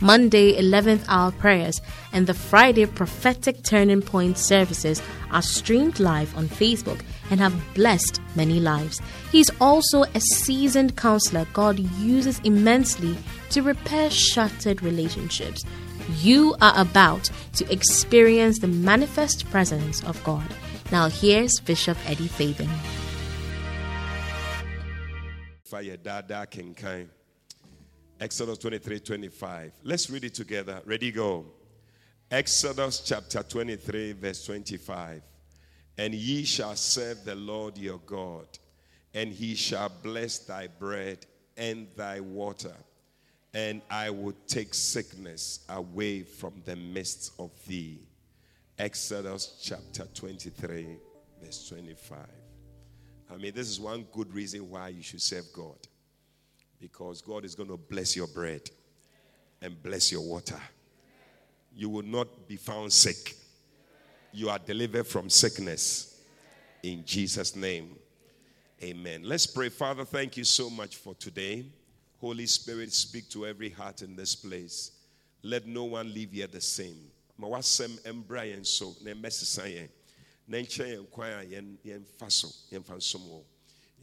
Monday 0.00 0.60
11th 0.60 1.04
hour 1.08 1.32
prayers, 1.32 1.80
and 2.12 2.26
the 2.26 2.34
Friday 2.34 2.86
prophetic 2.86 3.62
turning 3.62 4.02
point 4.02 4.38
services 4.38 5.02
are 5.30 5.42
streamed 5.42 6.00
live 6.00 6.36
on 6.36 6.48
Facebook 6.48 7.00
and 7.30 7.40
have 7.40 7.54
blessed 7.74 8.20
many 8.34 8.60
lives. 8.60 9.00
He's 9.30 9.50
also 9.60 10.02
a 10.02 10.20
seasoned 10.20 10.96
counselor 10.96 11.46
God 11.52 11.78
uses 11.78 12.40
immensely 12.40 13.16
to 13.50 13.62
repair 13.62 14.10
shattered 14.10 14.82
relationships 14.82 15.64
you 16.18 16.54
are 16.60 16.74
about 16.76 17.30
to 17.54 17.70
experience 17.72 18.58
the 18.58 18.66
manifest 18.66 19.48
presence 19.50 20.02
of 20.04 20.22
God. 20.24 20.46
Now, 20.90 21.08
here's 21.08 21.60
Bishop 21.60 21.96
Eddie 22.06 22.26
Fabian. 22.28 22.70
Exodus 28.20 28.58
23 28.58 29.00
25. 29.00 29.72
Let's 29.82 30.10
read 30.10 30.24
it 30.24 30.34
together. 30.34 30.82
Ready, 30.84 31.10
go. 31.10 31.46
Exodus 32.30 33.00
chapter 33.00 33.42
23, 33.42 34.12
verse 34.12 34.44
25. 34.44 35.22
And 35.98 36.14
ye 36.14 36.44
shall 36.44 36.76
serve 36.76 37.24
the 37.24 37.34
Lord 37.34 37.76
your 37.76 37.98
God, 38.06 38.46
and 39.14 39.32
he 39.32 39.54
shall 39.54 39.90
bless 40.02 40.38
thy 40.38 40.68
bread 40.68 41.26
and 41.56 41.88
thy 41.96 42.20
water 42.20 42.74
and 43.52 43.82
I 43.90 44.10
will 44.10 44.34
take 44.46 44.74
sickness 44.74 45.60
away 45.68 46.22
from 46.22 46.62
the 46.64 46.76
midst 46.76 47.32
of 47.38 47.50
thee. 47.66 48.00
Exodus 48.78 49.58
chapter 49.62 50.04
23, 50.14 50.96
verse 51.42 51.68
25. 51.68 52.18
I 53.32 53.36
mean, 53.36 53.52
this 53.54 53.68
is 53.68 53.80
one 53.80 54.06
good 54.12 54.32
reason 54.32 54.70
why 54.70 54.88
you 54.88 55.02
should 55.02 55.20
serve 55.20 55.52
God. 55.52 55.78
Because 56.80 57.20
God 57.20 57.44
is 57.44 57.54
going 57.54 57.68
to 57.68 57.76
bless 57.76 58.16
your 58.16 58.26
bread 58.26 58.62
and 59.60 59.80
bless 59.82 60.10
your 60.10 60.22
water. 60.22 60.60
You 61.74 61.88
will 61.88 62.04
not 62.04 62.48
be 62.48 62.56
found 62.56 62.92
sick. 62.92 63.36
You 64.32 64.48
are 64.48 64.58
delivered 64.58 65.06
from 65.06 65.28
sickness. 65.28 66.22
In 66.82 67.04
Jesus' 67.04 67.54
name. 67.54 67.96
Amen. 68.82 69.22
Let's 69.24 69.46
pray. 69.46 69.68
Father, 69.68 70.04
thank 70.04 70.38
you 70.38 70.44
so 70.44 70.70
much 70.70 70.96
for 70.96 71.14
today. 71.14 71.66
Holy 72.20 72.46
Spirit, 72.46 72.92
speak 72.92 73.28
to 73.30 73.46
every 73.46 73.70
heart 73.70 74.02
in 74.02 74.16
this 74.16 74.34
place. 74.34 74.92
Let 75.42 75.66
no 75.66 75.84
one 75.84 76.12
leave 76.12 76.32
here 76.32 76.46
the 76.46 76.60
same. 76.60 77.10
Ma 77.38 77.48
wasɛm 77.48 77.98
mbra 78.12 78.44
yɛn 78.44 78.66
so 78.66 78.94
na 79.02 79.12
mmɛsesa 79.12 79.64
yɛn 79.64 79.88
na 80.46 80.58
nkyerɛ 80.58 80.96
yɛn 80.96 81.10
kwan 81.10 81.32
a 81.32 81.44
yɛn 81.46 81.76
yɛmfa 81.82 82.30
so 82.30 82.48
yɛmfa 82.70 82.96
nsom 82.96 83.22
wɔ 83.26 83.42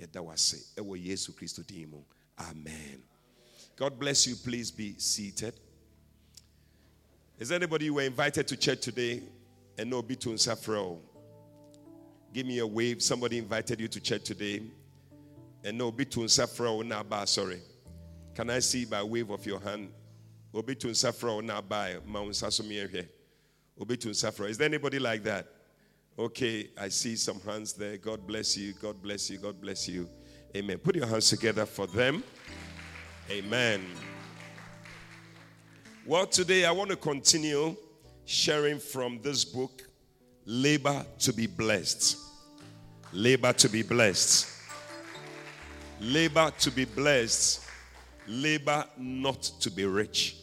yɛda 0.01 0.25
wase 0.25 0.73
ɛwɔ 0.75 1.05
yesu 1.05 1.31
kristo 1.33 1.65
din 1.65 2.03
amen 2.39 3.01
god 3.75 3.97
bless 3.99 4.27
you 4.27 4.35
please 4.35 4.71
be 4.71 4.95
seated 4.97 5.53
is 7.39 7.51
anybody 7.51 7.85
you 7.85 7.93
were 7.93 8.01
invited 8.01 8.47
to 8.47 8.55
church 8.57 8.81
today 8.81 9.21
and 9.77 9.89
no 9.89 10.01
be 10.01 10.15
to 10.15 10.29
nsafrɛ 10.29 10.97
give 12.33 12.45
me 12.45 12.59
a 12.59 12.67
wave 12.67 13.01
somebody 13.01 13.37
invited 13.37 13.79
you 13.79 13.87
to 13.87 13.99
church 13.99 14.23
today 14.23 14.61
and 15.63 15.77
no 15.77 15.91
be 15.91 16.05
to 16.05 16.21
nsafrɛ 16.21 16.85
na 16.85 17.03
ba 17.03 17.25
sorry 17.25 17.61
can 18.37 18.51
I 18.51 18.59
see 18.59 18.85
by 18.85 19.01
wave 19.01 19.31
of 19.31 19.43
your 19.47 19.59
hand? 19.59 19.89
Obi 20.53 20.75
to 20.75 20.89
nsafra 20.89 21.43
na 21.43 21.59
by 21.59 21.95
Mount 22.05 22.29
Sasomie 22.29 23.07
Obi 23.81 23.97
to 23.97 24.09
nsafra. 24.09 24.47
Is 24.47 24.59
there 24.59 24.67
anybody 24.67 24.99
like 24.99 25.23
that? 25.23 25.47
Okay, 26.19 26.69
I 26.79 26.89
see 26.89 27.15
some 27.15 27.39
hands 27.39 27.73
there. 27.73 27.97
God 27.97 28.27
bless 28.27 28.55
you. 28.55 28.73
God 28.79 29.01
bless 29.01 29.31
you. 29.31 29.39
God 29.39 29.59
bless 29.59 29.89
you. 29.89 30.07
Amen. 30.55 30.77
Put 30.77 30.95
your 30.95 31.05
hands 31.05 31.29
together 31.29 31.65
for 31.65 31.87
them. 31.87 32.23
Amen. 33.29 33.85
Well, 36.05 36.25
today 36.25 36.65
I 36.65 36.71
want 36.71 36.89
to 36.89 36.95
continue 36.95 37.75
sharing 38.25 38.79
from 38.79 39.19
this 39.21 39.43
book, 39.43 39.83
Labor 40.45 41.05
to 41.19 41.33
be 41.33 41.47
Blessed. 41.47 42.17
Labor 43.13 43.53
to 43.53 43.69
be 43.69 43.83
blessed. 43.83 44.47
Labor 45.99 46.51
to 46.59 46.71
be 46.71 46.85
blessed 46.85 47.67
labor 48.27 48.85
not 48.97 49.41
to 49.61 49.71
be 49.71 49.85
rich. 49.85 50.35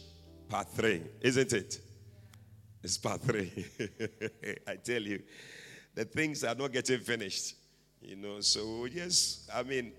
Part 0.49 0.67
three, 0.69 1.01
isn't 1.21 1.53
it? 1.53 1.79
It's 2.83 2.97
part 2.97 3.21
three. 3.21 3.65
I 4.67 4.75
tell 4.75 5.01
you, 5.01 5.21
the 5.93 6.05
things 6.05 6.43
are 6.43 6.55
not 6.55 6.71
getting 6.71 6.99
finished. 6.99 7.55
You 8.07 8.15
know, 8.17 8.39
so 8.39 8.85
yes, 8.85 9.49
I 9.53 9.63
mean, 9.63 9.91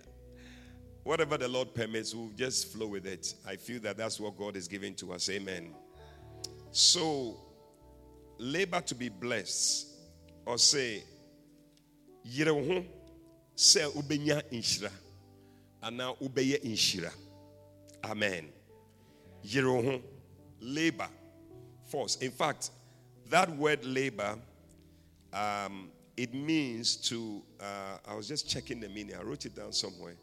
whatever 1.03 1.37
the 1.37 1.49
Lord 1.49 1.75
permits, 1.75 2.15
we'll 2.15 2.31
just 2.37 2.73
flow 2.73 2.87
with 2.87 3.05
it. 3.05 3.35
I 3.47 3.57
feel 3.57 3.81
that 3.81 3.97
that's 3.97 4.21
what 4.21 4.37
God 4.39 4.55
is 4.57 4.69
giving 4.69 4.95
to 4.97 5.13
us. 5.13 5.29
Amen. 5.29 5.75
So, 6.71 7.37
labor 8.39 8.81
to 8.83 8.95
be 8.95 9.09
blessed, 9.09 9.89
or 10.45 10.57
say, 10.57 11.03
yire 12.25 12.85
say 13.57 13.81
ubenya 13.81 14.43
inshira, 14.53 14.91
ana 15.83 16.13
ubeye 16.23 16.63
inshira. 16.65 17.13
Amen. 18.05 18.51
Yerohu, 19.45 20.01
labor, 20.61 21.09
force. 21.91 22.17
In 22.17 22.31
fact, 22.31 22.71
that 23.31 23.51
word 23.57 23.85
labor, 23.85 24.39
um, 25.33 25.91
it 26.17 26.35
means 26.35 26.97
to, 27.09 27.43
uh, 27.61 27.99
I 28.09 28.15
was 28.15 28.29
just 28.29 28.49
checking 28.49 28.81
the 28.81 28.89
meaning. 28.89 29.17
I 29.17 29.23
wrote 29.23 29.45
it 29.45 29.55
down 29.55 29.73
somewhere. 29.73 30.17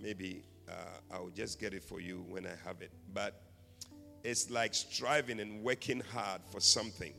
Maybe 0.00 0.42
uh, 0.68 0.72
I'll 1.12 1.30
just 1.30 1.60
get 1.60 1.74
it 1.74 1.84
for 1.84 2.00
you 2.00 2.24
when 2.28 2.46
I 2.46 2.54
have 2.64 2.82
it. 2.82 2.90
But 3.12 3.40
it's 4.24 4.50
like 4.50 4.74
striving 4.74 5.40
and 5.40 5.62
working 5.62 6.02
hard 6.12 6.42
for 6.50 6.60
something. 6.60 7.14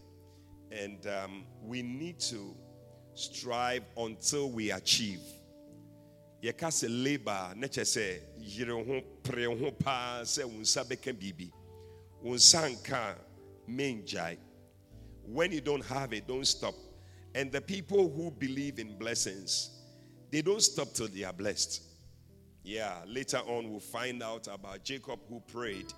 And 0.72 1.06
um, 1.08 1.44
we 1.64 1.82
need 1.82 2.20
to 2.22 2.56
strive 3.14 3.84
until 3.98 4.50
we 4.50 4.72
achieve 4.72 5.20
yɛka 6.42 6.72
sɛ 6.72 6.88
labor 6.90 7.54
ne 7.56 7.68
kyɛ 7.68 7.84
sɛ 7.86 8.20
yere 8.40 8.74
ho 8.84 9.02
pere 9.22 9.46
ho 9.46 9.72
paa 9.72 10.22
sɛ 10.24 10.44
wo 10.46 10.60
nsa 10.60 10.84
bɛka 10.84 11.14
biribi 11.14 11.52
wo 12.22 12.34
nsa 12.34 12.68
nka 12.68 13.16
a 14.18 14.38
when 15.24 15.52
you 15.52 15.62
don't 15.62 15.86
have 15.86 16.14
it 16.14 16.28
don't 16.28 16.46
stop 16.46 16.74
and 17.36 17.52
the 17.52 17.62
people 17.62 18.10
who 18.10 18.32
believe 18.32 18.80
in 18.80 18.98
blessings 18.98 19.82
they 20.32 20.42
don't 20.42 20.62
stop 20.62 20.94
till 20.94 21.08
they 21.08 21.24
are 21.24 21.34
blessed 21.34 21.84
yeah 22.64 22.96
later 23.08 23.40
on 23.48 23.70
we'll 23.70 23.80
find 23.80 24.22
out 24.22 24.48
about 24.48 24.84
jacob 24.84 25.20
who 25.30 25.40
prayed 25.42 25.94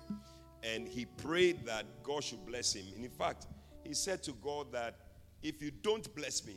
and 0.62 0.88
he 0.88 1.04
prayed 1.04 1.64
that 1.66 1.84
god 2.02 2.22
should 2.22 2.44
bless 2.46 2.74
him 2.74 2.86
and 2.94 3.04
in 3.04 3.10
fact 3.10 3.46
he 3.84 3.94
said 3.94 4.22
to 4.22 4.32
god 4.42 4.72
that 4.72 4.96
if 5.42 5.60
you 5.62 5.70
don't 5.82 6.14
bless 6.14 6.46
me 6.46 6.56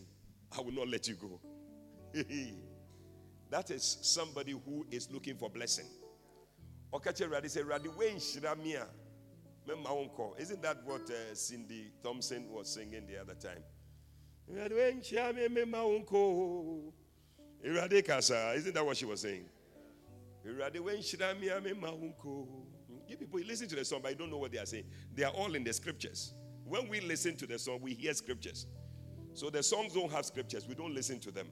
i 0.58 0.62
will 0.62 0.72
not 0.74 0.88
let 0.88 1.08
you 1.08 1.16
go 1.16 1.40
That 3.50 3.72
is 3.72 3.98
somebody 4.02 4.52
who 4.52 4.86
is 4.92 5.10
looking 5.12 5.38
for 5.38 5.50
blessing. 5.50 5.86
Okache 6.94 7.30
Radi 7.30 7.50
say, 7.50 7.62
Radi 7.62 7.96
Wayne 7.96 8.18
Shiramia. 8.18 8.86
Isn't 10.38 10.62
that 10.62 10.78
what 10.86 11.02
uh, 11.10 11.34
Cindy 11.36 11.92
Thompson 12.02 12.50
was 12.50 12.74
singing 12.74 13.06
the 13.06 13.20
other 13.20 13.34
time? 13.34 13.64
Isn't 18.56 18.74
that 18.74 18.86
what 18.86 18.98
she 18.98 19.06
was 19.06 19.22
saying? 19.22 19.46
You 20.46 20.54
people 23.18 23.40
listen 23.46 23.68
to 23.68 23.76
the 23.76 23.86
song, 23.86 24.00
but 24.02 24.12
you 24.12 24.18
don't 24.18 24.32
know 24.32 24.38
what 24.38 24.52
they 24.52 24.60
are 24.60 24.66
saying. 24.66 24.86
They 25.14 25.24
are 25.24 25.32
all 25.32 25.54
in 25.56 25.64
the 25.64 25.74
scriptures. 25.74 26.34
When 26.66 26.88
we 26.88 27.02
listen 27.02 27.36
to 27.38 27.48
the 27.48 27.60
song, 27.60 27.80
we 27.82 27.94
hear 27.94 28.14
scriptures. 28.14 28.68
So 29.34 29.50
the 29.50 29.64
songs 29.64 29.94
don't 29.94 30.12
have 30.12 30.26
scriptures, 30.26 30.68
we 30.68 30.76
don't 30.76 30.94
listen 30.94 31.20
to 31.22 31.32
them. 31.32 31.48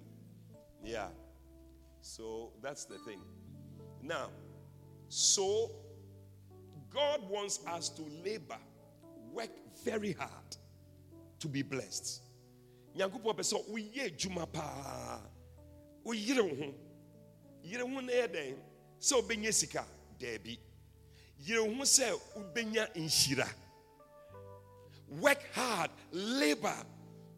Yeah. 0.83 1.07
So 2.01 2.51
that's 2.61 2.85
the 2.85 2.97
thing. 2.99 3.21
Now, 4.01 4.29
so 5.07 5.71
God 6.93 7.27
wants 7.29 7.59
us 7.67 7.89
to 7.89 8.03
labor, 8.23 8.57
work 9.33 9.49
very 9.83 10.13
hard 10.13 10.57
to 11.39 11.47
be 11.47 11.61
blessed. 11.61 12.24
Nyankopɔn 12.95 13.35
pɛ 13.35 13.43
sɛ 13.43 13.57
woyɛ 13.69 14.05
adwuma 14.09 14.51
paa 14.51 15.21
woyere 16.03 16.41
wo 16.41 16.55
ho 16.55 16.73
yere 17.63 17.81
ho 17.81 17.99
na 18.01 18.13
yɛ 18.13 18.27
dɛn 18.27 18.57
sɛ 18.99 19.21
wobɛnya 19.21 19.53
sika 19.53 19.85
daabi 20.19 20.59
yere 21.39 21.61
ho 21.61 21.83
sɛ 21.83 22.19
wobɛnya 22.35 22.93
nhyira 22.95 23.47
work 25.21 25.41
hard 25.53 25.91
labor 26.11 26.85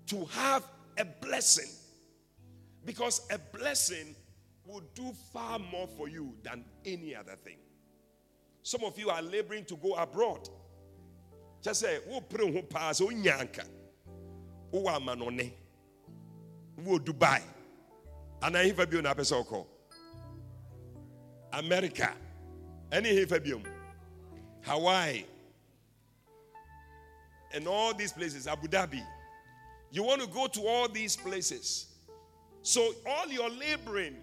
to 0.05 0.25
have 0.25 0.63
a 0.97 1.03
blessing 1.05 1.69
Because 2.87 3.27
a 3.29 3.37
blessing 3.37 4.15
will 4.65 4.81
do 4.95 5.11
far 5.33 5.59
more 5.59 5.87
for 5.97 6.07
you 6.07 6.33
than 6.41 6.63
any 6.85 7.13
other 7.13 7.35
thing. 7.43 7.57
Some 8.63 8.85
of 8.85 8.97
you 8.97 9.09
are 9.09 9.21
laboring 9.21 9.65
to 9.65 9.75
go 9.75 9.95
abroad. 9.95 10.47
Just 11.61 11.81
say, 11.81 11.99
"Wo 12.07 12.21
pray 12.21 12.49
ho 12.49 12.61
pa 12.61 12.93
so 12.93 13.09
nyanka." 13.09 13.65
Wo 14.71 14.81
wa 14.81 14.99
manone. 14.99 15.51
Wo 16.83 16.99
Dubai. 16.99 17.41
Ana 18.41 18.59
hifa 18.59 18.85
bi 18.85 19.01
na 19.01 19.13
pesa 19.13 19.35
okọ. 19.35 19.65
America. 21.53 22.13
Any 22.91 23.09
hifa 23.09 23.39
bi 23.43 23.53
Hawaii. 24.61 25.25
And 27.53 27.67
all 27.67 27.93
these 27.93 28.11
places, 28.11 28.47
Abu 28.47 28.67
Dhabi. 28.67 29.01
You 29.91 30.03
want 30.03 30.21
to 30.21 30.27
go 30.27 30.47
to 30.47 30.67
all 30.67 30.89
these 30.89 31.15
places. 31.15 31.87
So 32.61 32.93
all 33.05 33.27
your 33.29 33.49
laboring, 33.49 34.17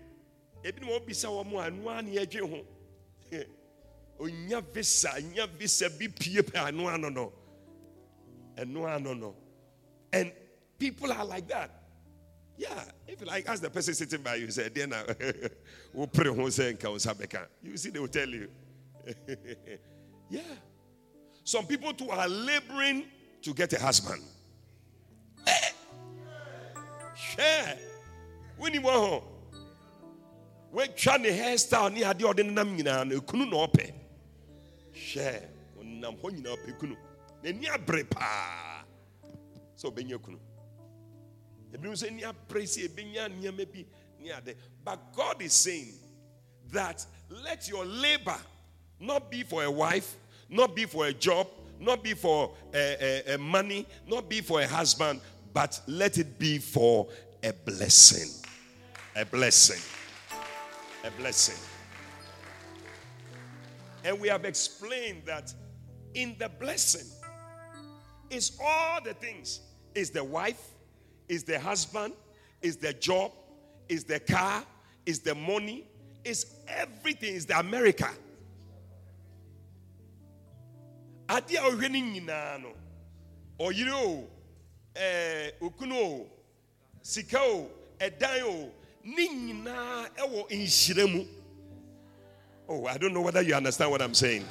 ebi 0.62 0.80
na 0.80 0.92
obisa 0.98 1.28
wɔn 1.28 1.54
a 1.54 1.70
anua 1.70 2.02
na 2.04 2.10
yɛdwe 2.20 2.50
ho. 2.50 2.64
Onya 4.20 4.60
visa, 4.60 5.08
nya 5.20 5.48
visa 5.48 5.88
bi 5.88 6.08
pie 6.08 6.42
pɛ 6.42 6.68
anua 6.68 7.00
no 7.00 7.08
no. 7.08 7.32
Anua 8.58 9.02
no 9.02 9.14
no. 9.14 9.34
And 10.14 10.32
people 10.78 11.12
are 11.12 11.24
like 11.24 11.48
that. 11.48 11.70
Yeah, 12.56 12.68
if 13.08 13.20
you 13.20 13.26
like, 13.26 13.48
ask 13.48 13.60
the 13.60 13.68
person 13.68 13.94
sitting 13.94 14.22
by 14.22 14.36
you, 14.36 14.48
say, 14.52 14.68
"Then 14.68 14.94
we 15.92 16.06
pray 16.06 16.32
who 16.32 16.48
say 16.52 16.72
nka. 16.72 17.46
You 17.62 17.76
see, 17.76 17.90
they 17.90 17.98
will 17.98 18.06
tell 18.06 18.28
you. 18.28 18.48
yeah. 20.30 20.40
Some 21.42 21.66
people 21.66 21.92
too 21.92 22.10
are 22.10 22.28
laboring 22.28 23.06
to 23.42 23.52
get 23.52 23.72
a 23.72 23.80
husband. 23.80 24.22
Eh. 25.46 25.70
Share. 27.16 27.76
When 28.56 28.72
you 28.72 28.82
want 28.82 28.96
home. 28.96 29.22
We 30.70 30.86
try 30.88 31.18
the 31.18 31.28
hairstyle 31.28 31.92
ni 31.92 32.02
ade 32.04 32.20
ɔde 32.20 32.42
nenam 32.44 32.76
nyinaa 32.76 33.06
no 33.06 33.20
ekunu 33.20 33.50
na 33.50 33.66
ɔpɛ. 33.66 33.92
Hwɛ, 34.94 35.42
ɔnam 35.80 36.20
hɔ 36.20 36.30
nyinaa 36.30 36.56
ɔpɛ 36.56 36.78
kunu. 36.78 36.96
Sɛ 39.84 39.92
ɔbɛnya 39.92 40.22
kunu. 40.22 40.38
Ebinom 41.72 41.94
sɛ 41.94 42.10
nneɛma 42.10 43.72
bi. 43.72 43.86
But 44.84 45.12
God 45.14 45.42
is 45.42 45.52
saying 45.52 45.92
that 46.72 47.04
let 47.28 47.68
your 47.68 47.84
labor 47.84 48.38
not 49.00 49.30
be 49.30 49.42
for 49.42 49.64
a 49.64 49.70
wife, 49.70 50.16
not 50.48 50.74
be 50.74 50.86
for 50.86 51.06
a 51.06 51.12
job, 51.12 51.46
not 51.78 52.02
be 52.02 52.14
for 52.14 52.54
a, 52.72 53.22
a- 53.28 53.34
a 53.34 53.38
money, 53.38 53.86
not 54.06 54.28
be 54.28 54.40
for 54.40 54.60
a 54.62 54.66
husband, 54.66 55.20
but 55.52 55.80
let 55.86 56.16
it 56.18 56.38
be 56.38 56.58
for 56.58 57.08
a 57.42 57.52
blessing. 57.52 58.30
A 59.16 59.24
blessing. 59.26 59.80
A 61.04 61.10
blessing. 61.10 61.56
And 64.04 64.18
we 64.20 64.28
have 64.28 64.44
explained 64.44 65.22
that 65.26 65.52
in 66.14 66.36
the 66.38 66.48
blessing 66.48 67.06
is 68.30 68.58
all 68.62 69.00
the 69.02 69.14
things 69.14 69.60
is 69.94 70.10
the 70.10 70.22
wife, 70.24 70.60
is 71.28 71.44
the 71.44 71.58
husband, 71.58 72.14
is 72.62 72.76
the 72.76 72.92
job, 72.92 73.32
is 73.88 74.04
the 74.04 74.20
car, 74.20 74.62
is 75.06 75.20
the 75.20 75.34
money, 75.34 75.84
is 76.24 76.46
everything, 76.68 77.34
is 77.34 77.46
the 77.46 77.58
America. 77.58 78.10
adeɛ 81.28 81.56
a 81.56 81.70
ɔhwɛ 81.70 81.90
no 81.90 81.98
nyinaa 81.98 82.60
no 82.62 82.72
ɔyere 83.58 83.92
o 83.92 84.28
ɛɛ 84.94 85.52
okunu 85.60 85.94
o 85.94 86.26
sika 87.02 87.38
o 87.40 87.70
ɛdan 87.98 88.42
o 88.42 88.70
ne 89.04 89.28
nyinaa 89.28 90.08
ɛwɔ 90.16 91.28
oh 92.68 92.86
i 92.86 92.96
don't 92.98 93.12
know 93.12 93.20
whether 93.22 93.42
you 93.42 93.54
understand 93.54 93.90
what 93.90 94.00
i'm 94.02 94.14
saying. 94.14 94.46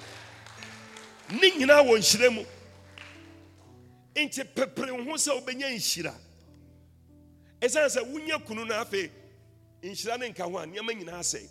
Ne 1.30 1.52
nyinaa 1.52 1.84
wɔ 1.86 1.98
nti 4.16 4.44
pepere 4.44 4.92
ho 4.92 5.18
sɛ 5.18 5.32
wobɛnya 5.34 5.70
nhyira. 5.70 6.14
Ɛsiane 7.62 7.90
sɛ 7.90 8.02
wonya 8.12 8.40
kunu 8.46 8.66
no 8.66 8.74
afei 8.76 9.10
nhyira 9.82 10.20
ne 10.20 10.30
nka 10.30 10.44
ho 10.44 10.58
a 10.58 10.66
nneɛma 10.66 10.94
nyinaa 10.94 11.20
asɛe. 11.20 11.48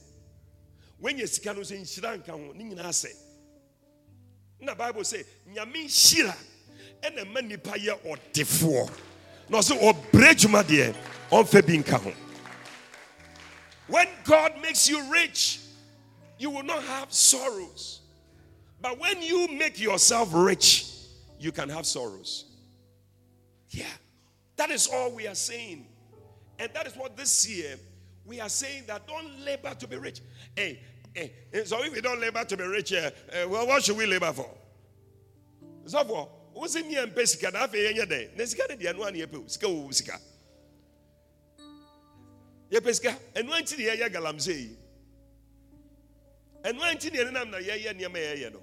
Woanya 1.00 1.28
sika 1.28 1.52
no 1.54 1.60
sɛ 1.60 1.80
nhyira 1.80 2.18
nka 2.18 2.32
ho 2.32 2.52
ne 2.52 2.64
nyinaa 2.64 2.88
asɛe. 2.88 3.14
Na 4.60 4.74
bible 4.74 5.02
sɛ 5.02 5.24
nyame 5.48 5.86
nhyira 5.86 6.36
ɛna 7.02 7.32
ma 7.32 7.40
nipa 7.40 7.72
yɛ 7.72 7.98
ɔdefoɔ. 8.02 8.90
Na 9.48 9.58
ɔsɛ 9.58 9.80
ɔbrɛ 9.80 10.34
dwuma 10.34 10.62
deɛ 10.62 10.94
ɔmfa 11.30 11.66
bi 11.66 11.78
nka 11.78 11.98
ho. 11.98 12.12
When 13.88 14.08
god 14.24 14.60
makes 14.60 14.88
you 14.88 15.02
rich 15.10 15.58
you 16.38 16.50
will 16.50 16.62
not 16.62 16.82
have 16.84 17.12
sorrows. 17.12 18.00
But 18.80 18.98
when 18.98 19.22
you 19.22 19.48
make 19.48 19.80
yourself 19.80 20.28
rich 20.32 20.86
you 21.38 21.50
can 21.50 21.68
have 21.68 21.86
sorrows 21.86 22.51
yeah. 23.72 23.84
That 24.56 24.70
is 24.70 24.86
all 24.86 25.12
we 25.12 25.26
are 25.26 25.34
saying. 25.34 25.86
And 26.58 26.72
that 26.74 26.86
is 26.86 26.94
what 26.94 27.16
this 27.16 27.48
year 27.48 27.76
we 28.24 28.40
are 28.40 28.48
saying 28.48 28.84
that 28.86 29.06
don't 29.06 29.44
labor 29.44 29.74
to 29.74 29.88
be 29.88 29.96
rich. 29.96 30.20
Hey 30.54 30.80
Hey, 31.14 31.32
so 31.64 31.82
if 31.84 31.92
we 31.92 32.00
don't 32.00 32.20
labor 32.20 32.44
to 32.44 32.56
be 32.56 32.64
rich, 32.64 32.92
uh, 32.92 33.10
uh, 33.30 33.48
well, 33.48 33.66
what 33.66 33.82
should 33.84 33.96
we 33.96 34.06
labor 34.06 34.32
for? 34.32 34.48
So 35.84 36.02
for 36.04 36.28
who's 36.54 36.74
in 36.76 36.84
here 36.84 37.02
and 37.02 37.14
pay 37.14 37.24
sika 37.24 37.50
na 37.50 37.66
afei 37.66 37.92
yɛnyɛ 37.92 38.06
dɛn 38.06 38.36
na 38.38 38.44
sika 38.44 38.68
de 38.68 38.76
deɛ 38.76 38.94
ɛno 38.94 39.06
a 39.06 39.12
ne 39.12 39.18
yɛpɛ 39.26 39.44
o 39.44 39.46
sika. 39.46 39.92
Sika. 39.92 40.20
Yɛpɛ 42.70 42.94
sika 42.94 43.18
ɛno 43.34 43.50
nti 43.60 43.78
ne 43.78 43.84
yɛyɛ 43.84 44.12
galamsey. 44.12 44.54
Yi 44.54 44.76
ɛno 46.64 46.80
nti 46.94 47.12
ne 47.12 47.18
yɛnenam 47.18 47.50
na 47.50 47.58
yɛyɛ 47.58 47.94
nneɛma 47.94 48.16
yɛyɛ 48.16 48.52
no. 48.52 48.60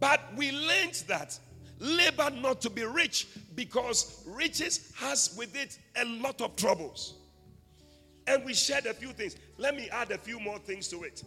But 0.00 0.34
we 0.36 0.52
learned 0.52 0.94
that 1.08 1.38
labor 1.78 2.30
not 2.30 2.60
to 2.62 2.70
be 2.70 2.84
rich 2.84 3.28
because 3.54 4.24
riches 4.26 4.92
has 4.96 5.34
with 5.36 5.54
it 5.56 5.78
a 5.96 6.04
lot 6.04 6.40
of 6.40 6.56
troubles 6.56 7.18
and 8.28 8.44
we 8.44 8.52
shared 8.54 8.86
a 8.86 8.94
few 8.94 9.08
things. 9.08 9.36
Let 9.56 9.74
me 9.74 9.88
add 9.90 10.10
a 10.10 10.18
few 10.18 10.38
more 10.38 10.58
things 10.58 10.86
to 10.88 11.02
it. 11.02 11.24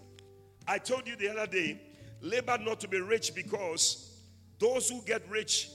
I 0.68 0.78
told 0.78 1.08
you 1.08 1.16
the 1.16 1.30
other 1.30 1.48
day, 1.48 1.82
labor 2.22 2.58
not 2.60 2.80
to 2.82 2.88
be 2.88 3.02
rich 3.02 3.34
because 3.34 4.22
those 4.60 4.90
who 4.90 5.02
get 5.02 5.28
rich 5.28 5.70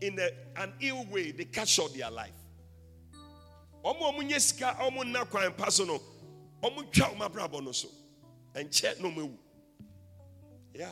in 0.00 0.18
a, 0.18 0.30
an 0.60 0.72
ill 0.80 1.04
way, 1.06 1.30
they 1.30 1.44
cut 1.44 1.68
short 1.68 1.94
their 1.94 2.10
life. 2.10 2.32
Yeah. 10.74 10.90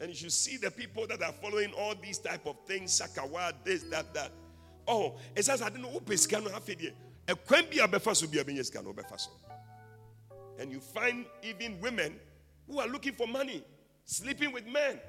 And 0.00 0.08
you 0.10 0.14
should 0.16 0.32
see 0.32 0.56
the 0.56 0.70
people 0.70 1.06
that 1.06 1.22
are 1.22 1.32
following 1.32 1.72
all 1.74 1.94
these 1.94 2.18
type 2.18 2.46
of 2.46 2.56
things, 2.66 3.00
sakawa, 3.00 3.52
this, 3.64 3.84
that, 3.84 4.12
that. 4.14 4.32
Oh, 4.86 5.16
it 5.36 5.44
says 5.44 5.62
I 5.62 5.68
don't 5.68 5.82
know 5.82 6.00
sika 6.16 6.40
no 6.40 6.50
afei 6.50 6.76
deɛ. 6.76 6.92
Ɛkwan 7.28 7.70
bi 7.70 7.84
a 7.84 7.88
bɛfa 7.88 8.16
so 8.16 8.26
bi 8.26 8.38
a 8.38 8.44
bɛnya 8.44 8.64
sika 8.64 8.82
no 8.82 8.92
bɛfa. 8.92 9.28
And 10.58 10.70
you 10.72 10.80
find 10.80 11.24
even 11.42 11.80
women 11.80 12.18
who 12.68 12.80
are 12.80 12.88
looking 12.88 13.12
for 13.12 13.26
money, 13.26 13.62
sleeping 14.04 14.52
with 14.52 14.66
men. 14.66 15.00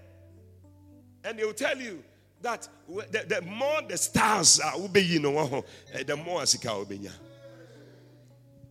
And 1.24 1.40
they 1.40 1.46
will 1.46 1.54
tell 1.54 1.78
you 1.78 2.04
that 2.42 2.68
the, 2.88 3.25
the 3.28 3.42
more 3.42 3.82
the 3.88 3.98
stars 3.98 4.60
are 4.60 4.74
eh, 4.75 6.04
the 6.04 6.22
more 6.24 6.42
asika 6.42 6.86
ubenya. 6.86 7.12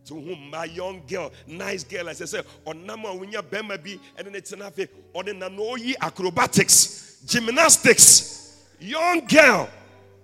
To 0.05 0.15
whom 0.15 0.49
my 0.49 0.65
young 0.65 1.01
girl, 1.07 1.31
nice 1.47 1.83
girl, 1.83 2.09
as 2.09 2.21
I 2.21 2.25
say, 2.25 2.41
on 2.65 2.85
nama 2.85 3.07
winya 3.09 3.41
bema 3.49 3.77
bi, 3.77 3.97
and 4.17 4.27
then 4.27 4.35
it's 4.35 4.51
an 4.51 4.61
or 4.61 5.23
the 5.23 5.31
nanoyi 5.31 5.95
acrobatics, 6.01 7.21
gymnastics, 7.25 8.65
young 8.79 9.25
girl, 9.25 9.69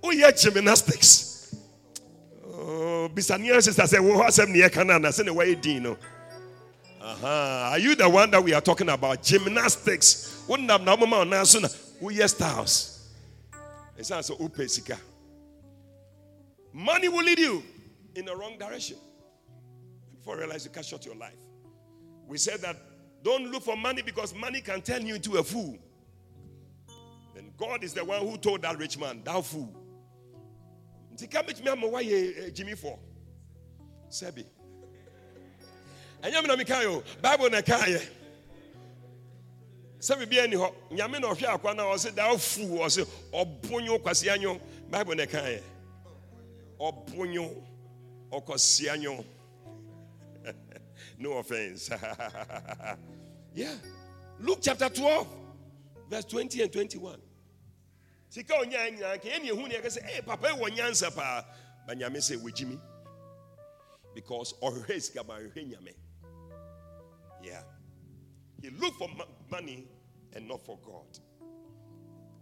oh 0.04 0.12
yeah, 0.12 0.32
gymnastics. 0.32 1.56
Oh, 2.46 3.10
Bisania 3.14 3.62
sister 3.62 3.88
said, 3.88 4.02
Well, 4.02 4.18
what's 4.18 4.38
up 4.38 4.50
near? 4.50 4.70
Send 4.70 5.30
away 5.30 5.56
Dino. 5.56 5.98
Uh-huh. 7.02 7.70
Are 7.72 7.80
you 7.80 7.96
the 7.96 8.08
one 8.10 8.30
that 8.32 8.44
we 8.44 8.54
are 8.54 8.62
talking 8.62 8.90
about? 8.90 9.24
Gymnastics. 9.24 10.44
Wouldn't 10.48 10.70
have 10.70 10.82
no 10.82 10.98
mama 10.98 11.18
on 11.18 11.34
us. 11.34 11.54
Who 12.00 12.12
yes 12.12 12.36
styles? 12.36 13.10
It's 13.98 14.12
also 14.12 14.36
upesika. 14.36 14.98
Money 16.74 17.08
will 17.08 17.24
lead 17.24 17.40
you 17.40 17.64
in 18.16 18.26
the 18.26 18.36
wrong 18.36 18.58
direction. 18.58 18.98
Before 20.30 20.42
you 20.42 20.46
realize 20.46 20.64
you 20.64 20.70
can 20.70 20.84
short 20.84 21.04
your 21.08 21.16
life. 21.16 21.40
We 22.28 22.38
said 22.38 22.62
that 22.62 22.76
don't 23.24 23.52
look 23.52 23.64
for 23.64 23.76
money 23.76 24.04
because 24.04 24.36
money 24.36 24.62
can 24.62 24.84
turn 24.84 25.08
you 25.08 25.16
into 25.16 25.38
a 25.38 25.44
fool. 25.44 25.76
And 27.36 27.58
God 27.58 27.84
is 27.84 27.96
the 27.96 28.06
one 28.06 28.22
who 28.22 28.38
told 28.38 28.62
that 28.62 28.78
rich 28.78 29.00
man, 29.00 29.24
Thou 29.24 29.42
fool. 29.42 29.74
Woayɛ 31.18 32.54
gyimi 32.54 32.76
fɔ 32.78 32.98
sɛbi 34.10 34.46
ɛnyɛ 36.22 36.42
me 36.42 36.48
na 36.48 36.56
mekae 36.56 36.86
o 36.86 37.04
bible 37.22 37.50
na 37.50 37.62
ɛkaeɛ 37.62 38.08
sɛ 40.00 40.16
biribia 40.16 40.48
ni 40.50 40.56
hɔ 40.56 40.74
nyame 40.92 41.20
na 41.20 41.34
ɔhwɛ 41.34 41.46
akwa 41.58 41.76
na 41.76 41.84
ɔse 41.84 42.16
da 42.16 42.38
fu 42.38 42.62
ɔse 42.62 43.06
ɔbonyo 43.34 44.00
kwasea 44.02 44.40
nyo 44.40 44.62
bible 44.90 45.16
na 45.16 45.26
ɛkaeɛ 45.26 45.62
ɔbonyo 46.80 47.66
Okosianyo. 48.32 49.26
No 51.20 51.34
offense. 51.34 51.90
yeah. 53.54 53.74
Luke 54.40 54.60
chapter 54.62 54.90
12, 54.90 55.28
verse 56.10 56.26
20 56.26 56.62
and 56.64 56.74
21. 56.74 57.20
Sika 58.30 58.54
onya 58.60 58.78
nyina 58.78 59.18
ke 59.20 59.26
eni 59.26 59.50
ehu 59.50 59.68
ne 59.68 59.90
say 59.90 60.02
eh 60.16 60.22
papa 60.22 60.56
wo 60.56 60.68
nyansa 60.70 61.14
pa. 61.14 61.44
Ba 61.88 61.96
nyame 61.96 62.22
say 62.22 62.36
wejimi 62.36 62.80
because 64.16 64.54
ɔhwehwɛ 64.62 65.02
sika 65.02 65.24
hwehwɛ 65.24 65.56
nyame. 65.56 65.94
Yeah. 67.44 67.64
He 68.62 68.70
look 68.70 68.96
for 68.96 69.10
money 69.50 69.88
and 70.34 70.48
not 70.48 70.62
for 70.66 70.78
God. 70.86 71.20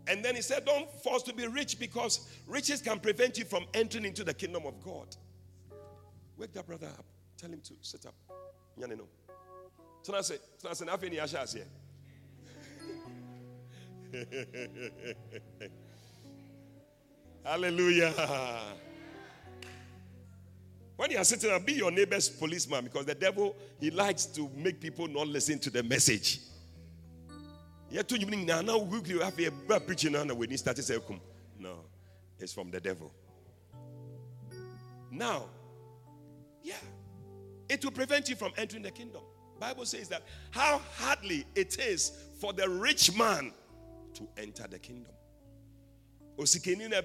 And 0.07 0.23
then 0.23 0.35
he 0.35 0.41
said 0.41 0.65
don't 0.65 0.89
force 1.01 1.23
to 1.23 1.33
be 1.33 1.47
rich 1.47 1.79
because 1.79 2.27
riches 2.47 2.81
can 2.81 2.99
prevent 2.99 3.37
you 3.37 3.45
from 3.45 3.65
entering 3.73 4.05
into 4.05 4.23
the 4.23 4.33
kingdom 4.33 4.65
of 4.65 4.83
God. 4.83 5.15
Wake 6.37 6.53
that 6.53 6.67
brother 6.67 6.87
up. 6.87 7.05
Tell 7.37 7.49
him 7.49 7.61
to 7.61 7.73
sit 7.81 8.05
up 8.05 8.15
nyane 8.77 8.95
no 8.97 9.07
tena 10.03 10.23
se 10.23 10.39
tena 10.61 10.75
se 10.75 10.85
na 10.85 10.93
afei 10.93 11.19
ahyɛ 11.19 11.39
aseɛ 11.39 11.65
Hallelujah. 17.43 18.75
When 20.95 21.11
you 21.11 21.17
are 21.17 21.23
sitting 21.23 21.49
there, 21.49 21.59
be 21.59 21.73
your 21.73 21.91
neighbor's 21.91 22.27
policeman 22.27 22.85
because 22.85 23.05
the 23.05 23.15
devil 23.15 23.55
he 23.79 23.91
likes 23.91 24.25
to 24.25 24.49
make 24.55 24.81
people 24.81 25.07
not 25.07 25.27
listen 25.27 25.59
to 25.59 25.69
the 25.69 25.83
message. 25.83 26.39
No, 31.59 31.79
it's 32.39 32.51
from 32.51 32.71
the 32.71 32.81
devil. 32.81 33.13
Now, 35.11 35.45
yeah, 36.63 36.75
it 37.69 37.83
will 37.83 37.91
prevent 37.91 38.29
you 38.29 38.35
from 38.35 38.51
entering 38.57 38.83
the 38.83 38.91
kingdom. 38.91 39.21
Bible 39.59 39.85
says 39.85 40.07
that 40.09 40.23
how 40.51 40.81
hardly 40.95 41.45
it 41.55 41.79
is 41.79 42.11
for 42.39 42.53
the 42.53 42.69
rich 42.69 43.15
man 43.17 43.51
to 44.13 44.27
enter 44.37 44.67
the 44.67 44.79
kingdom. 44.79 45.13
Na. 46.37 47.01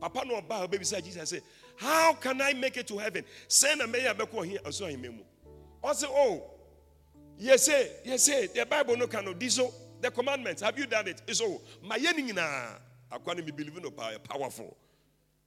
Papa 0.00 0.22
no 0.26 0.40
ba 0.42 0.68
baby 0.68 0.84
say 0.84 1.00
Jesus 1.00 1.30
say, 1.30 1.40
"How 1.76 2.12
can 2.14 2.40
I 2.40 2.52
make 2.52 2.76
it 2.76 2.86
to 2.88 2.98
heaven?" 2.98 3.24
Send 3.48 3.80
a 3.80 3.86
mayor 3.86 4.14
beko 4.14 4.44
here 4.44 4.58
also 4.64 4.86
him 4.86 5.00
mu. 5.00 5.22
Also, 5.82 6.08
oh, 6.10 6.42
yes, 7.38 7.66
say, 7.66 7.90
yes, 8.04 8.24
say 8.24 8.46
the 8.48 8.66
Bible 8.66 8.96
no 8.96 9.06
can 9.06 9.50
so. 9.50 9.72
The 10.00 10.10
commandments, 10.10 10.60
have 10.60 10.78
you 10.78 10.86
done 10.86 11.08
it? 11.08 11.22
It's 11.26 11.40
oh, 11.40 11.46
all 11.46 11.62
my 11.82 11.98
yenina. 11.98 12.78
Akwani 13.10 13.44
me 13.44 13.52
believe 13.52 13.82
no 13.82 13.90
power 13.90 14.18
powerful. 14.18 14.76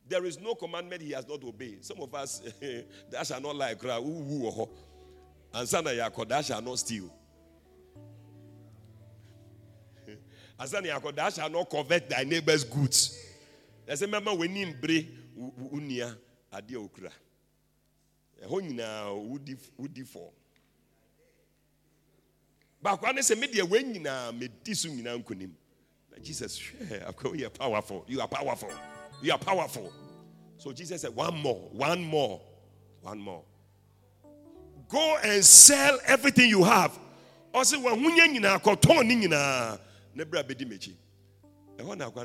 There 0.10 0.26
is 0.26 0.40
no 0.40 0.56
commandment 0.56 1.02
he 1.02 1.12
has 1.12 1.28
not 1.28 1.44
obeyed. 1.44 1.84
Some 1.84 2.02
of 2.02 2.14
us 2.16 2.42
that 3.12 3.28
shall 3.28 3.42
not 3.42 3.56
lie, 3.56 3.76
cry, 3.76 3.98
and 5.54 5.68
sana 5.68 5.90
yako 5.92 6.28
that 6.28 6.46
shall 6.46 6.62
not 6.62 6.80
steal. 6.80 7.10
sana 10.66 10.88
asane 10.88 11.02
akɔdaa 11.02 11.36
shall 11.36 11.50
not 11.50 11.70
covet 11.70 12.10
thy 12.10 12.24
neighbor's 12.24 12.64
goods. 12.64 13.18
Ɛsɛ 13.88 14.08
mɛma 14.08 14.36
w'ani 14.38 14.66
mbere 14.74 15.08
wo 15.36 15.80
nua 15.80 16.16
adeɛ 16.52 16.76
okura 16.78 17.12
ɛhɔ 18.44 18.62
nyinaa 18.62 19.12
wodi 19.14 19.56
wodi 19.78 20.04
fɔ 20.04 20.32
baako 22.82 23.14
ne 23.14 23.22
sɛ 23.22 23.38
me 23.40 23.48
deɛ 23.48 23.64
wɔn 23.68 23.94
nyinaa 23.94 24.32
medi 24.38 24.74
so 24.76 24.90
nyinaa 24.90 25.18
nkonim 25.24 25.54
na 26.12 26.18
jesus 26.20 26.60
akɔ 26.90 27.36
yɛ 27.36 27.54
powerful 27.54 28.04
you 28.08 28.20
are 28.20 28.28
powerful 28.28 28.72
you 29.22 29.32
are 29.32 29.38
powerful. 29.38 29.92
So 30.58 30.72
jesus 30.72 31.02
said 31.02 31.16
one 31.16 31.38
more 31.38 31.70
one 31.72 32.04
more 32.04 32.42
one 33.02 33.20
more. 33.20 33.44
Go 34.90 35.18
and 35.24 35.44
sell 35.44 36.00
everything 36.06 36.50
you 36.50 36.64
have. 36.64 36.98
Ne 37.54 37.62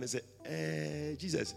sɛ 0.06 0.20
ɛɛ 0.44 1.18
jesus 1.18 1.54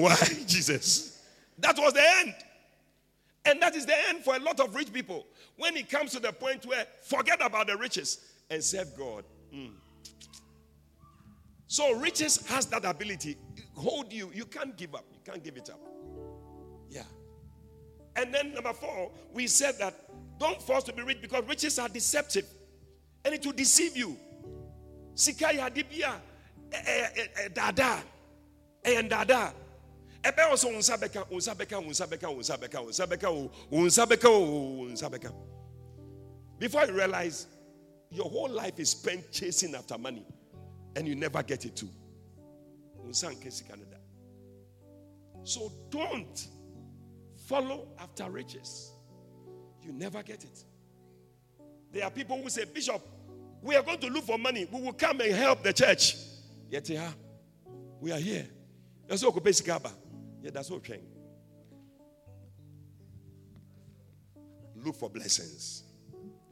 why 0.00 0.16
jesus. 0.46 1.22
That 1.58 1.76
was 1.78 1.92
the 1.92 2.02
end. 2.20 2.34
And 3.44 3.60
that 3.62 3.74
is 3.74 3.86
the 3.86 4.08
end 4.08 4.24
for 4.24 4.34
a 4.34 4.38
lot 4.38 4.58
of 4.60 4.74
rich 4.74 4.92
people. 4.92 5.26
When 5.56 5.76
it 5.76 5.88
comes 5.88 6.12
to 6.12 6.20
the 6.20 6.32
point 6.32 6.66
where 6.66 6.86
forget 7.02 7.44
about 7.44 7.66
the 7.68 7.76
riches 7.76 8.18
and 8.50 8.62
serve 8.62 8.96
god. 8.96 9.24
Mm. 9.54 9.70
So 11.74 11.92
riches 12.06 12.34
has 12.46 12.66
that 12.66 12.84
ability 12.84 13.36
hold 13.74 14.12
you 14.12 14.30
you 14.34 14.44
can't 14.44 14.76
give 14.76 14.94
up 14.94 15.04
you 15.12 15.20
can't 15.24 15.42
give 15.42 15.56
it 15.56 15.68
up 15.70 15.80
yeah 16.88 17.08
and 18.16 18.32
then 18.34 18.54
number 18.54 18.72
four 18.72 19.10
we 19.32 19.46
said 19.46 19.74
that 19.78 19.94
don't 20.38 20.60
force 20.60 20.84
to 20.84 20.92
be 20.92 21.02
rich 21.02 21.20
because 21.20 21.42
riches 21.48 21.78
are 21.78 21.88
deceptive 21.88 22.46
and 23.24 23.34
it 23.34 23.44
will 23.44 23.52
deceive 23.52 23.96
you. 23.96 24.16
Sika 25.14 25.54
ya 25.54 25.68
dibia 25.70 26.20
dada 27.54 28.02
and 28.84 29.08
dada. 29.08 29.52
Ebe 30.24 30.40
also 30.50 30.68
unsa 30.68 30.96
beka 30.98 31.26
unsa 31.30 31.54
beka 31.54 31.76
unsa 31.80 32.06
beka 32.06 32.28
unsa 32.28 32.56
beka 32.58 32.78
unsa 32.80 33.06
beka 33.06 33.28
unsa 33.72 34.06
beka 34.06 34.28
unsa 34.28 35.10
beka. 35.10 35.32
Before 36.58 36.84
you 36.86 36.92
realize 36.92 37.46
your 38.10 38.28
whole 38.28 38.50
life 38.50 38.78
is 38.78 38.90
spent 38.90 39.30
chasing 39.32 39.74
after 39.74 39.98
money 39.98 40.24
and 40.96 41.06
you 41.06 41.14
never 41.14 41.42
get 41.42 41.64
it 41.64 41.76
too. 41.76 41.90
So 45.44 45.72
don't 45.90 46.48
follow 47.46 47.88
after 47.98 48.30
riches 48.30 48.94
you 49.84 49.92
never 49.92 50.22
get 50.22 50.42
it. 50.44 50.64
There 51.92 52.04
are 52.04 52.10
people 52.10 52.40
who 52.42 52.48
say, 52.48 52.64
Bishop, 52.64 53.02
we 53.62 53.76
are 53.76 53.82
going 53.82 53.98
to 53.98 54.08
look 54.08 54.24
for 54.24 54.38
money. 54.38 54.66
We 54.70 54.80
will 54.80 54.92
come 54.92 55.20
and 55.20 55.32
help 55.32 55.62
the 55.62 55.72
church. 55.72 56.16
Yet, 56.70 56.88
yeah, 56.88 57.12
we 58.00 58.10
are 58.10 58.18
here. 58.18 58.46
That's 59.06 59.22
what 59.22 59.34
Yeah, 60.42 60.50
that's 60.52 60.70
what 60.70 60.80
we're 60.80 60.96
Look 64.76 64.96
for 64.96 65.08
blessings. 65.08 65.84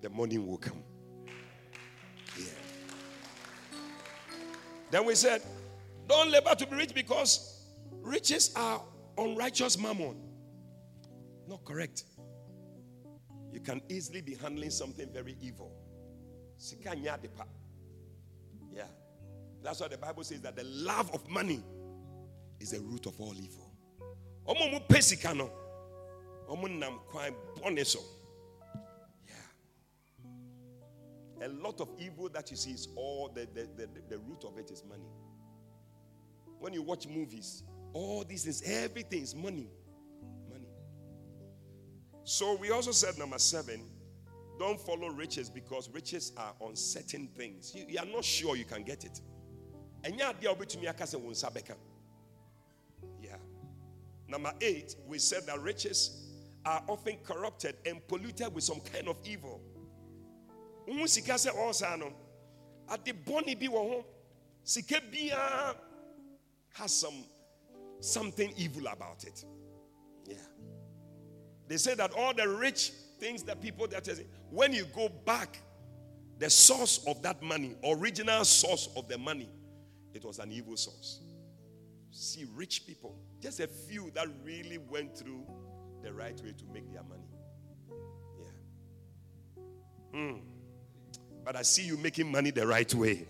The 0.01 0.11
money 0.11 0.39
will 0.39 0.59
come. 0.59 0.83
Then 4.93 5.05
we 5.07 5.17
said, 5.17 5.43
don't 6.07 6.31
labor 6.31 6.55
to 6.55 6.67
be 6.69 6.77
rich 6.77 6.95
because 6.95 7.65
riches 8.01 8.53
are 8.55 8.81
unrighteous 9.19 9.77
mammon. 9.77 10.15
Not 11.49 11.65
correct 11.65 12.05
you 13.53 13.61
can 13.61 13.83
easily 13.89 14.23
be 14.23 14.35
handling 14.35 14.71
something 14.71 15.09
very 15.13 15.37
evil. 15.41 15.71
Yeah. 18.75 18.85
That's 19.63 19.81
why 19.81 19.89
the 19.89 19.99
Bible 19.99 20.25
says 20.25 20.41
that 20.41 20.57
the 20.57 20.65
love 20.65 21.13
of 21.13 21.29
money 21.29 21.63
is 22.59 22.71
the 22.71 22.81
root 22.81 23.07
of 23.07 23.21
all 23.21 23.35
evil. 23.35 23.71
A 31.43 31.49
lot 31.49 31.81
of 31.81 31.89
evil 31.99 32.29
that 32.29 32.51
you 32.51 32.57
see 32.57 32.71
is 32.71 32.89
all 32.95 33.31
the, 33.35 33.49
the, 33.55 33.69
the, 33.77 33.89
the 34.09 34.19
root 34.19 34.45
of 34.45 34.59
it 34.59 34.71
is 34.71 34.85
money. 34.89 35.09
When 36.61 36.73
you 36.73 36.83
watch 36.83 37.09
movies, 37.09 37.65
all 37.93 38.25
this 38.25 38.47
is 38.47 38.63
everything 38.65 39.23
is 39.23 39.35
money. 39.35 39.69
Money. 40.49 40.69
So 42.25 42.57
we 42.57 42.71
also 42.71 42.93
said 42.93 43.19
number 43.19 43.39
seven, 43.39 43.83
don't 44.59 44.81
follow 44.81 45.09
riches 45.09 45.51
because 45.51 45.91
riches 45.91 46.33
are 46.37 46.55
uncertain 46.65 47.29
things. 47.37 47.75
You, 47.75 47.87
you 47.89 47.99
are 47.99 48.07
not 48.07 48.25
sure 48.25 48.55
you 48.55 48.65
can 48.65 48.85
get 48.85 49.05
it. 49.05 49.21
And 50.05 50.17
yeah, 50.19 50.33
yeah. 53.21 53.37
Number 54.29 54.53
eight, 54.61 54.95
we 55.07 55.19
said 55.19 55.47
that 55.47 55.61
riches 55.61 56.29
are 56.65 56.83
often 56.89 57.17
corrupted 57.25 57.77
and 57.85 58.07
polluted 58.07 58.55
with 58.55 58.63
some 58.63 58.81
kind 58.81 59.09
of 59.09 59.17
evil. 59.25 59.61
At 62.89 63.05
the 63.05 63.13
boni 63.13 63.55
bi 63.55 63.69
wo 63.69 64.05
sika 64.65 65.01
has 66.75 66.95
some 66.95 67.25
something 68.01 68.53
evil 68.57 68.87
about 68.89 69.25
it. 69.25 69.45
Yeah. 70.27 70.37
They 71.69 71.77
say 71.77 71.95
that 71.95 72.13
all 72.15 72.35
the 72.35 72.49
rich 72.49 72.93
things 73.19 73.43
that 73.45 73.61
people 73.61 73.87
that 73.89 74.09
when 74.51 74.73
you 74.73 74.85
go 74.95 75.09
back, 75.09 75.59
the 76.39 76.51
source 76.51 77.05
of 77.07 77.23
that 77.23 77.43
money, 77.43 77.77
original 77.85 78.45
source 78.45 78.89
of 78.97 79.09
the 79.09 79.17
money, 79.17 79.49
it 80.13 80.25
was 80.25 80.39
an 80.39 80.51
evil 80.51 80.77
source. 80.77 81.21
See, 82.11 82.45
rich 82.55 82.87
people, 82.87 83.17
just 83.41 83.61
a 83.61 83.67
few 83.67 84.11
that 84.15 84.27
really 84.45 84.79
went 84.79 85.17
through 85.17 85.47
the 86.03 86.13
right 86.13 86.39
way 86.43 86.53
to 86.53 86.65
make 86.73 86.93
their 86.93 87.05
money. 87.05 87.31
Yeah. 88.39 89.63
Hmm. 90.13 90.39
But 91.45 91.57
I 91.57 91.63
see 91.63 91.83
you 91.83 91.97
making 91.97 92.31
money 92.31 92.51
the 92.51 92.67
right 92.67 92.93
way. 92.95 93.27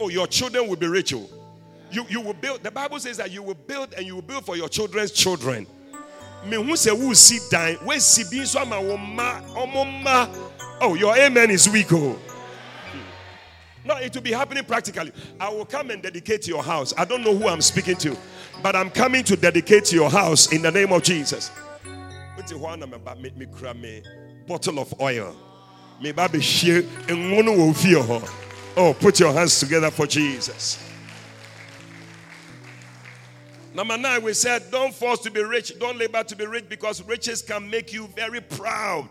Oh, 0.00 0.08
your 0.08 0.26
children 0.26 0.68
will 0.68 0.76
be 0.76 0.86
rich. 0.86 1.14
Oh. 1.14 1.28
You, 1.90 2.04
you 2.08 2.20
will 2.20 2.34
build, 2.34 2.62
the 2.62 2.70
Bible 2.70 2.98
says 2.98 3.18
that 3.18 3.30
you 3.30 3.42
will 3.42 3.54
build 3.54 3.94
and 3.94 4.04
you 4.04 4.16
will 4.16 4.22
build 4.22 4.44
for 4.44 4.56
your 4.56 4.68
children's 4.68 5.12
children. 5.12 5.66
Me 6.44 6.56
who 6.56 6.76
say 6.76 6.90
who 6.94 7.14
sit 7.14 7.42
down, 7.50 7.74
where 7.76 7.96
bi 7.96 8.00
so 8.00 8.64
ma, 8.66 8.80
omo. 8.80 10.50
Oh, 10.80 10.94
your 10.94 11.16
amen 11.16 11.50
is 11.50 11.68
weak. 11.68 11.92
Oh. 11.92 12.12
Hmm. 12.12 13.88
No, 13.88 13.96
it 13.96 14.12
will 14.14 14.22
be 14.22 14.32
happening 14.32 14.64
practically. 14.64 15.12
I 15.40 15.48
will 15.48 15.64
come 15.64 15.90
and 15.90 16.02
dedicate 16.02 16.48
your 16.48 16.62
house. 16.62 16.92
I 16.98 17.04
don't 17.04 17.22
know 17.22 17.34
who 17.34 17.46
I'm 17.48 17.62
speaking 17.62 17.96
to, 17.96 18.16
but 18.62 18.74
I'm 18.76 18.90
coming 18.90 19.22
to 19.24 19.36
dedicate 19.36 19.92
your 19.92 20.10
house 20.10 20.52
in 20.52 20.62
the 20.62 20.70
name 20.70 20.92
of 20.92 21.02
Jesus. 21.02 21.50
Bottle 24.46 24.78
of 24.78 25.00
oil. 25.00 25.36
Oh, 28.76 28.94
put 28.98 29.20
your 29.20 29.32
hands 29.32 29.60
together 29.60 29.90
for 29.90 30.06
Jesus. 30.06 30.78
Number 33.74 33.96
nine, 33.96 34.22
we 34.22 34.34
said, 34.34 34.70
don't 34.70 34.94
force 34.94 35.20
to 35.20 35.30
be 35.30 35.42
rich, 35.42 35.78
don't 35.78 35.98
labor 35.98 36.22
to 36.22 36.36
be 36.36 36.46
rich 36.46 36.68
because 36.68 37.02
riches 37.02 37.42
can 37.42 37.68
make 37.68 37.92
you 37.92 38.06
very 38.14 38.40
proud. 38.40 39.08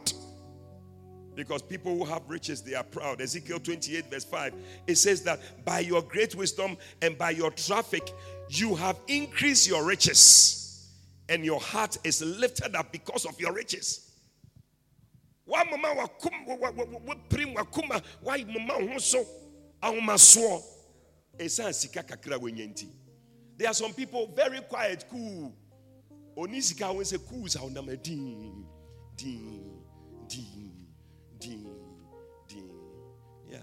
Because 1.36 1.62
people 1.62 1.98
who 1.98 2.06
have 2.06 2.22
riches, 2.30 2.62
they 2.62 2.74
are 2.76 2.84
proud. 2.84 3.20
Ezekiel 3.20 3.60
28, 3.60 4.10
verse 4.10 4.24
5, 4.24 4.54
it 4.88 4.96
says 4.96 5.22
that 5.24 5.40
by 5.66 5.80
your 5.80 6.02
great 6.02 6.36
wisdom 6.36 6.78
and 7.02 7.18
by 7.18 7.32
your 7.32 7.52
traffic, 7.52 8.14
you 8.50 8.76
have 8.76 8.98
increased 9.08 9.68
your 9.68 9.84
riches, 9.86 10.88
and 11.28 11.44
your 11.44 11.60
heart 11.60 11.98
is 12.04 12.22
lifted 12.22 12.76
up 12.76 12.92
because 12.92 13.26
of 13.26 13.40
your 13.42 13.52
riches. 13.52 14.13
Why 15.46 15.64
mama 15.66 16.08
prim 17.30 17.54
wakuma 17.56 18.02
why 18.22 18.44
mama 18.44 19.00
so 19.00 19.26
ahomasoɔ. 19.82 20.64
Ɛsan 21.38 21.74
sika 21.74 22.04
kakra 22.04 22.38
wɔnyɛ 22.40 22.90
there 23.58 23.68
are 23.68 23.74
some 23.74 23.94
people 23.94 24.28
very 24.36 24.62
quiet 24.62 25.06
cool. 25.10 25.54
Oni 26.38 26.62
sika 26.62 26.86
wɔn 26.86 27.02
sɛ 27.02 27.30
cool 27.30 27.48
sa 27.48 27.60
ɔnam 27.60 28.02
din 28.02 28.66
din 29.16 29.82
din 30.28 30.72
din 31.40 31.68
din 32.48 32.70
yeah. 33.50 33.60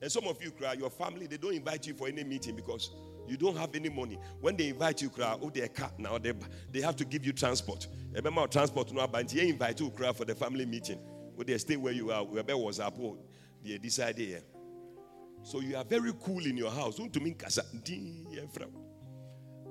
And 0.00 0.10
some 0.10 0.26
of 0.26 0.42
you 0.42 0.50
cry 0.50 0.72
your 0.72 0.90
family 0.90 1.26
they 1.26 1.36
don't 1.36 1.54
invite 1.54 1.86
you 1.86 1.94
for 1.94 2.08
any 2.08 2.24
meeting 2.24 2.56
because 2.56 2.90
you 3.26 3.36
don't 3.36 3.56
have 3.56 3.74
any 3.74 3.88
money. 3.88 4.18
When 4.40 4.56
they 4.56 4.68
invite 4.68 5.02
you, 5.02 5.10
cry, 5.10 5.36
oh, 5.40 5.50
they're 5.50 5.68
cat 5.68 5.92
now. 5.98 6.18
They, 6.18 6.32
they 6.70 6.80
have 6.80 6.96
to 6.96 7.04
give 7.04 7.24
you 7.24 7.32
transport. 7.32 7.86
Remember, 8.12 8.46
transport 8.46 8.92
no 8.92 9.06
but 9.06 9.28
they 9.28 9.48
invite 9.48 9.80
you 9.80 9.90
cry 9.90 10.12
for 10.12 10.24
the 10.24 10.34
family 10.34 10.66
meeting. 10.66 10.98
Oh, 11.38 11.42
they 11.42 11.58
stay 11.58 11.76
where 11.76 11.92
you 11.92 12.10
are. 12.10 12.24
Wherever 12.24 12.56
was 12.56 12.80
up, 12.80 12.96
oh, 13.00 13.18
they 13.64 13.78
decided 13.78 14.28
here. 14.28 14.42
So 15.42 15.60
you 15.60 15.76
are 15.76 15.84
very 15.84 16.12
cool 16.22 16.44
in 16.44 16.56
your 16.56 16.70
house. 16.70 16.96
Don't 16.96 17.14
mean 17.22 17.36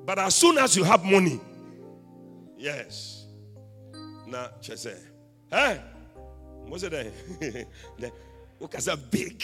But 0.05 0.19
as 0.19 0.35
soon 0.35 0.57
as 0.57 0.75
you 0.75 0.83
have 0.83 1.03
money, 1.03 1.39
yes. 2.57 3.25
Now, 4.27 4.49
say, 4.61 4.97
hey, 5.49 5.81
what's 6.67 6.83
it? 6.83 7.67
Because 8.59 8.89
big. 9.11 9.43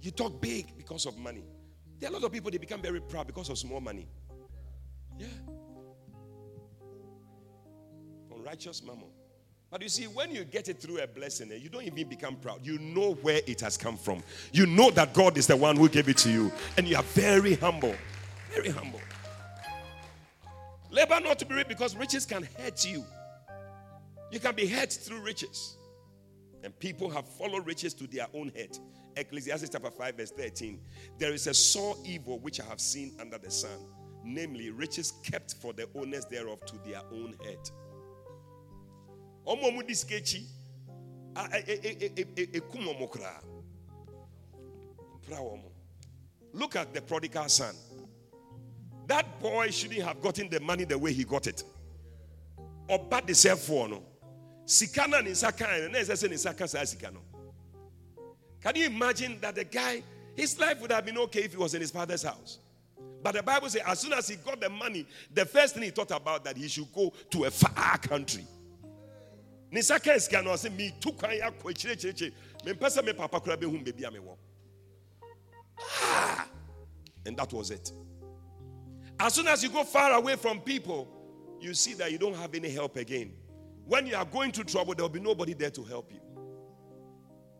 You 0.00 0.10
talk 0.10 0.40
big 0.40 0.76
because 0.76 1.06
of 1.06 1.16
money. 1.16 1.44
There 2.04 2.10
are 2.10 2.16
a 2.16 2.18
lot 2.18 2.26
of 2.26 2.32
people 2.32 2.50
they 2.50 2.58
become 2.58 2.82
very 2.82 3.00
proud 3.00 3.26
because 3.26 3.48
of 3.48 3.56
small 3.56 3.80
money. 3.80 4.06
Yeah. 5.18 5.26
Unrighteous 8.30 8.82
mammon. 8.82 9.08
But 9.70 9.80
you 9.80 9.88
see, 9.88 10.04
when 10.04 10.30
you 10.30 10.44
get 10.44 10.68
it 10.68 10.82
through 10.82 10.98
a 10.98 11.06
blessing, 11.06 11.50
eh, 11.50 11.54
you 11.54 11.70
don't 11.70 11.82
even 11.82 12.06
become 12.06 12.36
proud. 12.36 12.60
You 12.62 12.78
know 12.78 13.14
where 13.22 13.40
it 13.46 13.58
has 13.62 13.78
come 13.78 13.96
from. 13.96 14.22
You 14.52 14.66
know 14.66 14.90
that 14.90 15.14
God 15.14 15.38
is 15.38 15.46
the 15.46 15.56
one 15.56 15.76
who 15.76 15.88
gave 15.88 16.10
it 16.10 16.18
to 16.18 16.30
you. 16.30 16.52
And 16.76 16.86
you 16.86 16.94
are 16.96 17.02
very 17.02 17.54
humble. 17.54 17.94
Very 18.52 18.68
humble. 18.68 19.00
Labor 20.90 21.20
not 21.20 21.38
to 21.38 21.46
be 21.46 21.54
rich 21.54 21.68
because 21.68 21.96
riches 21.96 22.26
can 22.26 22.46
hurt 22.58 22.84
you. 22.84 23.02
You 24.30 24.40
can 24.40 24.54
be 24.54 24.66
hurt 24.66 24.92
through 24.92 25.22
riches. 25.22 25.78
And 26.62 26.78
people 26.78 27.08
have 27.08 27.26
followed 27.26 27.66
riches 27.66 27.94
to 27.94 28.06
their 28.06 28.26
own 28.34 28.52
head. 28.54 28.78
Ecclesiastes 29.16 29.68
chapter 29.70 29.90
5, 29.90 30.16
verse 30.16 30.30
13. 30.30 30.80
There 31.18 31.32
is 31.32 31.46
a 31.46 31.54
sore 31.54 31.96
evil 32.04 32.38
which 32.40 32.60
I 32.60 32.64
have 32.64 32.80
seen 32.80 33.12
under 33.20 33.38
the 33.38 33.50
sun, 33.50 33.78
namely 34.24 34.70
riches 34.70 35.12
kept 35.22 35.54
for 35.54 35.72
the 35.72 35.88
owners 35.94 36.24
thereof 36.26 36.64
to 36.66 36.76
their 36.84 37.00
own 37.12 37.34
head. 37.44 37.58
Look 46.52 46.76
at 46.76 46.94
the 46.94 47.02
prodigal 47.02 47.48
son. 47.48 47.74
That 49.06 49.40
boy 49.40 49.70
shouldn't 49.70 50.02
have 50.02 50.22
gotten 50.22 50.48
the 50.48 50.60
money 50.60 50.84
the 50.84 50.96
way 50.96 51.12
he 51.12 51.24
got 51.24 51.46
it. 51.46 51.62
Or 52.88 52.98
bad 52.98 53.26
the 53.26 53.34
self 53.34 53.60
for 53.60 53.88
no. 53.88 54.02
Sikana 54.64 55.22
ni 55.22 55.34
saka, 55.34 55.64
sakana, 55.64 55.92
na 55.92 55.98
ese 55.98 56.22
ni 56.28 56.36
sakasa 56.36 56.80
sikano. 56.86 57.18
Can 58.64 58.76
you 58.76 58.86
imagine 58.86 59.36
that 59.42 59.54
the 59.56 59.64
guy, 59.64 60.02
his 60.34 60.58
life 60.58 60.80
would 60.80 60.90
have 60.90 61.04
been 61.04 61.18
okay 61.18 61.42
if 61.42 61.52
he 61.52 61.58
was 61.58 61.74
in 61.74 61.82
his 61.82 61.90
father's 61.90 62.22
house? 62.22 62.60
But 63.22 63.34
the 63.34 63.42
Bible 63.42 63.68
says, 63.68 63.82
as 63.86 64.00
soon 64.00 64.14
as 64.14 64.26
he 64.26 64.36
got 64.36 64.58
the 64.58 64.70
money, 64.70 65.06
the 65.34 65.44
first 65.44 65.74
thing 65.74 65.82
he 65.82 65.90
thought 65.90 66.10
about 66.10 66.44
that 66.44 66.56
he 66.56 66.66
should 66.68 66.90
go 66.90 67.12
to 67.30 67.44
a 67.44 67.50
far 67.50 67.98
country. 67.98 68.46
Say 69.80 69.98
me 73.02 73.12
papa. 73.12 73.42
Ah! 76.00 76.48
And 77.26 77.36
that 77.36 77.52
was 77.52 77.70
it. 77.70 77.92
As 79.20 79.34
soon 79.34 79.46
as 79.48 79.62
you 79.62 79.68
go 79.68 79.84
far 79.84 80.12
away 80.12 80.36
from 80.36 80.60
people, 80.60 81.06
you 81.60 81.74
see 81.74 81.92
that 81.94 82.10
you 82.12 82.16
don't 82.16 82.36
have 82.36 82.54
any 82.54 82.70
help 82.70 82.96
again. 82.96 83.34
When 83.84 84.06
you 84.06 84.16
are 84.16 84.24
going 84.24 84.52
through 84.52 84.64
trouble, 84.64 84.94
there 84.94 85.04
will 85.04 85.10
be 85.10 85.20
nobody 85.20 85.52
there 85.52 85.70
to 85.70 85.82
help 85.82 86.10
you. 86.10 86.20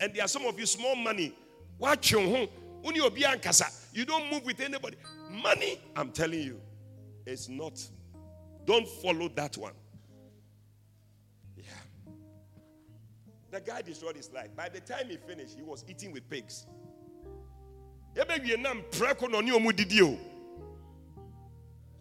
And 0.04 0.12
there 0.12 0.22
are 0.22 0.28
some 0.28 0.44
of 0.44 0.60
you 0.60 0.66
small 0.66 0.94
money. 0.94 1.34
Watch 1.78 2.10
your 2.10 2.20
home. 2.20 2.46
You 2.84 4.04
don't 4.04 4.30
move 4.30 4.44
with 4.44 4.60
anybody. 4.60 4.98
Money, 5.30 5.80
I'm 5.96 6.10
telling 6.10 6.42
you, 6.42 6.60
it's 7.24 7.48
not. 7.48 7.82
Don't 8.66 8.86
follow 8.86 9.28
that 9.28 9.56
one. 9.56 9.72
Yeah. 11.56 11.64
The 13.50 13.62
guy 13.62 13.80
destroyed 13.80 14.16
his 14.16 14.30
life. 14.30 14.54
By 14.54 14.68
the 14.68 14.80
time 14.80 15.06
he 15.08 15.16
finished, 15.16 15.56
he 15.56 15.62
was 15.62 15.86
eating 15.88 16.12
with 16.12 16.28
pigs. 16.28 16.66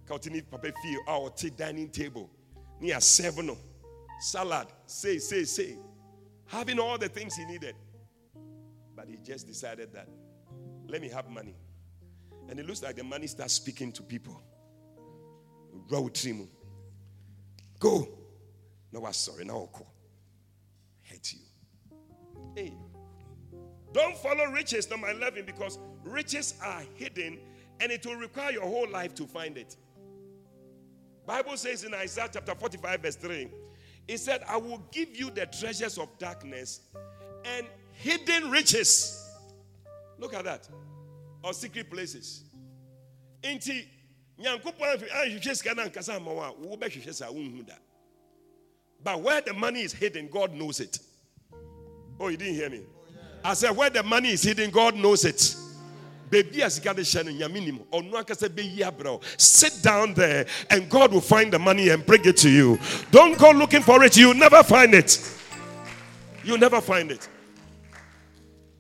Continue, 0.06 0.42
papa 0.42 0.74
feel 0.84 1.00
our 1.08 1.32
dining 1.56 1.88
table 1.88 2.30
near 2.82 3.00
seven 3.00 3.56
salad 4.20 4.68
say 4.88 5.18
say 5.20 5.46
say 5.46 5.78
having 6.48 6.80
all 6.80 6.98
the 6.98 7.08
things 7.08 7.36
he 7.36 7.46
needed 7.46 7.76
but 9.04 9.12
he 9.12 9.18
just 9.18 9.46
decided 9.46 9.92
that, 9.92 10.08
let 10.88 11.02
me 11.02 11.10
have 11.10 11.30
money. 11.30 11.58
And 12.48 12.58
it 12.58 12.66
looks 12.66 12.82
like 12.82 12.96
the 12.96 13.04
money 13.04 13.28
starts 13.28 13.54
speaking 13.54 13.92
to 13.92 14.02
people. 14.02 14.42
Go. 15.90 16.10
No, 18.94 19.06
I'm 19.06 19.12
sorry. 19.12 19.44
Now 19.44 19.70
I'll. 19.74 19.88
Hate 21.02 21.34
you. 21.34 21.40
Hey. 22.56 22.74
Don't 23.92 24.16
follow 24.16 24.46
riches, 24.46 24.90
number 24.90 25.10
11, 25.10 25.46
because 25.46 25.80
riches 26.06 26.54
are 26.64 26.84
hidden 26.96 27.40
and 27.82 27.92
it 27.92 28.06
will 28.06 28.16
require 28.16 28.54
your 28.54 28.64
whole 28.64 28.90
life 28.90 29.14
to 29.16 29.28
find 29.28 29.58
it. 29.58 29.76
Bible 31.26 31.58
says 31.58 31.84
in 31.84 31.94
Isaiah 31.94 32.30
chapter 32.32 32.56
45, 32.56 33.02
verse 33.02 33.16
3, 33.18 33.50
it 34.08 34.20
said, 34.20 34.46
I 34.48 34.56
will 34.56 34.82
give 34.94 35.14
you 35.14 35.30
the 35.30 35.46
treasures 35.48 35.98
of 35.98 36.18
darkness 36.20 36.80
and 37.44 37.68
hidden 37.94 38.50
riches. 38.52 39.20
Look 40.20 40.34
at 40.34 40.44
that. 40.46 40.68
Or 41.44 41.54
secret 41.54 41.90
places. 41.90 42.44
Inti 43.42 43.86
ah, 44.46 44.58
but 49.04 49.22
where 49.22 49.42
the 49.42 49.54
money 49.54 49.82
is 49.82 49.94
hidden, 49.94 50.30
God 50.32 50.54
knows 50.54 50.80
it. 50.80 51.00
Oh, 52.20 52.30
you 52.30 52.38
didn't 52.38 52.56
hear 52.56 52.70
me. 52.70 52.82
I 53.44 53.54
said, 53.54 53.72
where 53.72 53.90
the 53.90 54.02
money 54.04 54.30
is 54.30 54.44
hidden, 54.44 54.72
God 54.72 54.96
knows 54.96 55.26
it. 55.26 55.56
Baby, 56.30 56.64
Sit 59.38 59.84
down 59.84 60.14
there, 60.14 60.46
and 60.70 60.90
God 60.90 61.12
will 61.14 61.22
find 61.22 61.52
the 61.52 61.60
money 61.60 61.90
and 61.90 62.06
bring 62.06 62.26
it 62.26 62.38
to 62.38 62.50
you. 62.50 62.80
Don't 63.12 63.38
go 63.38 63.52
looking 63.52 63.82
for 63.82 64.04
it, 64.04 64.16
you'll 64.18 64.34
never 64.34 64.64
find 64.64 64.94
it. 64.96 65.20
You'll 66.44 66.58
never 66.58 66.82
find 66.82 67.12
it 67.12 67.28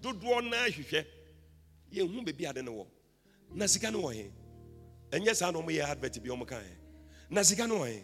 dodoɔ 0.03 0.37
naa 0.49 0.67
hwehwɛ 0.75 0.99
yɛnhu 1.95 2.25
baabi 2.25 2.45
ade 2.49 2.61
no 2.63 2.71
wɔ 2.71 2.85
na 3.53 3.65
sika 3.67 3.91
no 3.91 3.99
wɔ 4.01 4.13
he 4.13 4.31
ɛnyɛ 5.11 5.35
saa 5.35 5.51
na 5.51 5.59
ɔmoyɛ 5.59 5.83
advert 5.91 6.19
bi 6.23 6.29
ɔmo 6.29 6.45
kae 6.47 6.77
na 7.29 7.41
sika 7.43 7.67
no 7.67 7.75
wɔ 7.79 7.87
he 7.93 8.03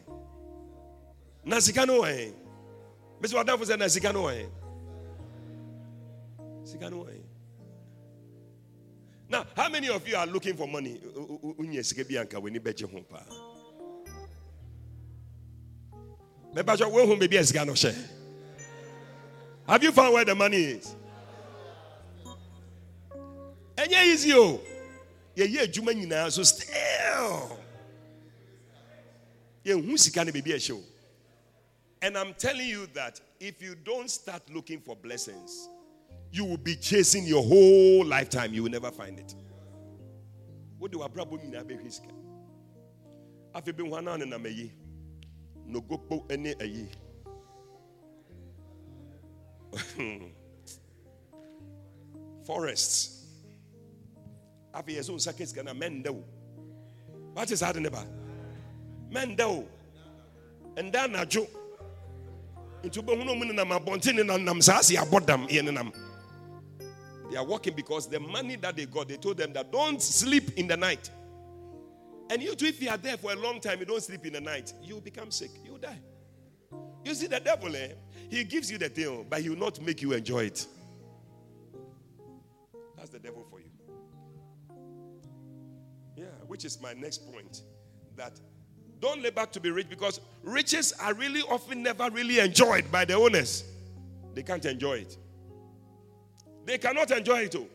na 1.44 1.60
sika 1.60 1.86
no 1.86 2.02
wɔ 2.02 2.08
he 2.18 2.34
bɛsɛ 3.22 3.34
wadamfo 3.36 3.66
sɛ 3.66 3.78
na 3.78 3.88
sika 3.88 4.14
no 4.14 4.24
wɔ 4.24 4.32
he 4.40 4.46
sika 6.72 6.90
no 6.90 7.04
wɔ 7.04 7.14
he 7.14 7.24
Now, 9.32 9.46
how 9.56 9.70
many 9.70 9.90
of 9.90 10.08
you 10.08 10.16
are 10.16 10.26
looking 10.26 10.56
for 10.56 10.68
money? 10.68 11.00
Unye 11.60 11.86
sike 11.86 12.08
bi 12.10 12.16
anka 12.16 12.42
weni 12.42 12.60
beje 12.60 12.90
ho 12.90 13.00
pa. 13.08 13.20
Me 16.52 16.64
ba 16.64 16.76
jo 16.76 16.90
wo 16.90 17.06
hu 17.06 17.16
baby 17.16 17.38
esika 17.38 17.64
no. 17.64 17.76
Have 19.68 19.84
you 19.84 19.92
found 19.92 20.16
where 20.16 20.26
the 20.26 20.34
money 20.34 20.58
is? 20.58 20.96
Enye 23.84 24.14
easy 24.14 24.34
oh. 24.34 24.44
o. 24.44 24.62
Ye 25.36 25.46
ye 25.46 25.62
adwuma 25.62 25.94
nyinaa 25.94 26.32
so 26.32 26.44
still. 26.44 27.58
Ye 29.64 29.74
hu 29.74 29.98
sika 29.98 30.26
ne 30.26 30.32
baby 30.32 30.52
ehye 30.52 30.74
o. 30.74 30.82
And 32.02 32.18
I'm 32.18 32.34
telling 32.34 32.68
you 32.68 32.88
that 32.94 33.20
if 33.40 33.62
you 33.62 33.76
don't 33.76 34.10
start 34.10 34.50
looking 34.50 34.80
for 34.80 34.96
blessings, 34.96 35.70
you 36.32 36.46
will 36.46 36.58
be 36.58 36.76
chasing 36.76 37.26
your 37.26 37.44
whole 37.44 38.06
lifetime. 38.06 38.54
You 38.54 38.64
will 38.64 38.72
never 38.72 38.92
find 38.92 39.20
it. 39.20 39.36
What 40.78 40.92
do 40.92 41.04
probably 41.10 41.40
mean? 41.40 41.56
I've 41.56 41.68
been 41.68 41.80
one 43.90 44.08
on 44.08 44.22
and 44.22 44.34
I'm 44.34 44.46
a 54.74 54.84
ye. 54.88 54.96
No 54.96 54.96
go 54.96 54.96
any 54.96 54.96
a 54.96 55.02
ye. 55.02 55.04
Forests. 55.04 55.04
I've 55.04 55.04
been 55.04 55.04
so 55.04 55.18
seconds 55.18 55.54
gonna 55.54 55.74
mend 55.74 56.06
though. 56.06 56.24
What 57.34 57.52
is 57.52 57.62
happening 57.62 57.88
about? 57.88 58.08
Men 59.12 59.36
though. 59.36 59.68
And 60.78 60.92
then 60.92 61.16
I 61.16 61.26
joke. 61.26 61.50
Into 62.84 63.02
Bohuno 63.02 63.36
Munam 63.36 63.78
Abontin 63.78 64.20
and 64.20 64.48
Namsasi 64.48 64.96
Abodam 64.96 65.50
Yenam. 65.50 65.94
They 67.30 67.38
are 67.38 67.46
working 67.46 67.76
because 67.76 68.08
the 68.08 68.20
money 68.20 68.56
that 68.56 68.76
they 68.76 68.86
got, 68.86 69.08
they 69.08 69.18
told 69.18 69.38
them 69.38 69.54
that 69.54 69.72
don't 69.72 70.02
sleep 70.02 70.58
in 70.58 70.68
the 70.68 70.78
night. 70.78 71.10
And 72.30 72.42
you 72.42 72.56
too, 72.56 72.68
if 72.68 72.82
you 72.82 72.90
are 72.90 72.98
there 72.98 73.18
for 73.18 73.32
a 73.34 73.36
long 73.36 73.60
time, 73.60 73.80
you 73.80 73.86
don't 73.86 74.02
sleep 74.02 74.26
in 74.26 74.34
the 74.34 74.42
night, 74.42 74.74
you 74.82 75.02
become 75.02 75.32
sick, 75.32 75.52
you 75.64 75.78
die. 75.78 76.00
You 77.04 77.14
see, 77.14 77.28
the 77.28 77.40
devil, 77.40 77.76
eh? 77.76 77.90
He 78.30 78.44
gives 78.44 78.72
you 78.72 78.78
the 78.78 78.90
thing, 78.90 79.26
but 79.30 79.42
he 79.42 79.50
will 79.50 79.58
not 79.58 79.82
make 79.82 80.02
you 80.02 80.14
enjoy 80.14 80.46
it. 80.46 80.66
That's 82.98 83.10
the 83.10 83.20
devil 83.20 83.46
for 83.50 83.60
you. 83.60 83.66
Yeah, 86.20 86.26
which 86.48 86.66
is 86.66 86.82
my 86.82 86.94
next 86.94 87.32
point. 87.32 87.62
That 88.18 88.40
don't 89.00 89.22
labor 89.22 89.46
to 89.46 89.60
be 89.62 89.72
rich 89.72 89.88
because 89.90 90.20
riches 90.44 90.92
are 91.00 91.14
really 91.14 91.42
often 91.44 91.82
never 91.82 92.10
really 92.10 92.40
enjoyed 92.40 92.92
by 92.92 93.06
the 93.06 93.14
owners. 93.14 93.64
They 94.34 94.44
can't 94.44 94.66
enjoy 94.66 95.00
it. 95.00 95.18
They 96.66 96.78
cannot 96.78 97.10
enjoy 97.12 97.44
it. 97.44 97.56
All. 97.56 97.70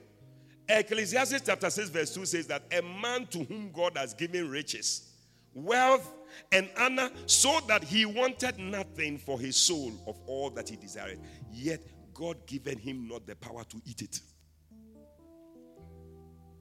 Ecclesiastes 0.69 1.43
chapter 1.45 1.71
6, 1.71 1.89
verse 1.89 2.15
2 2.15 2.27
says 2.27 2.47
that 2.49 2.63
a 2.71 2.83
man 2.83 3.27
to 3.29 3.45
whom 3.45 3.71
God 3.73 3.97
has 3.97 4.13
given 4.13 4.51
riches, 4.51 5.11
wealth, 5.55 6.13
and 6.53 6.69
honor, 6.79 7.11
so 7.27 7.61
that 7.69 7.83
he 7.83 8.05
wanted 8.05 8.59
nothing 8.59 9.19
for 9.19 9.39
his 9.39 9.57
soul 9.57 9.93
of 10.07 10.19
all 10.27 10.51
that 10.51 10.69
he 10.69 10.77
desired, 10.77 11.19
yet 11.51 11.81
God 12.13 12.47
given 12.47 12.79
him 12.79 13.09
not 13.09 13.27
the 13.27 13.37
power 13.37 13.65
to 13.65 13.81
eat 13.87 14.03
it. 14.03 14.21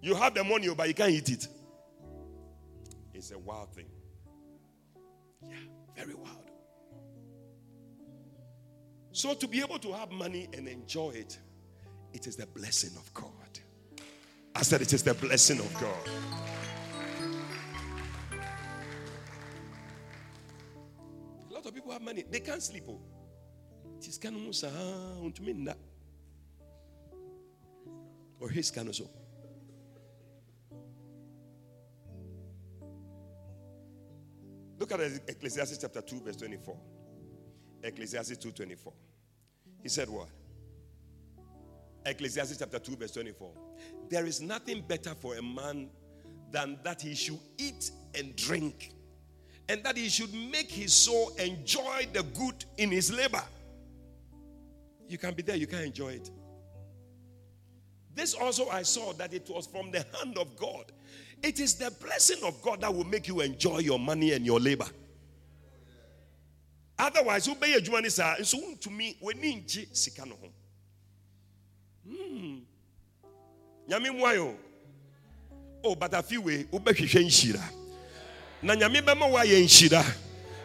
You 0.01 0.15
have 0.15 0.33
the 0.33 0.43
money, 0.43 0.67
oh, 0.67 0.75
but 0.75 0.87
you 0.87 0.93
can't 0.93 1.11
eat 1.11 1.29
it. 1.29 1.47
It's 3.13 3.31
a 3.31 3.37
wild 3.37 3.73
thing. 3.73 3.89
Yeah, 5.41 5.55
very 5.95 6.15
wild. 6.15 6.49
So, 9.11 9.35
to 9.35 9.47
be 9.47 9.61
able 9.61 9.77
to 9.79 9.91
have 9.93 10.11
money 10.11 10.49
and 10.53 10.67
enjoy 10.67 11.11
it, 11.11 11.37
it 12.13 12.25
is 12.25 12.35
the 12.35 12.47
blessing 12.47 12.97
of 12.97 13.13
God. 13.13 13.31
I 14.55 14.61
said, 14.63 14.81
It 14.81 14.93
is 14.93 15.03
the 15.03 15.13
blessing 15.13 15.59
of 15.59 15.73
God. 15.79 16.09
A 21.49 21.53
lot 21.53 21.65
of 21.65 21.73
people 21.73 21.91
have 21.91 22.01
money, 22.01 22.23
they 22.29 22.39
can't 22.39 22.61
sleep. 22.61 22.85
Oh. 22.87 22.99
Or 28.39 28.49
his 28.49 28.71
can 28.71 28.87
also. 28.87 29.09
Look 34.83 34.99
at 34.99 34.99
Ecclesiastes 35.29 35.77
chapter 35.77 36.01
2, 36.01 36.19
verse 36.19 36.35
24. 36.35 36.77
Ecclesiastes 37.83 38.35
2 38.35 38.51
24. 38.51 38.91
He 39.81 39.87
said, 39.87 40.09
What? 40.09 40.27
Ecclesiastes 42.05 42.57
chapter 42.57 42.79
2, 42.79 42.97
verse 42.97 43.11
24. 43.13 43.49
There 44.09 44.25
is 44.25 44.41
nothing 44.41 44.83
better 44.85 45.15
for 45.15 45.37
a 45.37 45.41
man 45.41 45.89
than 46.51 46.79
that 46.83 47.01
he 47.01 47.15
should 47.15 47.39
eat 47.57 47.91
and 48.13 48.35
drink, 48.35 48.91
and 49.69 49.81
that 49.85 49.95
he 49.95 50.09
should 50.09 50.33
make 50.33 50.69
his 50.69 50.91
soul 50.91 51.29
enjoy 51.37 52.05
the 52.11 52.23
good 52.37 52.65
in 52.77 52.91
his 52.91 53.09
labor. 53.09 53.43
You 55.07 55.17
can 55.17 55.33
be 55.33 55.43
there, 55.43 55.55
you 55.55 55.65
can 55.67 55.83
enjoy 55.83 56.15
it. 56.15 56.29
This 58.13 58.33
also 58.33 58.67
I 58.67 58.81
saw 58.81 59.13
that 59.13 59.33
it 59.33 59.49
was 59.49 59.65
from 59.65 59.91
the 59.91 60.05
hand 60.17 60.37
of 60.37 60.57
God. 60.57 60.91
It 61.43 61.59
is 61.59 61.75
the 61.75 61.91
blessing 61.91 62.41
of 62.43 62.61
God 62.61 62.81
that 62.81 62.93
will 62.95 63.03
make 63.03 63.27
you 63.27 63.41
enjoy 63.41 63.79
your 63.79 63.99
money 63.99 64.31
and 64.31 64.45
your 64.45 64.59
labor. 64.61 64.87
Otherwise, 66.97 67.47
pay 67.59 67.77
your 67.77 67.91
money, 67.91 68.07
sir. 68.09 68.35
So 68.43 68.59
to 68.79 68.89
me, 68.89 69.17
we 69.21 69.33
need 69.33 69.67
sikano 69.67 70.39
home. 70.39 70.53
Hmm. 72.07 72.59
nyame 73.89 74.09
mmoa 74.11 74.55
o 75.83 75.95
but 75.95 76.11
afiwe 76.11 76.65
wobɛhwehwɛ 76.71 77.23
nhyira 77.25 77.63
na 78.61 78.75
nyame 78.75 79.01
bɛma 79.01 79.27
woayɛ 79.29 79.63
nhyira 79.63 80.03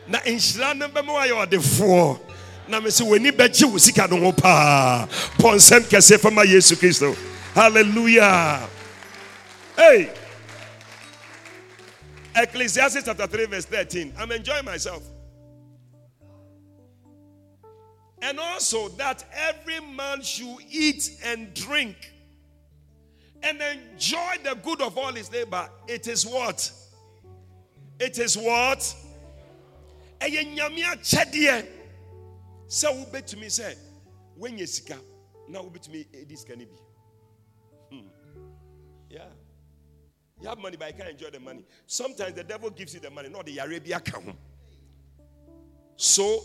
na 0.06 0.18
nhyira 0.20 0.76
no 0.76 0.88
bɛma 0.88 1.12
woayɛ 1.14 1.46
ɔdefoɔ 1.46 2.20
na 2.68 2.80
me 2.80 2.88
sɛ 2.90 3.02
w'ani 3.06 3.30
bɛgye 3.30 3.64
wo 3.64 4.16
no 4.16 4.32
bɔ 4.32 5.54
nsɛm 5.56 5.80
kɛseɛ 5.88 6.20
fama 6.20 6.42
yesu 6.44 6.76
hallelujah 7.54 8.68
hey 9.76 10.10
ecclesiastes 12.42 13.04
chapter 13.04 13.26
3 13.26 13.46
verse 13.46 13.64
13 13.66 14.12
i'm 14.18 14.30
enjoying 14.32 14.64
myself 14.64 15.02
and 18.22 18.38
also 18.40 18.88
that 18.90 19.24
every 19.32 19.80
man 19.80 20.22
should 20.22 20.58
eat 20.70 21.10
and 21.24 21.54
drink 21.54 22.12
and 23.42 23.60
enjoy 23.60 24.34
the 24.42 24.54
good 24.62 24.82
of 24.82 24.98
all 24.98 25.12
his 25.12 25.30
neighbor. 25.30 25.68
It 25.86 26.06
is 26.08 26.26
what? 26.26 26.70
It 28.00 28.18
is 28.18 28.36
what? 28.36 28.94
ɛyɛ 30.20 30.54
nyame 30.54 30.82
akyɛdeɛ 30.82 31.66
sɛ 32.66 32.88
wobɛtumi 32.90 33.46
sɛ 33.46 33.76
woanya 34.36 34.66
sika 34.66 34.98
na 35.48 35.60
wobɛtumi 35.62 36.06
ɛdi 36.10 36.36
sika 36.36 36.56
no 36.56 36.64
bi 36.64 36.76
hmm. 37.90 38.08
yeah 39.10 39.28
you 40.40 40.48
have 40.48 40.58
money 40.58 40.76
but 40.76 40.88
you 40.88 40.94
can't 40.94 41.10
enjoy 41.10 41.30
the 41.30 41.40
money. 41.40 41.64
Sometimes 41.86 42.34
the 42.34 42.44
devil 42.44 42.70
gives 42.70 42.94
you 42.94 43.00
the 43.00 43.10
money 43.10 43.28
not 43.28 43.46
the 43.46 43.58
aka 43.94 44.20
ho. 44.20 44.32
So 45.96 46.42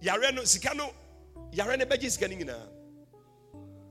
yare 0.00 0.32
no 0.32 0.44
sika 0.44 0.74
no 0.74 0.92
yare 1.52 1.76
no 1.76 1.84
bɛgye 1.84 2.10
sika 2.10 2.28
no 2.28 2.36
nyinaa. 2.36 2.68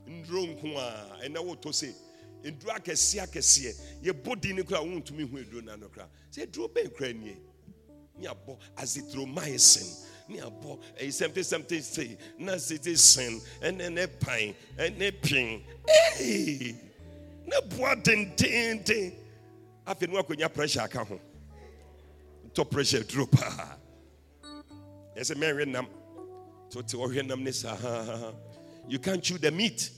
Nduro 0.08 0.46
nko 0.56 0.78
a 0.78 1.26
ɛnɛ 1.28 1.38
wotɔ 1.38 1.74
se 1.74 1.94
nduro 2.42 2.74
akɛseɛ 2.74 3.26
akɛseɛ 3.26 3.74
yɛbɔ 4.02 4.40
din 4.40 4.56
no 4.56 4.64
kora 4.64 4.80
wontumi 4.80 5.28
hu 5.28 5.38
aduro 5.38 5.62
no 5.62 5.72
ano 5.72 5.88
kora 5.88 6.08
sɛ 6.32 6.46
aduro 6.46 6.68
bɛn 6.68 6.96
kora 6.96 7.12
nie? 7.12 7.36
Ne 8.18 8.28
abɔ 8.28 8.58
azithromycin 8.76 10.06
ne 10.28 10.38
abɔ 10.40 10.78
ɛyi 10.98 11.08
sɛmte 11.08 11.40
sɛmte 11.42 11.82
sei 11.82 12.16
na 12.38 12.56
sete 12.56 12.96
sen 12.96 13.40
ɛnɛ 13.60 13.92
ne 13.92 14.06
pan 14.06 14.54
ɛne 14.78 15.22
pin 15.22 15.62
ee 16.20 16.74
ne 17.46 17.60
boa 17.68 17.94
dendenden 17.96 19.12
afei 19.86 20.08
ne 20.08 20.20
wakɔnya 20.20 20.52
pressure 20.52 20.82
aka 20.82 21.04
ho 21.04 21.20
ntɔ 22.50 22.70
pressure 22.70 23.02
duro 23.04 23.26
paa 23.26 23.76
ɛsɛ 25.16 25.34
mɛnwe 25.36 25.66
nam 25.68 25.86
you 28.88 28.98
can't 28.98 29.22
chew 29.22 29.38
the 29.38 29.50
meat. 29.50 29.90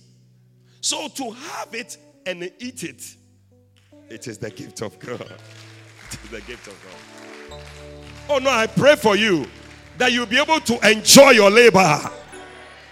So 0.83 1.09
to 1.09 1.31
have 1.31 1.75
it 1.75 1.97
and 2.27 2.43
eat 2.59 2.83
it, 2.83 3.03
it 4.11 4.29
is 4.29 4.37
the 4.37 4.51
gift 4.51 4.83
of 4.83 4.99
God. 4.99 5.21
It 5.21 6.19
is 6.23 6.31
the 6.31 6.41
gift 6.43 6.67
of 6.69 6.75
God. 6.85 7.61
Oh 8.29 8.39
no, 8.39 8.51
I 8.51 8.67
pray 8.67 8.97
for 8.97 9.17
you 9.17 9.47
that 9.97 10.13
you'll 10.13 10.27
be 10.27 10.39
able 10.39 10.61
to 10.61 10.91
enjoy 10.91 11.31
your 11.31 11.51
labor. 11.51 12.11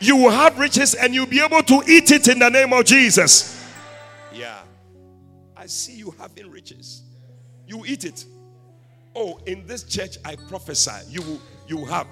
You 0.00 0.16
will 0.16 0.30
have 0.30 0.58
riches 0.58 0.94
and 0.94 1.14
you'll 1.14 1.26
be 1.26 1.40
able 1.40 1.62
to 1.62 1.82
eat 1.86 2.10
it 2.10 2.28
in 2.28 2.38
the 2.38 2.48
name 2.48 2.72
of 2.72 2.86
Jesus. 2.86 3.63
I 5.64 5.66
see 5.66 5.94
you 5.94 6.14
having 6.18 6.50
riches. 6.50 7.04
You 7.66 7.86
eat 7.86 8.04
it. 8.04 8.26
Oh, 9.16 9.40
in 9.46 9.66
this 9.66 9.82
church 9.82 10.18
I 10.22 10.36
prophesy 10.36 10.90
you 11.08 11.22
will 11.22 11.40
you 11.66 11.86
have 11.86 12.06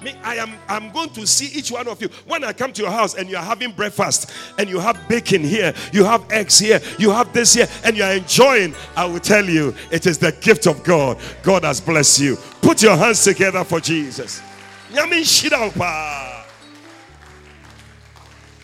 Me, 0.00 0.14
I 0.22 0.36
am 0.36 0.52
I'm 0.68 0.92
going 0.92 1.10
to 1.10 1.26
see 1.26 1.46
each 1.58 1.72
one 1.72 1.88
of 1.88 2.00
you. 2.00 2.08
When 2.26 2.44
I 2.44 2.52
come 2.52 2.72
to 2.72 2.82
your 2.82 2.92
house 2.92 3.14
and 3.14 3.28
you 3.28 3.36
are 3.36 3.42
having 3.42 3.72
breakfast 3.72 4.30
and 4.56 4.68
you 4.68 4.78
have 4.78 5.08
bacon 5.08 5.42
here, 5.42 5.74
you 5.92 6.04
have 6.04 6.30
eggs 6.30 6.60
here, 6.60 6.80
you 6.96 7.10
have 7.10 7.32
this 7.32 7.54
here, 7.54 7.66
and 7.82 7.96
you 7.96 8.04
are 8.04 8.12
enjoying, 8.12 8.72
I 8.94 9.06
will 9.06 9.18
tell 9.18 9.44
you 9.44 9.74
it 9.90 10.06
is 10.06 10.18
the 10.18 10.30
gift 10.40 10.68
of 10.68 10.84
God. 10.84 11.18
God 11.42 11.64
has 11.64 11.80
blessed 11.80 12.20
you. 12.20 12.36
Put 12.60 12.84
your 12.84 12.96
hands 12.96 13.24
together 13.24 13.64
for 13.64 13.80
Jesus. 13.80 14.40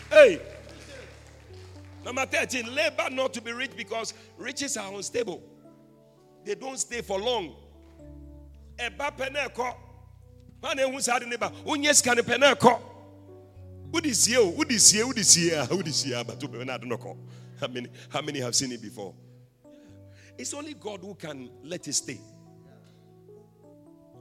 Hey. 0.09 0.48
Number 2.09 2.25
13, 2.25 2.73
labor 2.73 3.07
not 3.11 3.35
to 3.35 3.41
be 3.41 3.51
rich 3.51 3.77
because 3.77 4.15
riches 4.35 4.77
are 4.77 4.91
unstable. 4.91 5.43
They 6.43 6.55
don't 6.55 6.79
stay 6.79 7.01
for 7.01 7.19
long. 7.19 7.55
Eba 8.77 9.15
peneko. 9.15 9.75
Wane 10.59 10.91
hu 10.91 10.99
sa 11.01 11.19
de 11.19 11.27
neba. 11.27 11.51
Unye 11.63 11.93
sika 11.93 12.15
ne 12.15 12.23
peneko. 12.23 12.81
Udi 13.91 14.15
sie 14.15 14.37
o, 14.37 14.51
udi 14.53 14.79
sie, 14.79 15.03
udi 15.03 15.23
sie, 15.23 15.51
udi 15.51 16.65
na 16.65 16.97
How 17.59 17.67
many 17.67 17.89
how 18.09 18.21
many 18.21 18.39
have 18.39 18.55
seen 18.55 18.71
it 18.71 18.81
before? 18.81 19.13
It's 20.35 20.55
only 20.55 20.73
God 20.73 21.01
who 21.01 21.13
can 21.13 21.47
let 21.63 21.87
it 21.87 21.93
stay. 21.93 22.19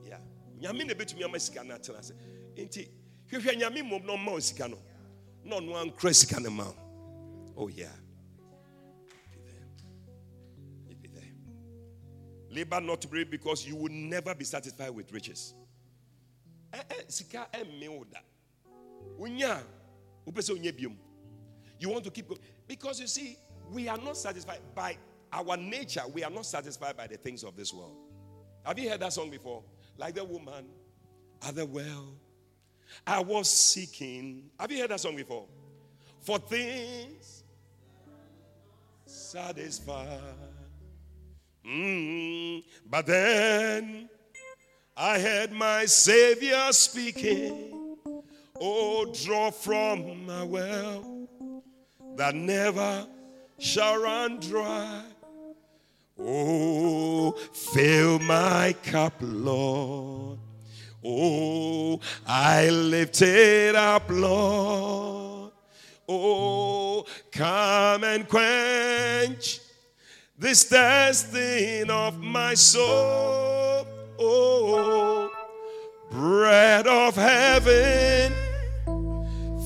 Yeah. 0.05 0.19
Nyame 0.61 0.87
na 0.87 0.93
betumi 0.93 1.25
ama 1.25 1.41
sika 1.41 1.65
na 1.65 1.77
atena 1.77 2.05
se. 2.05 2.13
Enti 2.55 2.87
hwehwe 3.33 3.57
nyame 3.57 3.83
mom 3.83 4.05
no 4.05 4.19
ma 4.19 4.39
sika 4.41 4.69
no. 4.69 4.77
No 5.43 5.59
no 5.59 5.73
ankra 5.73 6.15
sika 6.15 6.39
ne 6.39 6.51
ma. 6.51 6.67
Oh 7.61 7.67
yeah. 7.67 7.87
be 9.33 9.41
there, 9.45 10.95
be 11.03 11.09
there. 11.09 11.25
Labor 12.51 12.81
not 12.81 13.01
to 13.03 13.09
be 13.09 13.25
because 13.25 13.67
you 13.67 13.75
will 13.75 13.91
never 13.91 14.33
be 14.33 14.45
satisfied 14.45 14.91
with 14.91 15.13
riches. 15.13 15.55
Eh, 16.73 16.79
eh, 16.91 17.63
unye. 19.19 19.59
You 21.81 21.89
want 21.89 22.05
to 22.05 22.11
keep 22.11 22.29
going 22.29 22.41
because 22.69 23.01
you 23.01 23.09
see, 23.09 23.37
we 23.73 23.89
are 23.89 23.99
not 23.99 24.17
satisfied 24.17 24.61
by 24.75 24.97
our 25.33 25.57
nature. 25.57 26.03
We 26.13 26.23
are 26.23 26.31
not 26.31 26.47
satisfied 26.47 26.97
by 26.97 27.09
the 27.09 27.17
things 27.17 27.43
of 27.43 27.57
this 27.57 27.75
world. 27.75 27.97
Have 28.65 28.79
you 28.79 28.89
heard 28.89 29.01
that 29.01 29.13
song 29.13 29.31
before? 29.31 29.65
Like 29.97 30.15
the 30.15 30.25
woman 30.25 30.67
at 31.43 31.57
the 31.57 31.67
well. 31.67 32.15
I 33.07 33.21
was 33.21 33.51
seeking. 33.51 34.51
Have 34.61 34.71
you 34.71 34.81
heard 34.81 34.91
that 34.91 35.01
song 35.01 35.17
before? 35.17 35.47
For 36.21 36.39
things 36.39 37.38
satisfied. 39.29 40.21
Mm, 41.67 42.65
but 42.89 43.05
then 43.05 44.09
I 44.97 45.19
heard 45.19 45.53
my 45.53 45.85
Savior 45.85 46.73
speaking, 46.73 47.97
Oh, 48.59 49.13
draw 49.23 49.51
from 49.51 50.25
my 50.25 50.45
well 50.45 51.29
that 52.17 52.35
never 52.35 53.07
shall 53.59 54.03
run 54.03 54.41
dry. 54.41 55.03
Oh, 56.19 57.33
fill 57.53 58.19
my 58.21 58.75
cup, 58.83 59.13
Lord. 59.21 60.39
Oh, 61.05 62.01
I 62.27 62.71
lift 62.71 63.21
it 63.21 63.77
up, 63.77 64.05
Lord. 64.09 65.28
Oh, 66.11 67.05
come 67.31 68.03
and 68.03 68.27
quench 68.27 69.61
this 70.39 70.65
thirsting 70.65 71.91
of 71.91 72.19
my 72.19 72.55
soul. 72.55 73.87
Oh, 74.19 75.31
bread 76.11 76.87
of 76.87 77.15
heaven, 77.15 78.33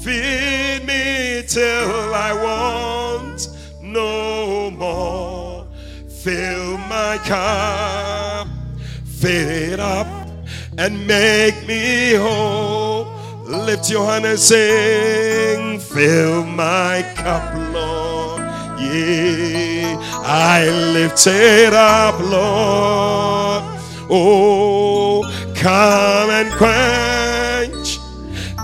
feed 0.02 0.84
me 0.84 1.44
till 1.46 2.12
I 2.12 2.32
want 2.34 3.48
no 3.80 4.70
more. 4.70 5.68
Fill 6.22 6.78
my 6.78 7.18
cup, 7.24 8.48
fill 9.04 9.48
it 9.48 9.78
up, 9.78 10.08
and 10.76 11.06
make 11.06 11.66
me 11.68 12.14
whole. 12.14 13.11
Lift 13.52 13.90
your 13.90 14.06
hand 14.06 14.24
and 14.24 14.38
sing, 14.38 15.78
fill 15.78 16.42
my 16.46 17.02
cup, 17.14 17.52
Lord. 17.74 18.40
Yeah, 18.80 19.98
I 20.24 20.70
lift 20.94 21.26
it 21.26 21.74
up, 21.74 22.18
Lord. 22.18 23.62
Oh, 24.08 25.22
come 25.54 26.30
and 26.30 26.50
quench 26.54 27.98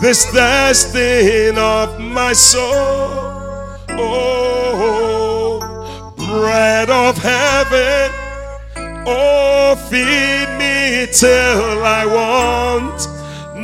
this 0.01 0.24
thirsting 0.31 1.59
of 1.59 2.01
my 2.01 2.33
soul. 2.33 3.77
Oh, 3.90 5.61
bread 6.16 6.88
of 6.88 7.18
heaven. 7.18 8.11
Oh, 9.07 9.77
feed 9.90 10.48
me 10.59 11.07
till 11.12 11.85
I 11.85 12.07
want 12.07 13.17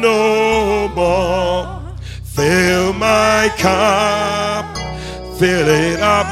no 0.05 0.89
more. 0.89 1.65
Fill 2.37 2.93
my 2.93 3.51
cup, 3.57 4.67
fill 5.39 5.69
it 5.69 6.01
up 6.01 6.27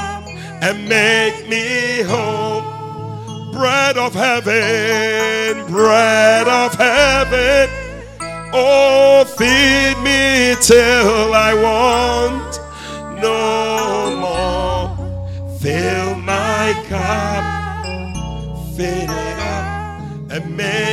and 0.65 0.77
make 0.87 1.49
me 1.49 2.03
whole. 2.03 2.61
Bread 3.53 3.97
of 3.97 4.13
heaven, 4.13 5.67
bread 5.73 6.47
of 6.49 6.75
heaven. 6.75 7.69
Oh, 8.53 9.25
feed 9.39 9.97
me 10.09 10.55
till 10.61 11.33
I 11.49 11.53
want 11.67 12.53
no 13.23 13.41
more. 14.25 14.85
Fill 15.61 16.15
my 16.17 16.67
cup, 16.93 17.45
fill 18.77 19.13
it 19.29 19.39
up, 19.57 20.33
and 20.33 20.57
make 20.57 20.92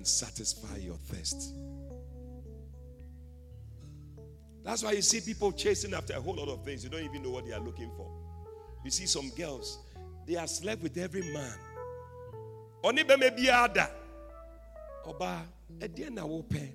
can 0.00 0.06
satisfy 0.06 0.78
your 0.78 0.96
thirst. 0.96 1.54
That's 4.64 4.82
why 4.82 4.92
you 4.92 5.02
see 5.02 5.20
people 5.20 5.52
chasing 5.52 5.92
after 5.92 6.14
a 6.14 6.20
whole 6.20 6.36
lot 6.36 6.48
of 6.48 6.64
things. 6.64 6.82
You 6.82 6.88
don't 6.88 7.02
even 7.04 7.22
know 7.22 7.28
what 7.28 7.44
they 7.44 7.52
are 7.52 7.60
looking 7.60 7.90
for. 7.94 8.10
You 8.82 8.90
see 8.90 9.04
some 9.04 9.28
girls, 9.36 9.78
they 10.26 10.36
are 10.36 10.46
slept 10.46 10.82
with 10.82 10.96
every 10.96 11.20
man. 11.34 11.52
Only 12.82 13.02
be 13.02 13.14
maybe 13.18 13.50
other. 13.50 13.90
Oba, 15.04 15.42
ɛdeɛ 15.78 16.10
na 16.14 16.22
wopɛ 16.22 16.72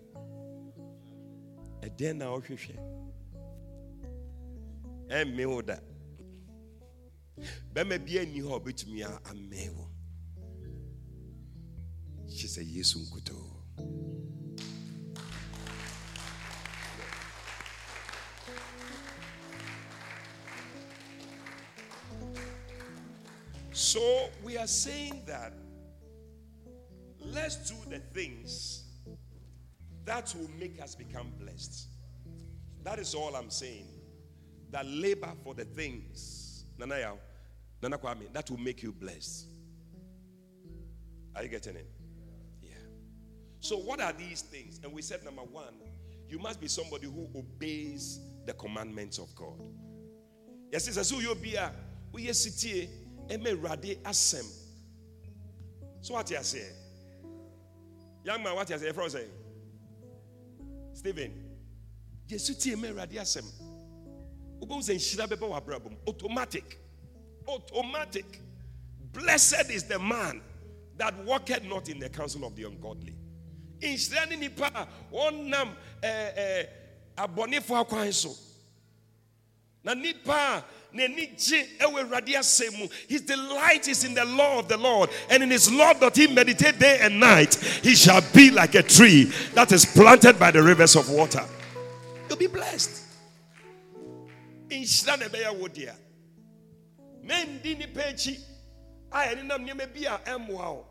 ɛdeɛ 1.82 2.16
na 2.16 2.26
wohwehwɛ 2.26 2.76
ɛmme 5.10 5.46
wo 5.48 5.62
da 5.62 5.78
bɛma 7.74 7.98
bi 8.06 8.20
ani 8.20 8.42
hɔ 8.42 8.48
a 8.48 8.60
wobɛtumi 8.60 9.04
yesu 12.44 13.00
So 23.72 24.30
we 24.44 24.58
are 24.58 24.68
saying 24.68 25.24
that 25.26 25.54
let's 27.20 27.70
do 27.70 27.76
the 27.90 28.00
things 28.00 28.84
that 30.06 30.34
will 30.38 30.50
make 30.60 30.82
us 30.82 30.96
become 30.96 31.32
blessed. 31.40 31.88
That 32.84 33.00
is 33.00 33.16
all 33.16 33.36
I'm 33.36 33.50
saying. 33.50 33.88
That 34.72 34.86
labor 34.86 35.32
for 35.44 35.54
the 35.54 35.66
things, 35.66 36.66
Nana 36.78 37.14
that 37.82 38.50
will 38.50 38.60
make 38.60 38.84
you 38.84 38.92
blessed. 38.92 39.48
Are 41.36 41.44
you 41.44 41.50
getting 41.50 41.76
it? 41.76 41.95
So, 43.66 43.78
what 43.78 44.00
are 44.00 44.14
these 44.14 44.44
things? 44.44 44.80
And 44.84 44.94
we 44.94 45.02
said, 45.02 45.24
number 45.26 45.42
one, 45.42 45.74
you 46.30 46.38
must 46.38 46.62
be 46.62 46.68
somebody 46.68 47.08
who 47.08 47.28
obeys 47.36 48.20
the 48.46 48.54
commandments 48.54 49.18
of 49.18 49.34
God. 49.34 49.60
Yes, 50.72 50.88
it's 50.88 50.98
a 50.98 51.00
ah, 51.00 51.04
so 51.04 51.20
you'll 51.20 51.34
be 51.34 51.56
a 51.56 51.72
we 52.12 52.32
city 52.32 52.88
ɛmɛ 53.28 53.56
awurade 53.56 53.98
asɛm 54.04 54.46
so 56.00 56.14
wate 56.14 56.28
aseɛ 56.28 56.72
young 58.24 58.44
man 58.44 58.56
wate 58.56 58.68
aseɛ 58.68 58.94
yɛfrɛ 58.94 59.10
sɛ 59.10 59.26
stephen. 60.94 61.34
Yesu 62.30 62.54
tie 62.54 62.76
mɛ 62.76 62.94
awurade 62.94 63.14
asɛm 63.14 63.46
wobɛhu 64.60 64.84
sɛ 64.84 64.94
nhyira 64.94 65.28
bɛbɛ 65.28 65.50
wɔ 65.50 65.98
automatic. 66.08 66.80
Automatic. 67.48 68.42
Blessed 69.12 69.72
is 69.72 69.86
the 69.86 69.98
man 69.98 70.44
that 70.98 71.18
walketh 71.26 71.64
not 71.64 71.90
in 71.90 71.98
the 71.98 72.10
counsel 72.10 72.46
of 72.46 72.56
the 72.56 72.66
ungodly 72.66 73.16
nhyira 73.82 74.30
ne 74.30 74.36
nipa 74.36 74.72
a 74.74 74.88
wɔnam 75.14 75.76
ɛɛ 76.02 76.04
eh, 76.04 76.34
ɛɛ 76.38 76.60
eh, 76.62 76.68
abɔnefoɔ 77.18 77.86
akwan 77.86 78.14
so 78.14 78.36
na 79.84 79.94
nipa 79.94 80.34
a 80.34 80.64
His 83.08 83.22
delight 83.22 83.88
is 83.88 84.04
in 84.06 84.14
the 84.14 84.24
law 84.26 84.60
of 84.60 84.68
the 84.70 84.78
Lord, 84.78 85.10
and 85.30 85.44
in 85.44 85.52
his 85.52 85.72
law 85.72 85.94
doth 85.94 86.16
he 86.16 86.28
meditate 86.28 86.80
day 86.80 87.00
and 87.02 87.20
night. 87.20 87.56
He 87.56 87.96
shall 87.96 88.22
be 88.34 88.50
like 88.50 88.76
a 88.76 88.84
tree 88.84 89.26
that 89.54 89.72
is 89.74 89.86
planted 89.86 90.40
by 90.40 90.52
the 90.52 90.64
rivers 90.64 90.96
of 90.96 91.10
water. 91.10 91.44
You'll 92.30 92.38
be 92.38 92.48
blessed. 92.48 93.02
In 94.70 94.86
Men 97.24 97.60
dini 97.64 97.94
pechi. 97.94 98.40
I 99.12 99.34
nam 99.36 99.66
nyeme 99.66 99.94
bia 99.94 100.20
emwa. 100.26 100.84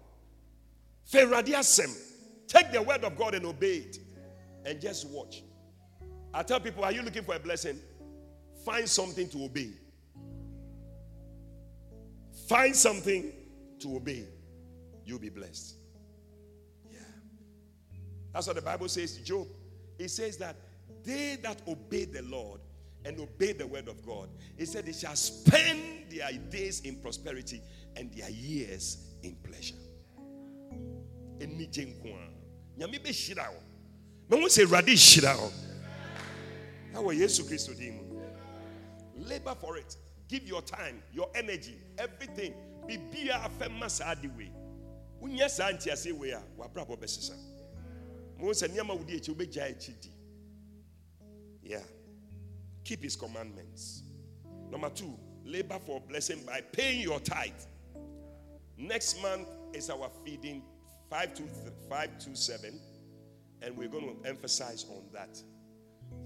Feradiasem. 1.11 2.14
Take 2.55 2.71
the 2.71 2.81
word 2.81 3.03
of 3.03 3.19
God 3.19 3.35
and 3.35 3.45
obey 3.45 3.79
it. 3.79 3.99
And 4.65 4.81
just 4.81 5.09
watch. 5.09 5.43
I 6.33 6.43
tell 6.43 6.61
people, 6.61 6.85
are 6.85 6.93
you 6.93 7.03
looking 7.03 7.25
for 7.25 7.35
a 7.35 7.39
blessing? 7.39 7.79
Find 8.65 8.89
something 8.89 9.29
to 9.31 9.45
obey. 9.45 9.73
Find 12.49 12.75
something 12.75 13.33
to 13.81 13.97
obey. 13.97 14.27
You'll 15.05 15.19
be 15.19 15.29
blessed. 15.29 15.75
Yeah. 16.91 17.01
That's 18.33 18.47
what 18.47 18.57
the 18.57 18.63
Bible 18.63 18.89
says, 18.89 19.17
Job. 19.19 19.49
It 19.99 20.09
says 20.09 20.37
that 20.39 20.57
they 21.05 21.37
that 21.43 21.61
obey 21.69 22.05
the 22.05 22.23
Lord 22.23 22.61
and 23.05 23.19
obey 23.21 23.53
the 23.53 23.67
word 23.67 23.89
of 23.89 24.05
God, 24.07 24.29
it 24.57 24.67
said 24.67 24.87
they 24.87 24.93
shall 24.93 25.17
spend 25.17 26.11
their 26.11 26.33
days 26.51 26.81
in 26.81 26.97
prosperity 26.97 27.61
and 27.97 28.13
their 28.13 28.31
years 28.31 28.99
in 29.23 29.37
pleasure. 29.37 29.75
Nyame 32.79 32.99
bɛhyira 32.99 33.53
wo. 33.53 33.61
Mahu 34.29 34.49
sɛ 34.49 34.65
awurade 34.65 34.93
hyira 34.95 35.37
wo. 35.37 35.53
Ɛwɔ 36.93 37.19
yesu 37.19 37.45
kristo 37.45 37.77
din 37.77 37.97
mu. 37.97 38.21
Labor 39.17 39.55
for 39.55 39.77
it. 39.77 39.97
Give 40.29 40.47
your 40.47 40.63
time 40.63 41.03
your 41.13 41.31
energy 41.35 41.77
everything. 41.99 42.55
Biribiaa 42.87 43.51
fɛ 43.59 43.71
ma 43.79 43.87
saa 43.89 44.15
de 44.15 44.29
wei. 44.29 44.51
Wonyɛ 45.23 45.49
saa 45.51 45.73
ntease 45.73 46.13
wei 46.13 46.31
a 46.31 46.43
wabrabɔ 46.59 46.99
bɛsesa. 46.99 47.37
Mahu 48.39 48.51
sɛ 48.51 48.69
nneɛma 48.69 48.99
wodi 48.99 49.21
akyi 49.21 49.35
wobɛgyaa 49.35 49.71
akyi 49.71 50.01
di. 50.01 50.11
Yeah. 51.63 51.83
Keep 52.85 53.03
his 53.03 53.17
commandments. 53.17 54.03
Number 54.71 54.91
two 54.91 55.19
labor 55.45 55.79
for 55.79 56.01
blessing 56.01 56.45
by 56.45 56.61
paying 56.61 57.01
your 57.01 57.21
tithe. 57.21 57.53
Next 58.77 59.23
month 59.23 59.49
is 59.73 59.89
our 59.91 60.11
feeding 60.25 60.63
527, 61.15 62.81
and 63.63 63.77
we're 63.77 63.89
going 63.89 64.17
to 64.21 64.29
emphasize 64.29 64.85
on 64.91 65.05
that. 65.13 65.41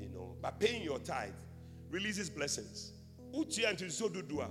You 0.00 0.08
know, 0.08 0.34
by 0.40 0.50
paying 0.50 0.82
your 0.82 0.98
tithe 0.98 1.34
releases 1.90 2.30
blessings. 2.30 2.92
Utia 3.34 3.72
nti 3.72 3.90
so 3.90 4.08
dudua. 4.08 4.48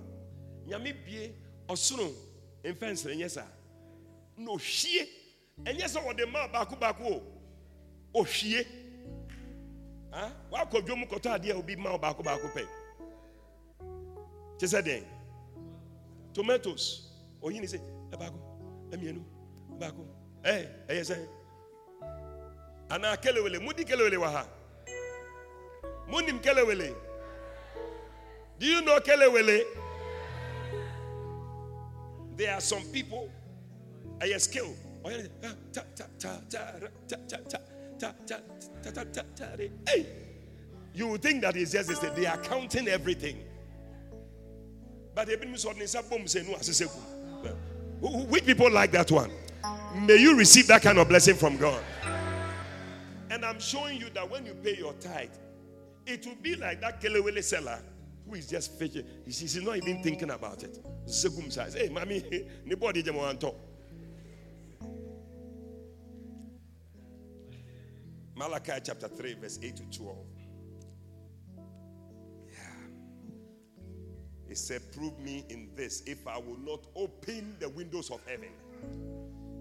Nyame 0.67 0.93
bie 1.05 1.33
ɔsoro 1.67 2.13
mfɛnsere 2.63 3.15
nyɛ 3.15 3.29
saa. 3.31 3.47
Na 4.37 4.51
ohwie. 4.51 5.07
Ɛnyɛ 5.63 5.87
sɛ 5.87 6.03
wɔde 6.05 6.31
ma 6.31 6.47
baako 6.47 6.75
baako 6.79 7.03
o. 7.03 7.21
Ohwie. 8.21 8.65
Ha? 10.11 10.31
Wakɔ 10.51 10.85
dwom 10.85 11.09
kɔtɔ 11.09 11.39
adeɛ 11.39 11.51
a 11.51 11.55
obi 11.55 11.75
ma 11.75 11.97
baako 11.97 12.23
baako 12.23 12.47
pɛ. 12.53 12.67
Kyɛ 14.59 14.67
sɛ 14.67 14.83
den. 14.85 15.03
Tomatoes. 16.33 17.09
Oyi 17.41 17.59
ni 17.59 17.65
sɛ 17.65 17.79
ɛbaako, 18.11 18.39
ɛmienu, 18.91 19.23
baako. 19.79 20.16
Hey, 20.47 20.65
hey, 20.87 21.03
say. 21.03 21.19
Ana 22.89 23.17
kelewele, 23.17 23.59
mudi 23.59 23.83
kelewele 23.83 24.17
waha. 24.17 24.45
Munim 26.09 26.39
kelewele. 26.41 26.95
Do 28.57 28.65
you 28.65 28.81
know 28.81 28.97
kelewele? 29.01 29.65
There 32.37 32.53
are 32.53 32.61
some 32.61 32.83
people, 32.93 33.29
a 34.21 34.39
skill. 34.39 34.73
Hey, 39.85 40.05
you 40.93 41.07
would 41.07 41.21
think 41.21 41.41
that 41.41 41.57
it's 41.57 41.71
just 41.73 42.15
they 42.15 42.25
are 42.25 42.37
counting 42.37 42.87
everything. 42.87 43.43
But 45.13 45.27
they've 45.27 45.41
been 45.41 45.51
misordering. 45.51 45.89
which 48.29 48.45
people 48.45 48.71
like 48.71 48.91
that 48.93 49.11
one? 49.11 49.29
May 49.95 50.17
you 50.17 50.37
receive 50.37 50.67
that 50.67 50.81
kind 50.81 50.97
of 50.97 51.07
blessing 51.07 51.35
from 51.35 51.57
God. 51.57 51.83
And 53.29 53.45
I'm 53.45 53.59
showing 53.59 53.99
you 53.99 54.09
that 54.11 54.29
when 54.29 54.45
you 54.45 54.53
pay 54.53 54.75
your 54.77 54.93
tithe, 54.93 55.29
it 56.05 56.25
will 56.25 56.35
be 56.35 56.55
like 56.55 56.81
that 56.81 57.01
Kelewele 57.01 57.43
seller 57.43 57.79
who 58.27 58.35
is 58.35 58.47
just 58.47 58.77
fishing. 58.77 59.05
She's 59.29 59.55
not 59.57 59.77
even 59.77 60.01
thinking 60.01 60.31
about 60.31 60.63
it. 60.63 60.79
says, 61.05 61.73
Hey, 61.73 61.89
mommy, 61.89 62.47
nobody 62.65 63.09
want 63.11 63.41
to. 63.41 63.53
Malachi 68.35 68.73
chapter 68.83 69.07
3, 69.07 69.33
verse 69.35 69.59
8 69.61 69.75
to 69.77 69.97
12. 69.97 70.17
Yeah. 72.51 72.59
It 74.49 74.57
said, 74.57 74.81
Prove 74.93 75.17
me 75.19 75.43
in 75.49 75.69
this 75.75 76.03
if 76.05 76.27
I 76.27 76.37
will 76.37 76.59
not 76.59 76.85
open 76.95 77.55
the 77.59 77.69
windows 77.69 78.11
of 78.11 78.21
heaven 78.27 78.49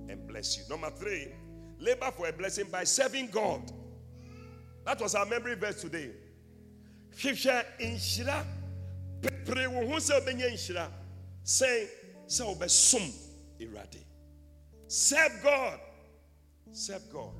and 0.08 0.26
bless 0.26 0.56
you. 0.58 0.64
Number 0.68 0.90
three, 0.90 1.28
labor 1.78 2.10
for 2.16 2.28
a 2.28 2.32
blessing 2.32 2.66
by 2.70 2.84
serving 2.84 3.28
God. 3.28 3.70
That 4.84 5.00
was 5.00 5.14
our 5.14 5.26
memory 5.26 5.54
verse 5.54 5.80
today. 5.82 6.10
Awurade 13.60 14.04
serve 14.86 15.42
god 15.42 15.80
serve 16.72 17.02
god 17.12 17.32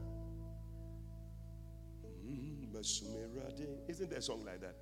mm, 2.26 2.72
isn't 3.88 4.11
there 4.11 4.18
a 4.18 4.22
song 4.22 4.44
like 4.44 4.61
that 4.61 4.76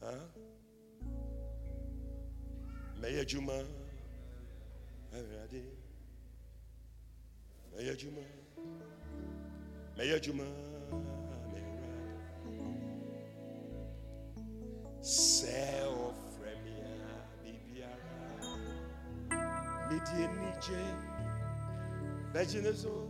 huh? 0.00 0.26
mɛyɛ 3.00 3.20
adwuma 3.24 3.64
awurade 5.14 5.62
Meya 7.76 7.96
Juma. 7.96 8.22
Meya 9.96 10.20
Juma. 10.20 10.44
Sɛ 15.02 15.80
ɔfrɛ 15.88 16.52
me 16.62 16.72
a 16.84 16.92
biribiara 17.42 18.18
medie 19.88 20.26
nigye 20.38 20.82
bɛgyene 22.32 22.72
so 22.76 23.08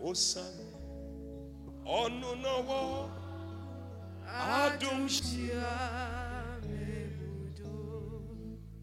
osiane 0.00 0.64
ɔno 1.84 2.30
na 2.42 2.52
wɔ 2.68 2.80
adom 4.26 5.06
hyia 5.08 5.98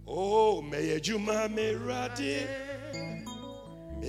o 0.08 0.18
oh, 0.18 0.62
mɛyɛ 0.62 0.96
adwuma 0.98 1.48
mewurade 1.50 2.65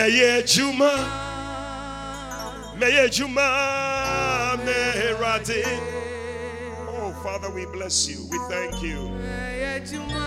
meye 0.00 0.42
juma, 0.46 0.92
meye 2.78 3.08
juma, 3.10 4.58
merate. 4.64 5.62
Oh, 6.88 7.12
Father, 7.22 7.50
we 7.50 7.66
bless 7.66 8.08
you. 8.08 8.26
We 8.30 8.38
thank 8.48 8.82
you. 8.82 9.10
Meye 9.20 9.82
juma, 9.84 10.22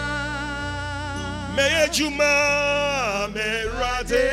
meye 1.58 1.90
juma, 1.92 3.30
merate. 3.34 4.30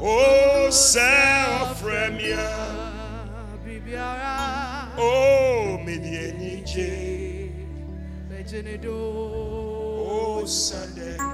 Oh, 0.00 0.70
self 0.70 1.82
remia. 1.82 2.48
Oh, 4.96 5.78
medienije. 5.84 7.50
Oh, 8.86 10.44
Sunday. 10.46 11.33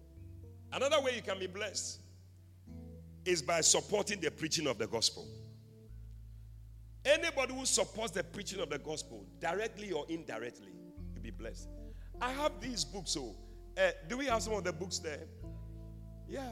Another 0.73 1.01
way 1.01 1.15
you 1.15 1.21
can 1.21 1.37
be 1.39 1.47
blessed 1.47 1.99
is 3.25 3.41
by 3.41 3.61
supporting 3.61 4.19
the 4.19 4.31
preaching 4.31 4.67
of 4.67 4.77
the 4.77 4.87
gospel. 4.87 5.27
Anybody 7.03 7.53
who 7.53 7.65
supports 7.65 8.11
the 8.11 8.23
preaching 8.23 8.59
of 8.59 8.69
the 8.69 8.77
gospel, 8.77 9.25
directly 9.39 9.91
or 9.91 10.05
indirectly, 10.07 10.71
you'll 11.13 11.23
be 11.23 11.31
blessed. 11.31 11.67
I 12.21 12.31
have 12.31 12.51
these 12.61 12.85
books. 12.85 13.11
So, 13.11 13.35
uh, 13.77 13.91
do 14.07 14.17
we 14.17 14.27
have 14.27 14.43
some 14.43 14.53
of 14.53 14.63
the 14.63 14.71
books 14.71 14.99
there? 14.99 15.23
Yeah, 16.29 16.51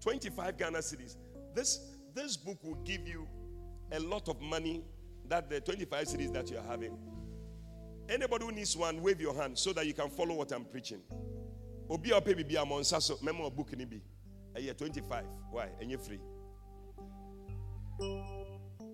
25 0.00 0.56
Ghana 0.56 0.78
cedis. 0.78 1.16
This 1.54 1.80
this 2.14 2.36
book 2.36 2.58
will 2.64 2.76
give 2.76 3.06
you 3.06 3.28
a 3.92 4.00
lot 4.00 4.28
of 4.28 4.40
money. 4.40 4.84
That 5.28 5.50
the 5.50 5.60
25 5.60 6.06
cedis 6.06 6.32
that 6.32 6.50
you 6.50 6.56
are 6.56 6.64
having. 6.66 6.96
Anybody 8.08 8.46
who 8.46 8.52
needs 8.52 8.74
one, 8.74 9.02
wave 9.02 9.20
your 9.20 9.34
hand 9.34 9.58
so 9.58 9.74
that 9.74 9.86
you 9.86 9.92
can 9.92 10.08
follow 10.08 10.34
what 10.34 10.50
I'm 10.50 10.64
preaching. 10.64 11.02
Obi 11.90 12.10
a 12.10 12.20
pay 12.20 12.34
bibi 12.34 12.56
amon 12.58 12.84
saso 12.84 13.18
memo 13.22 13.48
book 13.50 13.76
ni 13.76 13.84
bi. 13.84 14.00
Eh 14.56 14.72
25. 14.72 15.24
Why? 15.50 15.68
You 15.80 15.98
free. 15.98 16.20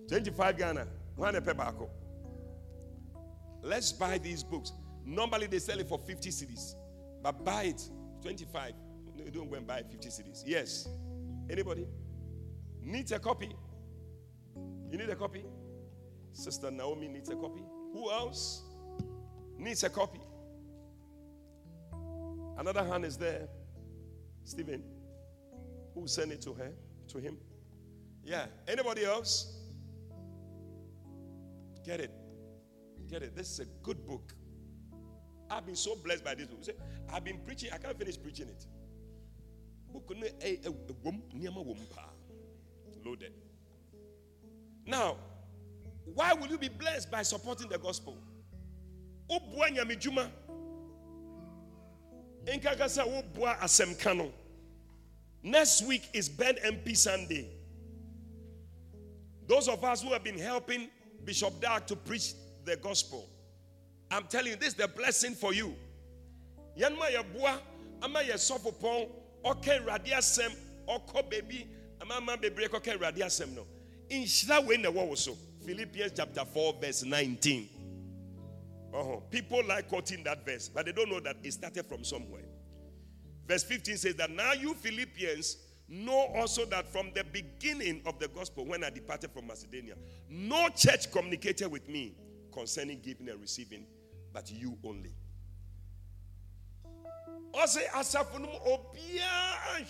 25 0.08 0.56
Ghana. 0.58 0.86
One 1.16 1.40
pay 1.40 1.52
back. 1.52 1.74
Let's 3.62 3.92
buy 3.92 4.18
these 4.18 4.42
books. 4.44 4.72
Normally 5.04 5.46
they 5.46 5.58
sell 5.58 5.78
it 5.80 5.88
for 5.88 5.98
50 5.98 6.30
cedis. 6.30 6.74
But 7.22 7.44
buy 7.44 7.64
it 7.64 7.82
25. 8.22 8.72
No, 9.16 9.24
don't 9.30 9.48
go 9.50 9.56
and 9.56 9.66
buy 9.66 9.82
50 9.82 10.08
cedis. 10.08 10.42
Yes. 10.46 10.88
Anybody? 11.50 11.86
Needs 12.82 13.12
a 13.12 13.18
copy? 13.18 13.50
You 14.90 14.98
need 14.98 15.08
a 15.08 15.16
copy? 15.16 15.44
Sister 16.32 16.70
Naomi 16.70 17.08
needs 17.08 17.30
a 17.30 17.36
copy. 17.36 17.62
Who 17.92 18.10
else 18.10 18.62
needs 19.58 19.82
a 19.84 19.90
copy? 19.90 20.20
Another 22.56 22.84
hand 22.84 23.04
is 23.04 23.16
there. 23.16 23.48
Stephen. 24.44 24.82
Who 25.94 26.06
sent 26.06 26.32
it 26.32 26.42
to 26.42 26.54
her? 26.54 26.72
To 27.08 27.18
him? 27.18 27.38
Yeah. 28.22 28.46
Anybody 28.66 29.04
else? 29.04 29.58
Get 31.84 32.00
it. 32.00 32.10
Get 33.08 33.22
it. 33.22 33.36
This 33.36 33.50
is 33.50 33.60
a 33.60 33.64
good 33.82 34.04
book. 34.06 34.34
I've 35.50 35.66
been 35.66 35.76
so 35.76 35.94
blessed 35.96 36.24
by 36.24 36.34
this 36.34 36.46
book. 36.46 36.60
I've 37.12 37.24
been 37.24 37.38
preaching, 37.38 37.70
I 37.72 37.78
can't 37.78 37.98
finish 37.98 38.20
preaching 38.20 38.48
it. 38.48 38.66
Eh, 39.94 40.30
eh, 40.40 40.56
eh, 40.64 40.70
Loaded. 43.04 43.32
Now, 44.86 45.16
why 46.04 46.34
will 46.34 46.48
you 46.48 46.58
be 46.58 46.68
blessed 46.68 47.10
by 47.10 47.22
supporting 47.22 47.68
the 47.68 47.78
gospel? 47.78 48.18
Next 55.42 55.82
week 55.82 56.08
is 56.12 56.28
Ben 56.28 56.54
MP 56.56 56.96
Sunday. 56.96 57.48
Those 59.46 59.68
of 59.68 59.84
us 59.84 60.02
who 60.02 60.12
have 60.12 60.24
been 60.24 60.38
helping 60.38 60.88
Bishop 61.24 61.60
Dark 61.60 61.86
to 61.86 61.96
preach 61.96 62.32
the 62.64 62.76
gospel, 62.76 63.28
I'm 64.10 64.24
telling 64.24 64.52
you, 64.52 64.56
this 64.56 64.68
is 64.68 64.74
the 64.74 64.88
blessing 64.88 65.34
for 65.34 65.52
you. 65.52 65.74
Yanma 66.78 67.12
ya 67.12 67.22
bua, 67.22 67.60
ama 68.02 68.22
ya 68.22 68.34
sofopon, 68.34 69.08
oke 69.44 69.80
radiasem, 69.86 70.54
oko 70.88 71.22
baby, 71.22 71.66
ama 72.00 72.16
ama 72.16 72.36
bebre 72.36 72.68
koke 72.68 72.98
radiasem 72.98 73.54
no. 73.54 73.66
Inhyira 74.10 74.66
wei 74.66 74.76
na 74.76 74.90
ɛwɔ 74.90 75.16
so. 75.16 75.36
Philippians 75.64 76.12
chapter 76.14 76.44
4, 76.44 76.74
verse 76.80 77.04
19. 77.04 77.68
Uh-huh. 78.94 79.16
People 79.30 79.62
like 79.66 79.88
quoting 79.88 80.22
that 80.22 80.46
verse, 80.46 80.68
but 80.68 80.86
they 80.86 80.92
don't 80.92 81.10
know 81.10 81.18
that 81.20 81.36
it 81.42 81.52
started 81.52 81.84
from 81.86 82.04
somewhere. 82.04 82.44
Verse 83.46 83.64
15 83.64 83.96
says 83.96 84.14
that 84.14 84.30
now 84.30 84.52
you 84.52 84.72
Philippians 84.74 85.56
know 85.88 86.28
also 86.36 86.64
that 86.66 86.86
from 86.86 87.10
the 87.14 87.24
beginning 87.24 88.02
of 88.06 88.18
the 88.20 88.28
gospel, 88.28 88.64
when 88.64 88.84
I 88.84 88.90
departed 88.90 89.32
from 89.32 89.48
Macedonia, 89.48 89.94
no 90.30 90.68
church 90.68 91.10
communicated 91.10 91.70
with 91.70 91.88
me 91.88 92.14
concerning 92.52 93.00
giving 93.00 93.28
and 93.28 93.40
receiving, 93.40 93.84
but 94.32 94.50
you 94.50 94.78
only. 94.84 95.12
ɔsɛ 97.52 97.86
asafo 97.92 98.40
no 98.40 98.48
mu 98.48 98.58
obiara 98.66 99.84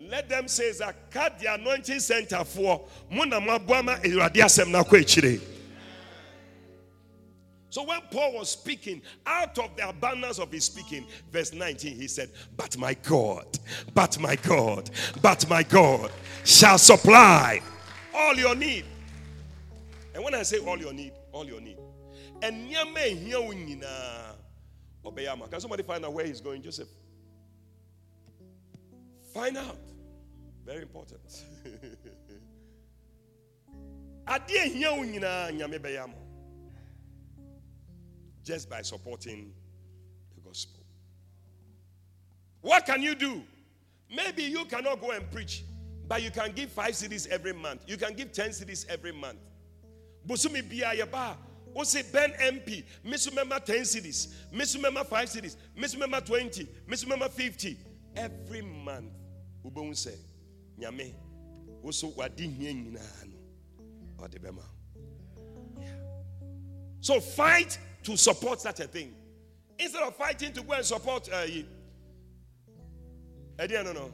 let 0.00 0.28
them 0.28 0.48
say 0.48 0.72
that 0.72 1.10
cut 1.10 1.38
the 1.38 1.52
anointing 1.54 2.00
center 2.00 2.44
for 2.44 2.84
mo 3.10 3.24
na 3.24 3.40
mo 3.40 3.58
aboa 3.58 3.84
ma 3.84 3.96
awurade 3.96 4.36
asɛm 4.36 4.70
no 4.70 4.82
akɔ 4.82 5.00
akyire 5.00 5.40
so 7.74 7.82
when 7.82 8.00
Paul 8.12 8.34
was 8.34 8.50
speaking, 8.50 9.02
out 9.26 9.58
of 9.58 9.74
the 9.76 9.88
abundance 9.88 10.38
of 10.38 10.52
his 10.52 10.64
speaking, 10.64 11.08
verse 11.32 11.52
19, 11.52 11.96
he 11.96 12.06
said, 12.06 12.30
But 12.56 12.78
my 12.78 12.94
God, 12.94 13.46
but 13.92 14.16
my 14.20 14.36
God, 14.36 14.90
but 15.20 15.50
my 15.50 15.64
God 15.64 16.12
shall 16.44 16.78
supply 16.78 17.60
all 18.14 18.36
your 18.36 18.54
need. 18.54 18.84
And 20.14 20.22
when 20.22 20.36
I 20.36 20.44
say 20.44 20.58
all 20.58 20.78
your 20.78 20.92
need, 20.92 21.14
all 21.32 21.44
your 21.44 21.60
need. 21.60 21.78
And 22.42 22.70
Can 25.50 25.60
somebody 25.60 25.82
find 25.82 26.04
out 26.04 26.12
where 26.12 26.26
he's 26.26 26.40
going, 26.40 26.62
Joseph? 26.62 26.86
Find 29.34 29.58
out. 29.58 29.76
Very 30.64 30.82
important. 30.82 31.44
Nyame 34.26 36.14
just 38.44 38.70
by 38.70 38.82
supporting 38.82 39.52
the 40.34 40.40
gospel. 40.40 40.84
What 42.60 42.86
can 42.86 43.02
you 43.02 43.14
do? 43.14 43.42
Maybe 44.14 44.44
you 44.44 44.64
cannot 44.66 45.00
go 45.00 45.10
and 45.10 45.28
preach, 45.30 45.64
but 46.06 46.22
you 46.22 46.30
can 46.30 46.52
give 46.52 46.70
five 46.70 46.92
cedis 46.92 47.26
every 47.28 47.52
month. 47.52 47.82
You 47.86 47.96
can 47.96 48.14
give 48.14 48.32
10 48.32 48.50
cedis 48.50 48.86
every 48.88 49.12
month. 49.12 49.38
Busumi 50.26 50.62
biya 50.62 50.94
yaba. 50.94 51.36
say 51.84 52.02
Ben 52.12 52.32
MP, 52.32 52.84
Misumema 53.04 53.62
10 53.64 53.84
cities 53.84 54.28
cedis, 54.52 54.56
Misumema 54.56 55.04
5 55.04 55.28
cities 55.28 55.56
cedis, 55.56 55.96
Misumema 55.96 56.24
20, 56.24 56.68
Misumema 56.88 57.28
50. 57.30 57.76
Every 58.16 58.62
month, 58.62 59.12
Ubon 59.64 59.96
say, 59.96 60.16
Nyame, 60.78 61.12
also 61.82 62.08
wadi 62.08 62.48
nyina 62.48 63.00
no. 63.26 64.24
Odebema. 64.24 64.62
So 67.00 67.20
fight 67.20 67.78
to 68.02 68.16
support 68.16 68.60
such 68.60 68.80
a 68.80 68.86
thing. 68.86 69.14
Instead 69.78 70.02
of 70.02 70.16
fighting 70.16 70.52
to 70.52 70.62
go 70.62 70.72
and 70.72 70.84
support 70.84 71.28
uh, 71.32 71.42
you. 71.46 71.64
Eddie, 73.58 73.74
no, 73.82 73.92
no. 73.92 74.10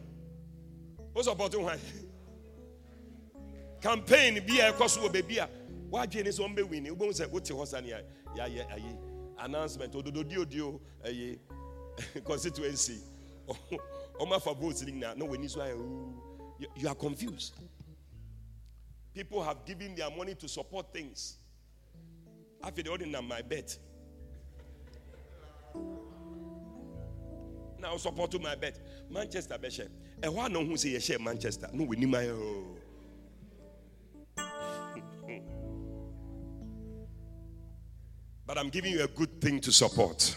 Who's 1.15 1.25
supporting 1.25 1.63
why? 1.63 1.79
Campaign 3.81 4.45
be 4.47 4.61
a 4.61 4.73
cost 4.73 4.99
of 4.99 5.13
baby. 5.13 5.41
Why 5.89 6.07
Jenny 6.07 6.31
so 6.33 6.49
be 6.49 6.63
winning? 6.63 6.95
Who 6.95 7.13
say 7.13 7.25
what 7.25 7.49
horse 7.49 7.73
and 7.73 7.87
ya 7.87 7.99
ya 8.35 8.45
ya 8.47 8.63
announcement 9.39 9.93
do 9.93 10.25
dio 10.45 10.81
a 11.05 11.39
constituency. 12.25 12.99
Oh 14.21 14.27
my. 14.27 14.39
No, 15.17 15.35
you 16.77 16.89
are 16.89 16.95
confused. 16.95 17.55
People 19.15 19.43
have 19.43 19.65
given 19.65 19.95
their 19.95 20.11
money 20.11 20.35
to 20.35 20.47
support 20.47 20.93
things 20.93 21.39
afei 22.63 22.83
deɛ 22.83 22.91
ɔde 22.93 23.07
nam 23.11 23.27
my 23.27 23.43
bet 23.43 23.79
Now 27.79 27.97
support 27.97 28.31
to 28.33 28.39
my 28.39 28.55
bet 28.55 28.79
manchester 29.11 29.57
bɛhyɛ 29.59 29.89
ɛhɔ 30.21 30.47
a 30.47 30.49
na 30.49 30.59
ɔhu 30.61 30.73
sɛ 30.73 30.95
yɛhyɛ 30.97 31.21
manchester 31.21 31.71
no 31.73 31.87
wɔnim 31.87 32.13
ayɛ 32.13 32.31
o 32.33 32.77
But 38.47 38.59
I'm 38.59 38.69
giving 38.69 38.91
you 38.93 39.05
a 39.05 39.07
good 39.07 39.41
thing 39.41 39.61
to 39.61 39.71
support. 39.71 40.35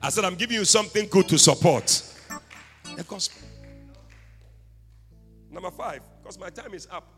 I 0.00 0.08
said, 0.08 0.24
I'm 0.24 0.36
giving 0.36 0.56
you 0.56 0.64
something 0.64 1.06
good 1.06 1.28
to 1.28 1.38
support. 1.38 1.84
The 2.96 3.04
gospel. 3.04 3.48
Number 5.50 5.70
five, 5.70 6.02
because 6.22 6.38
my 6.38 6.50
time 6.50 6.74
is 6.74 6.86
up. 6.90 7.08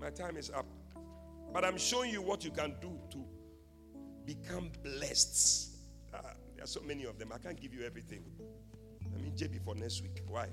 My 0.00 0.10
time 0.10 0.36
is 0.36 0.50
up. 0.50 0.66
But 1.52 1.64
I'm 1.64 1.78
showing 1.78 2.10
you 2.10 2.22
what 2.22 2.44
you 2.44 2.50
can 2.50 2.74
do 2.80 2.98
to 3.10 3.24
become 4.26 4.70
blessed. 4.82 5.76
Ah, 6.14 6.32
there 6.54 6.64
are 6.64 6.66
so 6.66 6.80
many 6.80 7.04
of 7.04 7.18
them. 7.18 7.32
I 7.34 7.38
can't 7.38 7.60
give 7.60 7.72
you 7.72 7.84
everything. 7.84 8.24
I 9.14 9.22
mean, 9.22 9.32
JB 9.32 9.64
for 9.64 9.74
next 9.74 10.02
week. 10.02 10.22
Why? 10.28 10.44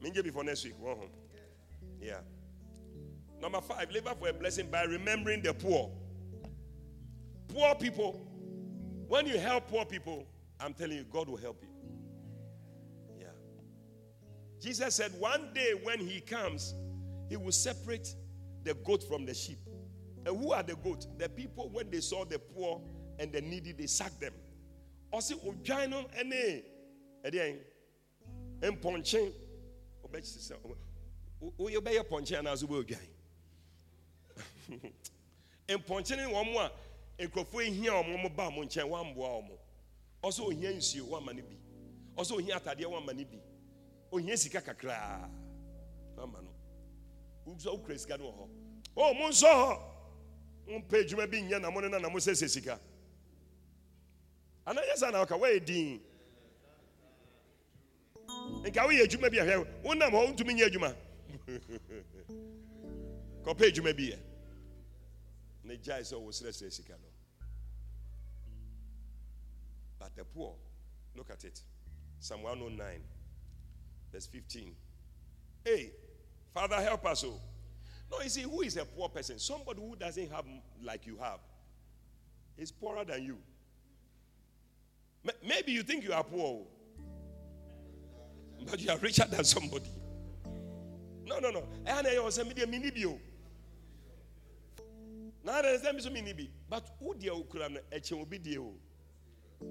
I 0.00 0.04
mean, 0.04 0.12
JB 0.12 0.32
for 0.32 0.44
next 0.44 0.64
week. 0.64 0.78
Go 0.80 0.88
home. 0.88 1.10
Yeah. 2.00 2.20
Number 3.40 3.60
five, 3.60 3.90
labor 3.90 4.14
for 4.18 4.28
a 4.28 4.32
blessing 4.32 4.68
by 4.70 4.82
remembering 4.82 5.42
the 5.42 5.54
poor. 5.54 5.90
Poor 7.48 7.74
people. 7.74 8.20
When 9.06 9.26
you 9.26 9.38
help 9.38 9.68
poor 9.68 9.84
people, 9.84 10.26
I'm 10.60 10.74
telling 10.74 10.98
you, 10.98 11.04
God 11.10 11.28
will 11.28 11.36
help 11.36 11.62
you. 11.62 11.67
Jesus 14.60 14.94
said 14.96 15.12
one 15.18 15.52
day 15.54 15.72
when 15.82 16.00
he 16.00 16.20
comes, 16.20 16.74
he 17.28 17.36
will 17.36 17.52
separate 17.52 18.14
the 18.64 18.74
goat 18.74 19.02
from 19.04 19.24
the 19.24 19.34
sheep. 19.34 19.58
And 20.26 20.36
who 20.36 20.52
are 20.52 20.62
the 20.62 20.74
goat? 20.76 21.06
The 21.18 21.28
people 21.28 21.70
when 21.70 21.90
they 21.90 22.00
saw 22.00 22.24
the 22.24 22.38
poor 22.38 22.80
and 23.18 23.32
the 23.32 23.40
needy, 23.40 23.72
they 23.72 23.86
sacked 23.86 24.20
them. 24.20 24.32
Ɔsi 25.12 25.34
odwan 25.44 25.90
no 25.90 26.04
ɛne 26.18 26.62
ɛdeɛn 27.24 27.58
mpɔnkye 28.60 29.32
ɔbɛkyi 30.04 30.38
sɛ 30.48 30.54
oyɛ 31.58 31.78
bɛyɛ 31.80 32.02
pɔnkye 32.08 32.38
anaasɛ 32.38 32.64
ɔbɛ 32.66 32.76
odwan 32.84 33.08
mpɔnkye 35.68 36.16
ne 36.16 36.24
wɔn 36.24 36.56
a 36.56 36.72
nkurɔfoɔ 37.26 37.62
ehia 37.68 37.92
wɔn 38.04 38.22
mo 38.22 38.28
ba 38.28 38.50
wɔn 38.50 38.66
nkyɛn 38.66 38.88
wɔn 38.88 39.00
amboa 39.06 39.28
wɔn 39.42 39.58
ɔsɛ 40.22 40.40
ohia 40.46 40.70
nsuo 40.72 41.08
wɔn 41.08 41.16
ama 41.22 41.32
ne 41.32 41.42
bi 41.42 41.56
ɔsɛ 42.16 42.32
ohia 42.36 42.56
atadeɛ 42.60 42.84
wɔn 42.84 42.96
ama 43.02 43.12
ne 43.14 43.24
bi 43.24 43.38
ohia 44.12 44.36
sika 44.36 44.60
kakraa 44.60 45.28
ama 46.22 46.42
no. 46.42 46.50
Wosɔ 47.46 47.70
wokura 47.72 47.98
sika 47.98 48.16
no 48.18 48.24
wɔ 48.24 48.32
hɔ 48.36 48.48
o 48.96 49.14
mo 49.14 49.28
nsɔ 49.28 49.50
hɔ 50.66 50.80
mpɛ 50.82 50.96
adwuma 51.04 51.26
bi 51.30 51.42
nyɛ 51.42 51.60
na 51.60 51.70
mo 51.70 51.80
ne 51.80 51.88
na 51.88 51.98
na 51.98 52.18
sika. 52.18 52.80
Anayɛ 54.66 54.94
sɛ 54.96 55.12
na 55.12 55.24
ɔka 55.24 55.38
wɔyɛ 55.38 55.64
din. 55.64 56.00
Nka 58.64 58.86
woyɛ 58.86 59.02
adwuma 59.06 59.30
bi 59.30 59.38
ahwɛ 59.38 59.82
wonam 59.82 60.12
hɔ 60.12 60.26
wontumi 60.26 60.54
nyɛ 60.54 60.66
adwuma 60.68 60.96
kɔpɛ 63.44 63.64
adwuma 63.70 63.92
bi 63.96 64.10
yɛ 64.12 64.18
ne 65.64 65.76
serɛserɛ 65.76 66.72
sika 66.72 66.92
no. 66.92 67.08
But 69.98 70.14
the 70.16 70.24
poor 70.24 70.54
look 71.16 71.30
at 71.30 71.44
it. 71.44 71.62
Psalm 72.20 72.42
109 72.42 73.02
verse 74.18 74.26
15 74.26 74.74
hey 75.64 75.92
father 76.52 76.74
help 76.76 77.06
us 77.06 77.24
oh. 77.24 77.40
No 78.10 78.20
you 78.22 78.28
see 78.30 78.42
who 78.42 78.62
is 78.62 78.76
a 78.78 78.84
poor 78.84 79.08
person? 79.10 79.38
Somebody 79.38 79.80
who 79.80 79.94
doesn't 79.94 80.30
have 80.32 80.44
like 80.82 81.06
you 81.06 81.18
have. 81.18 81.40
Is 82.56 82.72
poorer 82.72 83.04
than 83.04 83.22
you. 83.22 83.36
Maybe 85.46 85.72
you 85.72 85.82
think 85.82 86.02
you 86.04 86.12
are 86.14 86.24
poor 86.24 86.64
oh. 86.64 86.66
but 88.68 88.80
you 88.80 88.90
are 88.90 88.98
richer 88.98 89.26
than 89.26 89.44
somebody. 89.44 89.90
No 91.26 91.38
no 91.38 91.50
no. 91.50 91.64
So 91.86 92.42
but 96.68 96.90
wo 97.00 97.14
deɛ 97.14 97.30
wokura 97.30 97.70
no 97.70 97.80
ɛkyɛ 97.92 98.20
obi 98.20 98.38
deɛ 98.38 98.58
o 98.58 98.72
oh. 99.62 99.66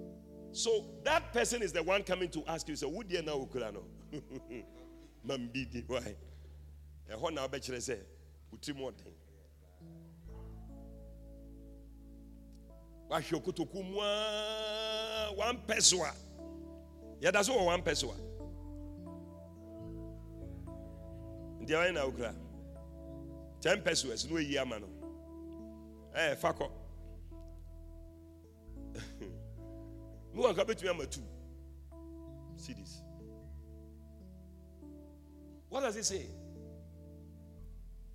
so 0.53 0.85
that 1.03 1.33
person 1.33 1.61
is 1.61 1.73
the 1.73 1.83
one 1.83 2.01
coming 2.03 2.29
to 2.29 2.43
ask 2.47 2.67
you 2.69 2.75
sɛ 2.75 2.89
wo 2.89 3.03
deɛ 3.03 3.25
na 4.11 4.19
wokura 4.19 4.39
no 4.49 4.63
mam 5.23 5.47
bi 5.51 5.65
di 5.65 5.81
why? 5.87 6.15
Ɛhɔ 7.09 7.33
na 7.33 7.47
wobɛkyerɛ 7.47 7.79
sɛ 7.79 7.97
wo 8.51 8.57
tirim 8.57 8.81
ɔden. 8.81 9.13
Wahwɛ 13.09 13.43
kotoku 13.43 13.83
mu 13.83 13.99
a 14.01 15.33
wampɛ 15.37 15.81
so 15.81 16.03
a. 16.03 16.13
Yɛda 17.21 17.43
so 17.43 17.53
wɔ 17.53 17.65
wampɛ 17.65 17.95
so 17.95 18.11
a. 18.11 18.15
Nti 21.63 21.73
ɛwɔ 21.73 21.93
na 21.93 22.05
wokura 22.05 22.35
10 23.61 23.81
pesos 23.81 24.25
na 24.25 24.33
wayi 24.35 24.57
ama 24.57 24.79
no. 24.79 24.87
Ɛɛ 26.13 26.37
fa 26.37 26.53
kɔ. 26.53 26.69
Me 30.33 30.43
wanka 30.43 30.63
bɛtumi 30.65 30.89
ama 30.89 31.03
see 32.57 32.73
this. 32.73 33.01
What 35.70 35.82
does 35.82 35.95
it 35.95 36.05
say? 36.05 36.26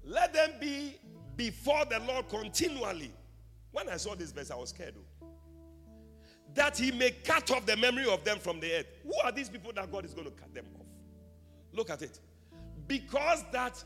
Let 0.05 0.33
them 0.33 0.51
be 0.61 0.97
before 1.37 1.85
the 1.85 2.01
lord 2.01 2.29
continually. 2.29 3.13
When 3.71 3.89
i 3.89 3.97
saw 3.97 4.15
this 4.15 4.33
verse 4.33 4.51
i 4.51 4.55
was 4.55 4.71
scared 4.71 4.95
though. 4.95 5.29
that 6.55 6.77
he 6.77 6.91
may 6.93 7.11
cut 7.11 7.51
off 7.51 7.65
the 7.65 7.77
memory 7.77 8.07
of 8.07 8.23
them 8.25 8.39
from 8.39 8.61
the 8.61 8.73
earth. 8.73 8.87
Who 9.05 9.15
are 9.25 9.33
these 9.33 9.49
people 9.49 9.73
that 9.75 9.91
god 9.91 10.05
is 10.05 10.13
going 10.15 10.27
to 10.27 10.33
cut 10.33 10.53
them 10.55 10.67
off? 10.79 10.87
Look 11.73 11.89
at 11.91 12.03
it. 12.03 12.19
Because 12.87 13.45
that 13.53 13.83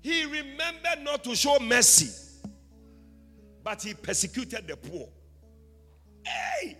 he 0.00 0.24
remembered 0.24 1.02
not 1.02 1.24
to 1.24 1.34
show 1.34 1.58
mercy 1.60 2.10
but 3.64 3.82
he 3.82 3.94
persecuted 3.94 4.66
the 4.66 4.76
poor. 4.76 5.08
Hey! 6.24 6.76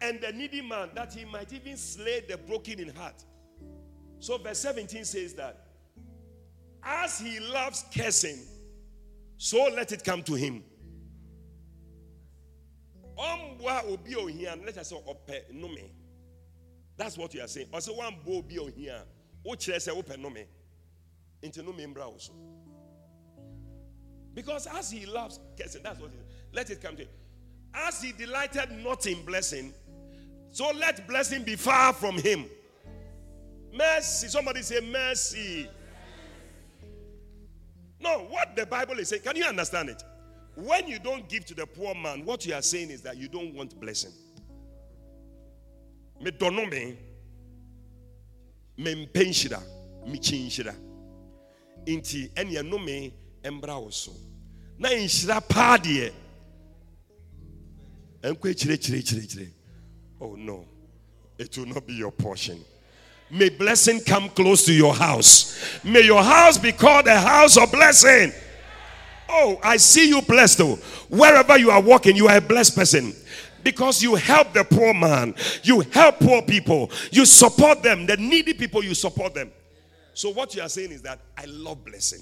And 0.00 0.20
the 0.20 0.32
needy 0.32 0.62
man 0.62 0.90
that 0.94 1.12
he 1.12 1.24
might 1.24 1.52
even 1.52 1.76
slay 1.76 2.20
the 2.28 2.38
broken 2.38 2.80
in 2.80 2.94
heart. 2.94 3.24
So, 4.20 4.38
verse 4.38 4.58
17 4.58 5.04
says 5.04 5.34
that 5.34 5.66
as 6.82 7.18
he 7.18 7.40
loves 7.40 7.84
cursing, 7.96 8.38
so 9.36 9.68
let 9.74 9.92
it 9.92 10.04
come 10.04 10.22
to 10.24 10.34
him. 10.34 10.62
That's 16.96 17.16
what 17.16 17.34
you 17.34 17.42
are 17.42 17.48
saying. 17.48 17.68
Because 24.34 24.66
as 24.66 24.90
he 24.90 25.06
loves 25.06 25.40
cursing, 25.60 25.82
that's 25.82 26.00
what 26.00 26.10
he 26.10 26.18
let 26.52 26.70
it 26.70 26.80
come 26.80 26.96
to 26.96 27.02
him. 27.02 27.08
As 27.74 28.02
he 28.02 28.12
delighted 28.12 28.70
not 28.84 29.06
in 29.06 29.24
blessing, 29.24 29.72
so 30.50 30.70
let 30.72 31.06
blessing 31.06 31.42
be 31.42 31.56
far 31.56 31.92
from 31.92 32.18
him. 32.18 32.46
Mercy. 33.72 34.28
Somebody 34.28 34.62
say 34.62 34.80
mercy. 34.80 35.68
No, 38.00 38.26
what 38.30 38.54
the 38.54 38.64
Bible 38.64 38.98
is 38.98 39.08
saying, 39.08 39.22
can 39.22 39.36
you 39.36 39.44
understand 39.44 39.88
it? 39.88 40.02
When 40.54 40.86
you 40.86 40.98
don't 40.98 41.28
give 41.28 41.44
to 41.46 41.54
the 41.54 41.66
poor 41.66 41.94
man, 41.94 42.24
what 42.24 42.46
you 42.46 42.54
are 42.54 42.62
saying 42.62 42.90
is 42.90 43.02
that 43.02 43.16
you 43.16 43.28
don't 43.28 43.54
want 43.54 43.78
blessing. 43.80 44.12
Me 46.20 46.30
dono 46.32 46.66
me, 46.66 46.98
me 48.76 49.06
mpenshira, 49.06 49.62
me 50.06 50.18
chinshira. 50.18 50.74
Inti 51.86 52.30
enya 52.34 52.68
no 52.68 52.78
me 52.78 53.14
embra 53.42 53.74
oso. 53.74 54.12
Na 54.78 54.88
inshira 54.88 55.40
pa 55.48 55.76
de. 55.76 56.12
Enkwe 58.22 58.54
chire 58.56 58.76
chire 58.76 59.02
chire 59.02 59.26
chire. 59.28 59.52
Oh 60.20 60.34
no, 60.34 60.64
it 61.38 61.56
will 61.56 61.66
not 61.66 61.86
be 61.86 61.94
your 61.94 62.10
portion. 62.10 62.64
May 63.30 63.50
blessing 63.50 64.00
come 64.00 64.28
close 64.30 64.64
to 64.66 64.72
your 64.72 64.94
house. 64.94 65.80
May 65.84 66.02
your 66.02 66.22
house 66.22 66.56
be 66.56 66.72
called 66.72 67.06
a 67.06 67.20
house 67.20 67.56
of 67.56 67.70
blessing. 67.70 68.32
Oh, 69.28 69.58
I 69.62 69.76
see 69.76 70.08
you 70.08 70.22
blessed 70.22 70.58
though. 70.58 70.76
Wherever 71.10 71.58
you 71.58 71.70
are 71.70 71.82
walking, 71.82 72.16
you 72.16 72.28
are 72.28 72.38
a 72.38 72.40
blessed 72.40 72.74
person. 72.74 73.14
Because 73.62 74.02
you 74.02 74.14
help 74.14 74.54
the 74.54 74.64
poor 74.64 74.94
man, 74.94 75.34
you 75.62 75.80
help 75.80 76.20
poor 76.20 76.40
people, 76.42 76.90
you 77.10 77.26
support 77.26 77.82
them, 77.82 78.06
the 78.06 78.16
needy 78.16 78.54
people, 78.54 78.82
you 78.82 78.94
support 78.94 79.34
them. 79.34 79.50
So, 80.14 80.30
what 80.30 80.54
you 80.54 80.62
are 80.62 80.68
saying 80.68 80.92
is 80.92 81.02
that 81.02 81.20
I 81.36 81.44
love 81.46 81.84
blessing. 81.84 82.20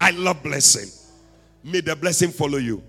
I 0.00 0.10
love 0.12 0.42
blessing. 0.42 0.88
May 1.64 1.80
the 1.80 1.96
blessing 1.96 2.30
follow 2.30 2.58
you. 2.58 2.82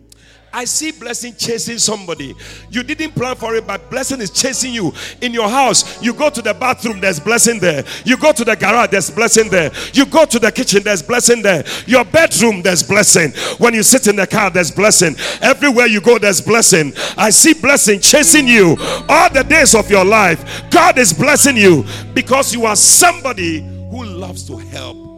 I 0.53 0.65
see 0.65 0.91
blessing 0.91 1.35
chasing 1.35 1.77
somebody. 1.77 2.35
You 2.69 2.83
didn't 2.83 3.11
plan 3.11 3.35
for 3.35 3.55
it, 3.55 3.65
but 3.65 3.89
blessing 3.89 4.19
is 4.19 4.29
chasing 4.29 4.73
you. 4.73 4.93
In 5.21 5.33
your 5.33 5.49
house, 5.49 6.01
you 6.01 6.13
go 6.13 6.29
to 6.29 6.41
the 6.41 6.53
bathroom, 6.53 6.99
there's 6.99 7.19
blessing 7.19 7.59
there. 7.59 7.85
You 8.03 8.17
go 8.17 8.33
to 8.33 8.43
the 8.43 8.55
garage, 8.55 8.89
there's 8.89 9.09
blessing 9.09 9.49
there. 9.49 9.71
You 9.93 10.05
go 10.05 10.25
to 10.25 10.39
the 10.39 10.51
kitchen, 10.51 10.83
there's 10.83 11.01
blessing 11.01 11.41
there. 11.41 11.63
Your 11.87 12.03
bedroom, 12.03 12.61
there's 12.61 12.83
blessing. 12.83 13.31
When 13.59 13.73
you 13.73 13.83
sit 13.83 14.07
in 14.07 14.17
the 14.17 14.27
car, 14.27 14.49
there's 14.49 14.71
blessing. 14.71 15.15
Everywhere 15.41 15.87
you 15.87 16.01
go, 16.01 16.17
there's 16.17 16.41
blessing. 16.41 16.93
I 17.17 17.29
see 17.29 17.53
blessing 17.53 17.99
chasing 17.99 18.47
you 18.47 18.75
all 19.07 19.29
the 19.31 19.45
days 19.47 19.73
of 19.73 19.89
your 19.89 20.05
life. 20.05 20.69
God 20.69 20.97
is 20.97 21.13
blessing 21.13 21.55
you 21.55 21.85
because 22.13 22.53
you 22.53 22.65
are 22.65 22.75
somebody 22.75 23.61
who 23.89 24.03
loves 24.03 24.43
to 24.47 24.57
help 24.57 25.10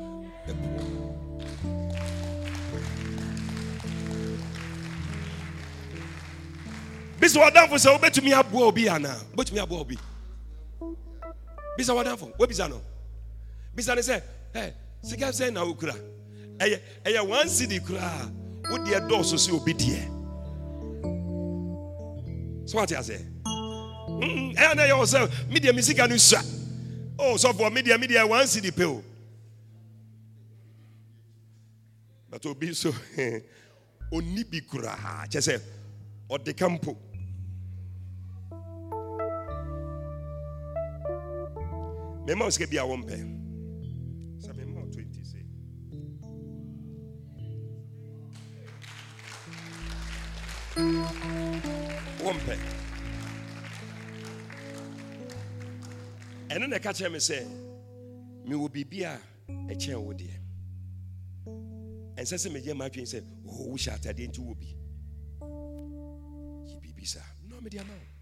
bisa 7.23 7.39
wadamfo 7.39 7.75
sɛ 7.79 7.89
wobɛtumi 7.95 8.33
aboa 8.33 8.67
obi 8.67 8.89
anaa 8.89 9.15
wobɛtumi 9.31 9.59
aboa 9.63 9.79
obi? 9.79 9.97
Bisa 11.77 11.93
wadamfo 11.93 12.27
wobisa 12.37 12.67
no? 12.69 12.81
Bisa 13.73 13.95
ne 13.95 14.01
sɛ 14.01 14.21
ɛ 14.53 14.73
sika 15.01 15.27
sɛ 15.31 15.53
na 15.53 15.63
wokura. 15.63 15.95
Ɛyɛ 16.59 16.79
ɛyɛ 17.05 17.27
one 17.27 17.47
cd 17.47 17.79
koraa 17.79 18.29
wodeɛ 18.69 19.07
dɔɔso 19.07 19.37
sɛ 19.39 19.53
obi 19.55 19.73
deɛ. 19.73 20.03
So 22.67 22.77
wate 22.77 22.91
asɛ 22.91 23.15
ɛyɛ 24.59 24.75
na 24.75 24.83
ɛyɛ 24.83 24.95
wɔ 24.99 25.05
sɛ 25.07 25.27
medeɛ 25.49 25.73
me 25.75 25.81
sika 25.81 26.05
no 26.07 26.17
sua. 26.17 26.41
O 27.17 27.35
sɔfoɔ 27.35 27.71
medeɛ 27.71 27.97
medeɛ 28.03 28.27
one 28.27 28.45
cd 28.47 28.69
pɛ 28.71 28.83
o. 28.83 29.01
But 32.29 32.45
obi 32.47 32.73
so 32.73 32.91
ɔnni 34.11 34.43
bi 34.51 34.59
koraa. 34.59 35.25
Kyɛ 35.31 35.39
sɛ 35.39 35.61
ɔde 36.29 36.53
mpo 36.67 36.97
mema 42.25 42.45
wo 42.45 42.51
sika 42.51 42.67
bi 42.67 42.77
a 42.77 42.83
wɔmpɛ 42.83 43.15
sɛ 44.43 44.51
mema 44.57 44.79
wo 44.79 44.87
20 44.87 45.23
sɛ 45.31 45.39
wɔmpɛ 52.23 52.55
ɛno 56.53 56.65
na 56.69 56.77
ɛka 56.77 56.91
kyerɛ 56.95 57.11
me 57.11 57.19
sɛ 57.19 57.37
mewɔ 58.47 58.69
biribi 58.73 59.03
a 59.03 59.19
ɛkyɛn 59.71 59.99
wo 60.05 60.13
deɛ 60.13 60.35
ɛnsɛ 62.15 62.35
sɛ 62.39 62.49
megyɛ 62.53 62.73
ma 62.77 62.85
adwene 62.87 63.07
sɛ 63.13 63.19
oh, 63.47 63.67
wohyɛ 63.75 63.91
atadeɛ 63.97 64.27
nti 64.29 64.39
wɔ 64.39 64.53
bi. 64.59 64.69
Yi 66.69 66.79
biribi 66.79 67.05
saa 67.05 67.25
na 67.49 67.59
mede 67.59 67.79
ama 67.79 67.93
wo 67.93 68.12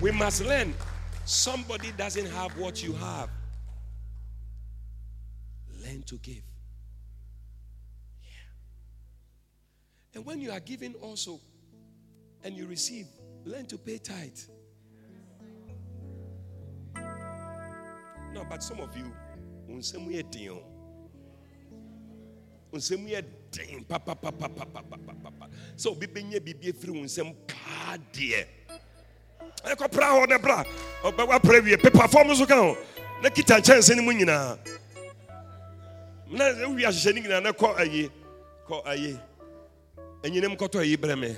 We 0.00 0.10
must 0.10 0.44
learn 0.44 0.74
somebody 1.24 1.92
doesn't 1.92 2.26
have 2.26 2.56
what 2.58 2.82
you 2.82 2.92
have. 2.94 3.30
Learn 5.84 6.02
to 6.02 6.16
give. 6.16 6.42
Yeah. 8.22 8.28
And 10.14 10.24
when 10.26 10.40
you 10.40 10.50
are 10.50 10.60
giving 10.60 10.94
also 10.94 11.40
and 12.42 12.56
you 12.56 12.66
receive, 12.66 13.06
learn 13.44 13.66
to 13.66 13.78
pay 13.78 13.98
tithe. 13.98 14.38
No, 18.32 18.44
but 18.48 18.62
some 18.62 18.80
of 18.80 18.96
you, 18.96 19.12
unsemu 22.72 23.08
yɛ 23.08 23.24
den. 23.52 23.84
Papapapapapapapa. 23.84 25.48
Sɛ 25.76 25.88
obi 25.90 26.06
bɛnya 26.06 26.40
biribi 26.40 26.72
afiri 26.72 26.90
wo 26.92 27.02
nsɛm 27.04 27.34
paa 27.46 27.96
deɛ. 28.12 28.46
ɛkɔpra 29.64 30.06
hɔ 30.14 30.28
ne 30.28 30.38
bra. 30.38 30.64
Ɔbɛwapra 31.02 31.64
wie. 31.64 31.76
Pepa 31.76 32.08
so 32.36 32.46
ka 32.46 32.56
ho. 32.56 32.76
Na 33.22 33.28
kita 33.30 33.60
nkyɛnse 33.60 33.96
no 33.96 34.02
mu 34.02 34.12
nyinaa. 34.12 34.58
Na 36.30 36.44
wowie 36.66 36.84
ahyehyɛ 36.84 37.14
no 37.14 37.22
nyinaa 37.22 37.42
na 37.42 37.52
kɔ 37.52 37.76
ayi 37.78 38.10
kɔ 38.68 38.82
ayi 38.86 39.20
anyinam 40.24 40.56
kɔtɔ 40.56 40.80
ayi 40.80 40.96
brɛ 40.96 41.18
me. 41.18 41.36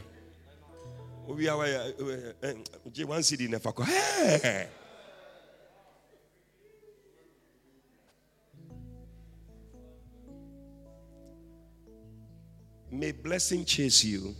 Wowie 1.27 1.49
a 1.49 1.57
wayɛ 1.57 2.65
gye 2.93 3.05
cedi 3.23 3.49
na 3.49 3.59
fa 3.59 3.71
kɔ 3.71 3.85
May 12.91 13.13
blessing 13.13 13.65
chase 13.65 14.05
you. 14.05 14.35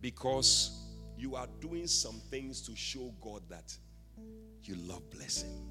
Because 0.00 0.70
you 1.16 1.34
are 1.34 1.48
doing 1.60 1.88
some 1.88 2.20
things 2.30 2.60
to 2.62 2.76
show 2.76 3.12
God 3.20 3.42
that 3.48 3.76
you 4.62 4.76
love 4.76 5.10
blessing. 5.10 5.68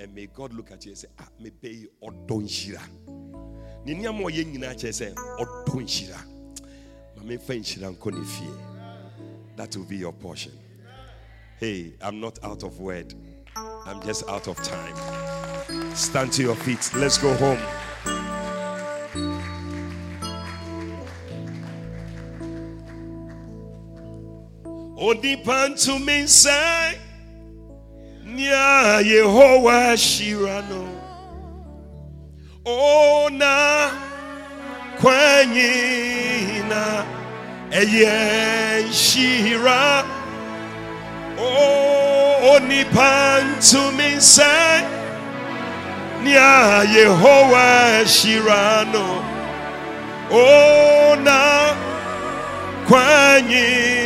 And 0.00 0.14
may 0.14 0.26
God 0.26 0.52
look 0.52 0.72
at 0.72 0.84
you 0.84 0.92
and 0.92 0.98
say, 0.98 1.08
Ah, 1.18 1.28
me 1.38 1.50
pay 1.50 1.86
odon 2.02 2.46
shira. 2.48 2.80
Ni 3.84 3.94
nneɛma 3.94 4.20
a 4.20 4.30
ɔyɛ 4.32 4.44
nyinaa 4.44 4.74
kyerɛ 4.74 4.92
sɛ 4.92 5.14
ɔdɔ 5.14 5.74
nhyira 5.82 6.18
ma 7.16 7.22
memfa 7.22 7.54
nhyira 7.56 7.96
nkɔ 7.96 8.12
ne 8.18 8.24
fie. 8.24 9.54
That 9.56 9.76
will 9.76 9.84
be 9.84 9.96
your 9.96 10.12
portion. 10.12 10.52
Hey 11.58 11.94
i'm 12.02 12.20
not 12.20 12.38
out 12.42 12.64
of 12.64 12.80
word. 12.80 13.14
I'm 13.56 14.02
just 14.02 14.28
out 14.28 14.48
of 14.48 14.56
time. 14.62 15.94
Stand 15.94 16.32
to 16.34 16.42
your 16.42 16.56
feet. 16.56 16.90
Let's 16.94 17.18
go 17.18 17.34
home 17.34 17.58
deep 25.20 25.46
unto 25.48 25.98
me, 25.98 26.26
say, 26.26 26.98
Nya 28.24 29.02
Yehovah 29.02 29.96
Shirano. 29.96 30.86
Ona 32.64 33.90
kwenyina 34.98 36.84
eye 37.72 38.90
shira. 38.92 40.04
Oh, 41.38 42.58
onipa 42.58 43.40
unto 43.40 43.90
me, 43.96 44.20
say, 44.20 44.84
Nya 46.22 46.84
Yehovah 46.84 48.04
Shirano. 48.04 49.24
Ona 50.30 51.74
kwenyina 52.86 53.98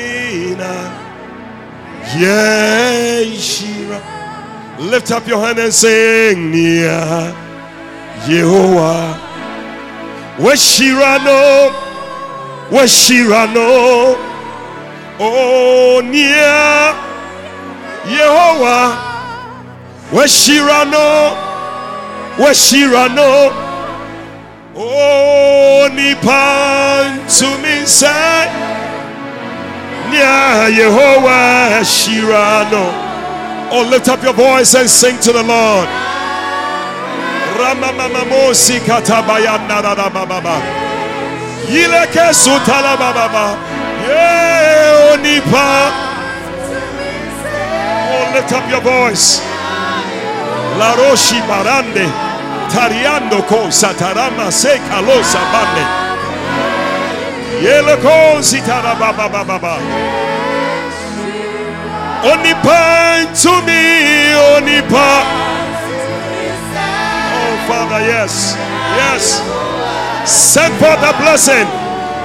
yeshira 2.20 4.00
lift 4.78 5.10
up 5.10 5.26
your 5.26 5.40
hand 5.44 5.58
and 5.58 5.72
sing 5.72 6.50
nia 6.50 7.32
yehowa 8.28 9.16
washirano 10.38 11.70
washirano 12.70 14.16
oh 15.20 16.00
nia 16.04 16.94
yehowa 18.10 18.96
washirano 20.12 21.36
washirano 22.38 23.52
Oh, 24.74 25.86
nipan 25.92 27.20
to 27.28 27.44
me 27.62 27.84
say, 27.84 28.48
Nya 30.12 30.68
Yehovah 30.68 31.80
Shirano. 31.80 32.84
Oh, 33.72 33.88
lift 33.90 34.08
up 34.08 34.22
your 34.22 34.34
voice 34.34 34.74
and 34.74 34.88
sing 34.88 35.18
to 35.20 35.32
the 35.32 35.42
Lord. 35.42 35.88
Ramamamosi 37.56 38.80
katabayana 38.80 39.82
baba. 39.82 40.60
Yileke 41.68 42.34
sutala 42.34 42.96
baba. 42.98 43.56
Yeah, 44.06 45.16
oh. 45.16 45.88
Lift 48.34 48.52
up 48.52 48.68
your 48.68 48.80
voice. 48.80 49.40
La 50.78 50.94
Roshi 50.94 51.40
Barande. 51.48 52.06
Tariando 52.68 53.42
cosa 53.46 53.94
tarama 53.94 54.50
se 54.50 54.78
calosa 54.88 55.40
bande. 55.52 56.01
Onipa 62.22 63.26
to 63.42 63.52
me, 63.66 64.34
onipa. 64.54 65.10
Oh 67.34 67.56
Father, 67.68 68.00
yes, 68.06 68.54
yes. 68.96 69.42
Send 70.24 70.72
for 70.78 70.94
the 71.02 71.12
blessing 71.22 71.66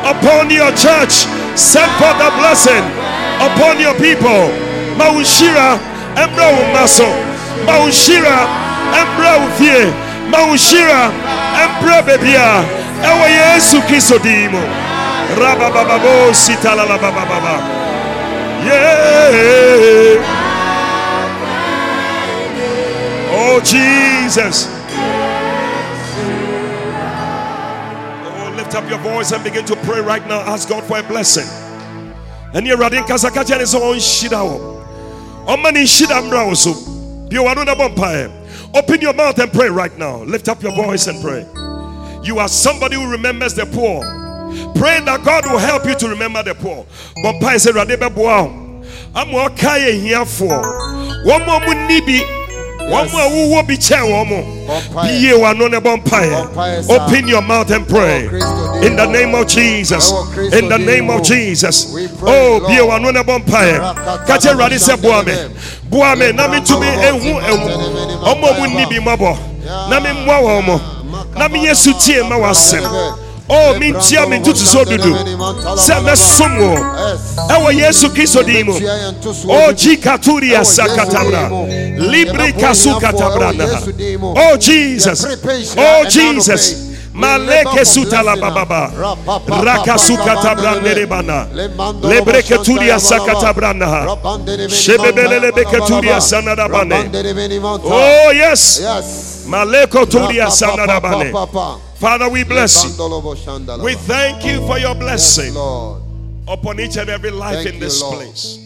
upon 0.06 0.50
your 0.50 0.72
church. 0.78 1.26
Send 1.58 1.90
for 1.98 2.14
the 2.22 2.30
blessing 2.38 2.84
upon 3.42 3.80
your 3.80 3.96
people. 3.98 4.50
Maushira 4.98 5.78
and 6.18 6.30
Brau 6.34 6.54
Maso. 6.74 7.10
Maushira 7.66 8.46
and 8.98 9.10
Brau 9.18 9.42
Fie. 9.58 9.90
Maushira 10.30 11.10
mpra 11.68 12.02
bebia 12.02 12.64
ewo 13.04 13.28
Yesu 13.28 13.82
Kristo 13.82 14.20
dimo 14.20 14.62
rabababo 15.36 16.34
sitala 16.34 16.86
la 16.88 16.98
bababa 16.98 17.88
yeah. 18.68 20.18
Oh 23.30 23.62
Jesus. 23.64 24.68
Oh 28.26 28.54
lift 28.58 28.76
up 28.76 28.90
your 28.90 29.00
voice 29.00 29.32
and 29.32 29.44
begin 29.44 29.64
to 29.66 29.76
pray 29.78 30.02
right 30.02 30.26
now. 30.28 30.40
Ask 30.42 30.68
God 30.70 30.84
for 30.84 30.98
a 30.98 31.04
blessing. 31.04 31.48
And 32.54 32.66
you're 32.66 32.78
running 32.78 33.04
kasakaja 33.04 33.60
is 33.62 33.76
on 33.76 33.98
shida 33.98 34.42
on 35.48 35.62
mani 35.62 35.84
shida 35.84 36.22
mbra 36.24 36.56
so 36.58 36.74
bi 37.30 37.38
wanu 37.38 37.66
na 37.66 37.76
bompae. 37.76 38.30
Open 38.74 39.00
your 39.00 39.14
mouth 39.14 39.40
and 39.40 39.54
pray 39.54 39.70
right 39.70 39.96
now. 39.98 40.24
Lift 40.24 40.50
up 40.50 40.62
your 40.62 40.74
voice 40.74 41.08
and 41.08 41.22
pray. 41.22 41.46
You 42.24 42.40
are 42.40 42.50
somebody 42.50 42.96
who 42.96 43.10
remembers 43.10 43.54
the 43.54 43.66
poor. 43.66 44.27
Pray 44.76 45.00
that 45.02 45.22
God 45.24 45.46
will 45.46 45.60
help 45.60 45.86
you 45.86 45.96
to 45.96 46.08
remember 46.10 46.44
the 46.44 46.56
poor. 46.56 46.86
But 47.24 47.40
Pai 47.42 47.58
said, 47.58 47.76
Radebe 47.76 48.10
I'm 49.16 49.34
okay 49.34 50.00
here 50.00 50.26
for 50.26 50.62
one 51.26 51.46
more 51.46 51.60
nibi. 51.90 52.22
One 52.90 53.12
more 53.12 53.30
who 53.30 53.52
will 53.54 53.64
be 53.64 53.76
chair 53.76 54.06
one 54.06 54.30
more. 54.30 54.44
Be 55.04 55.18
you 55.18 55.42
are 55.42 55.54
non 55.54 55.74
Open 55.76 57.28
your 57.28 57.42
mouth 57.42 57.70
and 57.72 57.86
pray. 57.88 58.26
In 58.86 58.96
the 58.96 59.10
name 59.12 59.36
of 59.36 59.48
Jesus. 59.48 60.12
In 60.54 60.70
the 60.70 60.78
name 60.78 61.10
of 61.10 61.24
Jesus. 61.24 61.94
Oh, 62.22 62.66
be 62.66 62.76
you 62.76 62.88
are 62.88 63.00
non 63.00 63.18
empire. 63.18 63.80
Catch 64.26 64.46
a 64.46 64.56
ready 64.56 64.78
say 64.78 64.96
Buame. 64.96 65.50
Buame, 65.90 66.34
Nami 66.34 66.62
to 66.62 66.80
me, 66.80 66.88
Ehu, 66.88 67.42
Ehu. 67.42 68.24
Omo 68.24 68.68
nibi 68.68 69.00
mabo. 69.00 69.38
Nami 69.90 70.10
mwa 70.14 70.38
omo. 70.38 70.82
Nami 71.38 71.66
yesu 71.66 71.94
tie 71.94 72.24
ma 72.24 72.38
wasem. 73.48 73.72
Oh, 73.72 73.80
mintia 73.80 74.26
mintutu 74.26 74.66
so 74.66 74.86
dudu. 74.86 75.16
Sɛ 75.76 76.02
mɛsom 76.02 76.58
wo. 76.60 76.76
Ɛwɔ 77.50 77.72
Yesu 77.80 78.10
Kristo 78.10 78.44
din 78.44 78.66
mu. 78.66 78.74
Oh, 79.50 79.74
jikaturia 79.74 80.64
sakatabra. 80.66 81.50
Libri 81.98 82.54
kasu 82.54 83.00
katabra. 83.00 83.54
Oh, 84.36 84.58
Jesus. 84.58 85.26
Oh, 85.78 86.06
Jesus. 86.10 86.84
Maleke 87.14 87.86
sutala 87.86 88.36
bababa. 88.36 88.92
Rakasuka 89.48 90.36
tabranderebana. 90.36 91.48
Lebreke 92.04 92.58
turia 92.64 93.00
sakatabrana. 93.00 94.08
Shebebelele 94.70 95.52
beketuria 95.52 96.22
sanadabane. 96.22 97.10
Oh, 97.86 98.32
yes. 98.32 98.82
Maleko 99.48 100.06
turia 100.06 100.52
sanadabane. 100.52 101.34
Father, 102.00 102.30
we 102.30 102.44
bless 102.44 102.84
you. 102.84 103.84
We 103.84 103.96
thank 103.96 104.46
you 104.46 104.66
for 104.68 104.78
your 104.78 104.94
blessing 104.94 105.56
upon 106.48 106.80
each 106.80 106.96
and 106.98 107.10
every 107.10 107.32
life 107.32 107.66
in 107.66 107.80
this 107.80 108.04
place. 108.04 108.60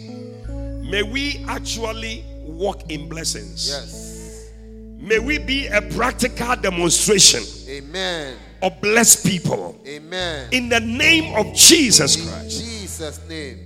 May 0.92 1.02
we 1.02 1.42
actually 1.48 2.24
walk 2.44 2.90
in 2.90 3.08
blessings. 3.08 3.68
Yes. 3.70 4.50
May 4.98 5.18
we 5.18 5.38
be 5.38 5.66
a 5.68 5.80
practical 5.80 6.54
demonstration 6.56 7.42
Amen. 7.68 8.36
of 8.60 8.78
blessed 8.82 9.26
people. 9.26 9.80
Amen. 9.86 10.48
In 10.52 10.68
the 10.68 10.80
name 10.80 11.34
of 11.34 11.54
Jesus 11.54 12.16
Christ. 12.16 12.60
Jesus' 12.60 13.18
name. 13.28 13.58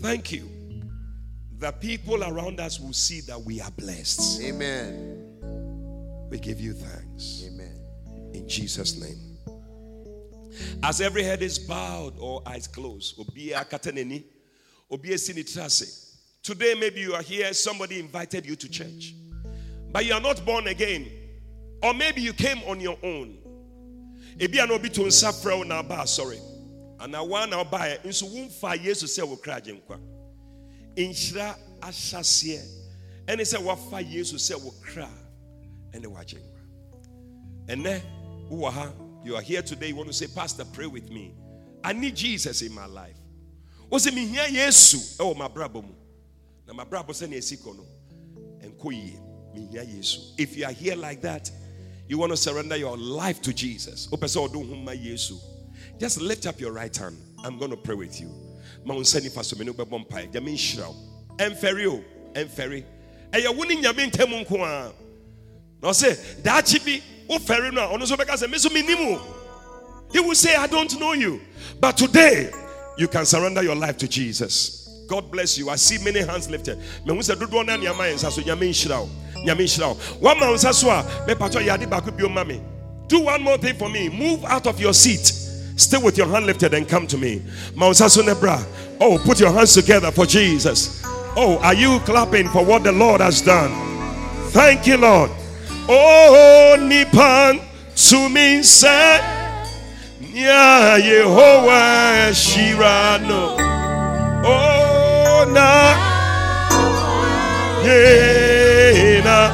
Thank 0.00 0.32
you. 0.32 0.50
The 1.58 1.70
people 1.70 2.24
around 2.24 2.58
us 2.58 2.80
will 2.80 2.92
see 2.92 3.20
that 3.22 3.40
we 3.40 3.60
are 3.60 3.70
blessed. 3.70 4.42
Amen. 4.42 6.26
We 6.30 6.38
give 6.38 6.60
you 6.60 6.72
thanks. 6.72 7.44
Amen. 7.46 7.53
In 8.34 8.48
Jesus' 8.48 9.00
name. 9.00 9.38
As 10.82 11.00
every 11.00 11.22
head 11.22 11.40
is 11.40 11.58
bowed 11.58 12.14
or 12.18 12.42
eyes 12.46 12.66
closed. 12.66 13.16
Today, 16.42 16.74
maybe 16.74 17.00
you 17.00 17.14
are 17.14 17.22
here, 17.22 17.52
somebody 17.54 17.98
invited 17.98 18.44
you 18.44 18.54
to 18.56 18.68
church, 18.68 19.14
but 19.92 20.04
you 20.04 20.12
are 20.12 20.20
not 20.20 20.44
born 20.44 20.66
again, 20.66 21.08
or 21.82 21.94
maybe 21.94 22.20
you 22.20 22.32
came 22.32 22.58
on 22.68 22.80
your 22.80 22.98
own. 23.02 23.38
Ebi 24.36 24.60
ano 24.60 24.78
bi 24.78 24.88
to 24.88 25.02
nsa 25.02 25.32
frɛ 25.32 25.56
wo 25.58 25.62
na 25.62 25.78
aba 25.78 26.06
sorry. 26.06 26.40
Ana 26.98 27.24
wa 27.24 27.46
na 27.46 27.64
ɔba 27.64 27.78
yɛ 27.78 28.02
nso 28.04 28.28
womfa 28.28 28.76
Yesu 28.76 29.06
sɛ 29.06 29.26
wo 29.26 29.36
kra 29.36 29.60
agyenkwa. 29.60 29.98
Nhyira 30.96 31.56
ahyɛseɛ 31.80 32.62
ɛne 33.26 33.40
sɛ 33.40 33.62
wafa 33.62 34.02
Yesu 34.02 34.34
sɛ 34.34 34.60
wo 34.60 34.72
kra 34.82 35.08
ɛne 35.92 36.06
wagyenkwa. 36.06 36.60
Ɛnɛ 37.68 38.02
wowɔ 38.54 38.72
ha 38.72 38.92
you 39.24 39.36
are 39.36 39.42
here 39.42 39.62
today 39.62 39.88
you 39.88 39.96
want 39.96 40.08
to 40.08 40.12
say 40.12 40.26
pastor 40.26 40.64
pray 40.72 40.86
with 40.86 41.10
me. 41.10 41.34
I 41.82 41.92
need 41.92 42.14
jesus 42.14 42.62
in 42.62 42.74
my 42.74 42.86
life. 42.86 43.16
Wo 43.90 43.98
sɛ 43.98 44.10
mehia 44.10 44.46
yesu. 44.48 44.96
Ɛwɔ 45.18 45.36
mabrabɔ 45.36 45.82
mu. 45.82 45.94
Na 46.66 46.84
mabrabɔ 46.84 47.08
sɛnea 47.08 47.38
ɛsi 47.38 47.58
kɔ 47.58 47.76
no 47.76 47.86
ɛnkɔ 48.62 48.92
yie 48.92 49.20
mehia 49.54 49.84
yesu. 49.84 50.18
If 50.38 50.56
you 50.56 50.64
are 50.64 50.72
here 50.72 50.96
like 50.96 51.20
that 51.22 51.50
you 52.06 52.18
want 52.18 52.32
to 52.32 52.36
surrender 52.36 52.76
your 52.76 52.96
life 52.98 53.40
to 53.42 53.52
jesus. 53.52 54.08
Just 55.98 56.20
lift 56.20 56.46
up 56.46 56.60
your 56.60 56.72
right 56.72 56.94
hand. 56.96 57.16
I'm 57.42 57.58
going 57.58 57.70
to 57.70 57.76
pray 57.76 57.94
with 57.94 58.20
you. 58.20 58.28
Ma 58.84 58.94
wo 58.94 59.00
nsa 59.00 59.20
nifa 59.20 59.42
so 59.44 59.56
me 59.56 59.64
ne 59.64 59.72
wobɛbɔ 59.72 60.06
mpae. 60.06 60.30
Gyame 60.32 60.54
nhyira 60.54 60.88
wo. 60.88 60.96
Ɛmfɛre 61.38 62.84
na 65.84 65.90
ɔsɛ 65.90 66.16
daakye 66.42 66.84
bi 66.84 67.02
wofɛre 67.28 67.72
no 67.72 67.82
a 67.82 67.88
ɔno 67.88 68.02
nso 68.02 68.16
bɛka 68.16 68.34
sɛ 68.42 68.50
me 68.50 68.58
so 68.58 68.70
mennim 68.70 68.98
o 69.00 69.20
he 70.12 70.20
will 70.20 70.34
say 70.34 70.54
i 70.54 70.66
don't 70.66 70.98
know 70.98 71.12
you. 71.12 71.40
But 71.80 71.96
today 71.96 72.50
you 72.96 73.08
can 73.08 73.26
surrender 73.26 73.62
your 73.62 73.74
life 73.74 73.98
to 73.98 74.08
jesus. 74.08 74.80
God 75.08 75.30
bless 75.30 75.58
you. 75.58 75.68
I 75.68 75.76
see 75.76 76.02
many 76.02 76.20
hands 76.20 76.48
lifted. 76.48 76.78
Mehu 77.04 77.18
sɛ 77.18 77.36
dodoɔ 77.36 77.66
no 77.66 77.76
aneama 77.76 78.10
yɛ 78.10 78.14
nsa 78.14 78.32
so 78.32 78.40
nyame 78.40 78.70
nhyira 78.70 79.00
wo 79.00 79.10
nyame 79.44 79.64
nhyira 79.64 79.88
wo 79.88 79.94
woama 80.20 80.48
wo 80.48 80.54
nsa 80.54 80.72
so 80.72 80.88
a 80.88 81.02
mɛpatɔ 81.26 81.66
yɛ 81.66 81.74
ade 81.74 81.90
baako 81.90 82.16
bio 82.16 82.28
ma 82.30 82.44
do 83.06 83.20
one 83.20 83.42
more 83.42 83.58
thing 83.58 83.74
for 83.74 83.90
me. 83.90 84.08
Move 84.08 84.42
out 84.46 84.66
of 84.66 84.80
your 84.80 84.94
seat. 84.94 85.26
Stay 85.76 85.98
with 85.98 86.16
your 86.16 86.28
hand 86.28 86.46
lifted 86.46 86.72
and 86.72 86.88
come 86.88 87.06
to 87.06 87.18
me. 87.18 87.42
Ma 87.74 87.86
wo 87.86 87.92
nsa 87.92 88.08
so 88.08 88.22
ne 88.22 88.32
bra. 88.32 88.64
Oh 89.02 89.18
put 89.22 89.38
your 89.38 89.52
hands 89.52 89.74
together 89.74 90.10
for 90.10 90.24
jesus. 90.24 91.02
Oh 91.36 91.58
are 91.58 91.74
you 91.74 91.98
clapping 92.06 92.48
for 92.48 92.64
what 92.64 92.84
the 92.84 92.92
lord 92.92 93.20
has 93.20 93.42
done? 93.42 93.70
Thank 94.50 94.86
you 94.86 94.96
lord 94.96 95.30
Oh, 95.86 96.76
nipan 96.80 97.60
to 98.08 98.28
me 98.30 98.62
said, 98.62 99.20
Ya 100.32 100.96
Yehovah 100.96 102.32
Shirano. 102.32 103.58
Oh, 104.46 105.44
na, 105.52 105.92
yena, 107.84 109.52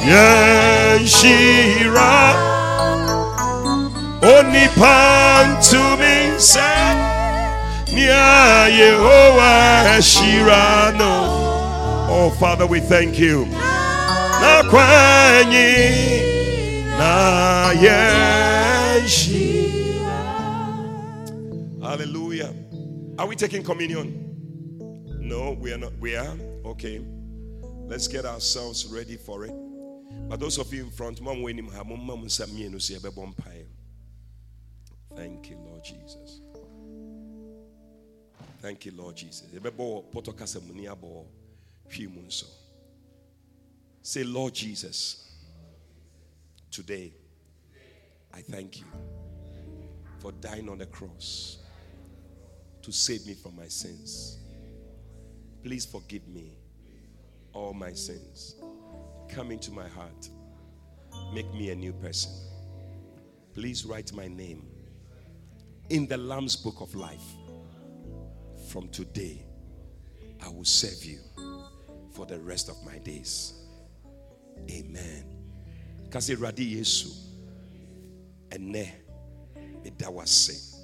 ya 0.00 0.98
Shira. 1.04 2.32
Oh, 4.24 4.42
nipan 4.48 5.60
to 5.68 5.82
me 6.00 6.38
said, 6.40 6.96
Ya 7.92 8.68
Yehovah 8.72 10.00
Shirano. 10.00 11.28
Oh, 12.08 12.30
Father, 12.40 12.66
we 12.66 12.80
thank 12.80 13.18
you 13.18 13.46
na 14.42 14.62
kwanyi 14.70 15.76
na 16.98 17.72
yeshi. 17.82 19.42
Hallelujah. 21.80 22.52
Are 23.18 23.26
we 23.28 23.36
taking 23.36 23.62
communion? 23.62 24.18
No, 25.20 25.52
we 25.52 25.72
are 25.72 25.78
not. 25.78 25.92
We 26.00 26.16
are? 26.16 26.36
Okay. 26.64 27.00
Let's 27.86 28.08
get 28.08 28.24
ourselves 28.24 28.86
ready 28.86 29.16
for 29.16 29.44
it. 29.44 29.52
But 30.28 30.40
those 30.40 30.58
of 30.58 30.72
you 30.74 30.82
in 30.84 30.90
front, 30.90 31.20
mom 31.20 31.42
when 31.42 31.58
him 31.58 31.68
Thank 35.14 35.50
you, 35.50 35.58
Lord 35.66 35.84
Jesus. 35.84 36.40
Thank 38.60 38.86
you, 38.86 38.92
Lord 38.96 39.16
Jesus. 39.16 39.44
Say, 44.04 44.24
Lord 44.24 44.52
Jesus, 44.52 45.30
today 46.72 47.12
I 48.34 48.40
thank 48.40 48.80
you 48.80 48.86
for 50.18 50.32
dying 50.32 50.68
on 50.68 50.78
the 50.78 50.86
cross 50.86 51.58
to 52.82 52.90
save 52.90 53.24
me 53.28 53.34
from 53.34 53.54
my 53.54 53.68
sins. 53.68 54.38
Please 55.62 55.86
forgive 55.86 56.26
me 56.26 56.50
all 57.52 57.72
my 57.72 57.92
sins. 57.92 58.56
Come 59.28 59.52
into 59.52 59.70
my 59.70 59.86
heart. 59.86 60.28
Make 61.32 61.52
me 61.54 61.70
a 61.70 61.74
new 61.76 61.92
person. 61.92 62.32
Please 63.54 63.84
write 63.84 64.12
my 64.12 64.26
name 64.26 64.66
in 65.90 66.08
the 66.08 66.16
Lamb's 66.16 66.56
book 66.56 66.80
of 66.80 66.92
life. 66.96 67.22
From 68.68 68.88
today, 68.88 69.44
I 70.44 70.48
will 70.48 70.64
serve 70.64 71.04
you 71.04 71.20
for 72.10 72.26
the 72.26 72.40
rest 72.40 72.68
of 72.68 72.84
my 72.84 72.98
days. 72.98 73.61
Amen. 74.70 75.24
Kasi 76.10 76.34
radi 76.34 76.76
Yesu. 76.76 77.08
Ene 78.50 78.92
meda 79.84 80.10
wase. 80.10 80.76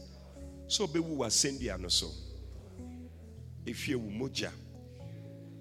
So 0.66 0.86
be 0.86 0.98
wu 0.98 1.18
wase 1.20 1.52
ndi 1.52 1.70
ano 1.70 1.88
so. 1.88 2.10
Efie 3.66 3.94
wu 3.94 4.10
moja. 4.10 4.52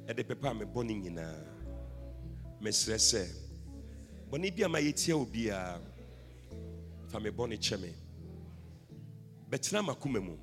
Ede 0.07 0.23
pepa 0.23 0.53
me 0.53 0.65
boni 0.65 0.95
nyina. 0.95 1.33
Mesrɛ 2.61 2.97
sɛ 2.97 3.47
bɔne 4.29 4.51
bi 4.55 4.63
a 4.63 4.67
ma 4.67 4.79
yɛtia 4.79 5.15
obi 5.15 5.49
a 5.49 5.79
fa 7.07 7.19
me 7.19 7.29
bɔne 7.29 7.57
kyɛ 7.57 7.79
me 7.79 7.93
bɛtena 9.49 9.81
mu 9.83 10.37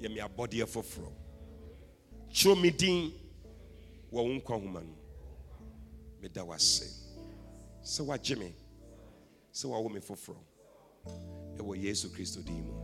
yɛ 0.00 0.08
me 0.08 0.20
abɔdeɛ 0.20 0.66
foforɔ 0.66 1.12
kyerɛ 2.30 2.60
me 2.62 2.70
din 2.70 3.12
wɔ 4.12 4.22
wo 4.22 4.28
no 4.28 4.40
meda 6.24 6.42
wase 6.42 6.88
sɛ 7.84 8.00
wagye 8.08 8.36
me 8.38 8.48
sɛ 9.52 9.64
wawo 9.68 9.88
me 9.92 10.00
foforɔ 10.00 10.40
ɛwɔ 11.58 11.82
yesu 11.84 12.08
kristo 12.08 12.42
din 12.42 12.64
mu 12.66 12.74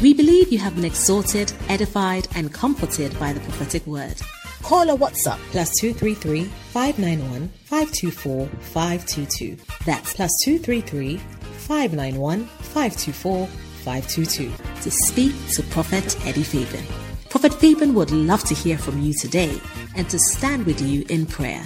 We 0.00 0.12
believe 0.12 0.52
you 0.52 0.58
have 0.58 0.74
been 0.74 0.84
exhorted, 0.84 1.50
edified, 1.70 2.28
and 2.34 2.52
comforted 2.52 3.18
by 3.18 3.32
the 3.32 3.40
prophetic 3.40 3.86
word. 3.86 4.20
Call 4.62 4.90
or 4.90 4.98
WhatsApp 4.98 5.38
plus 5.50 5.70
233 5.80 6.44
591 6.44 7.48
524 7.64 8.46
522. 8.46 9.56
That's 9.86 10.12
plus 10.12 10.30
233 10.44 11.16
591 11.16 12.44
524 12.44 13.48
522 13.84 14.50
to 14.82 14.90
speak 14.90 15.34
to 15.50 15.62
Prophet 15.64 16.16
Eddie 16.26 16.42
Fabian. 16.42 16.84
Prophet 17.28 17.52
Fabian 17.52 17.92
would 17.94 18.10
love 18.10 18.42
to 18.44 18.54
hear 18.54 18.78
from 18.78 19.02
you 19.02 19.12
today 19.12 19.60
and 19.94 20.08
to 20.08 20.18
stand 20.18 20.64
with 20.64 20.80
you 20.80 21.04
in 21.10 21.26
prayer. 21.26 21.62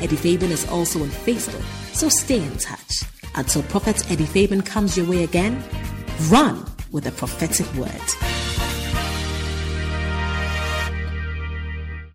Eddie 0.00 0.14
Fabian 0.14 0.52
is 0.52 0.68
also 0.68 1.02
on 1.02 1.08
Facebook, 1.08 1.64
so 1.92 2.08
stay 2.08 2.40
in 2.40 2.56
touch. 2.58 3.02
Until 3.34 3.64
Prophet 3.64 4.08
Eddie 4.10 4.26
Fabian 4.26 4.62
comes 4.62 4.96
your 4.96 5.06
way 5.06 5.24
again, 5.24 5.62
run 6.28 6.64
with 6.92 7.06
a 7.06 7.12
prophetic 7.12 7.66
word. 7.74 8.55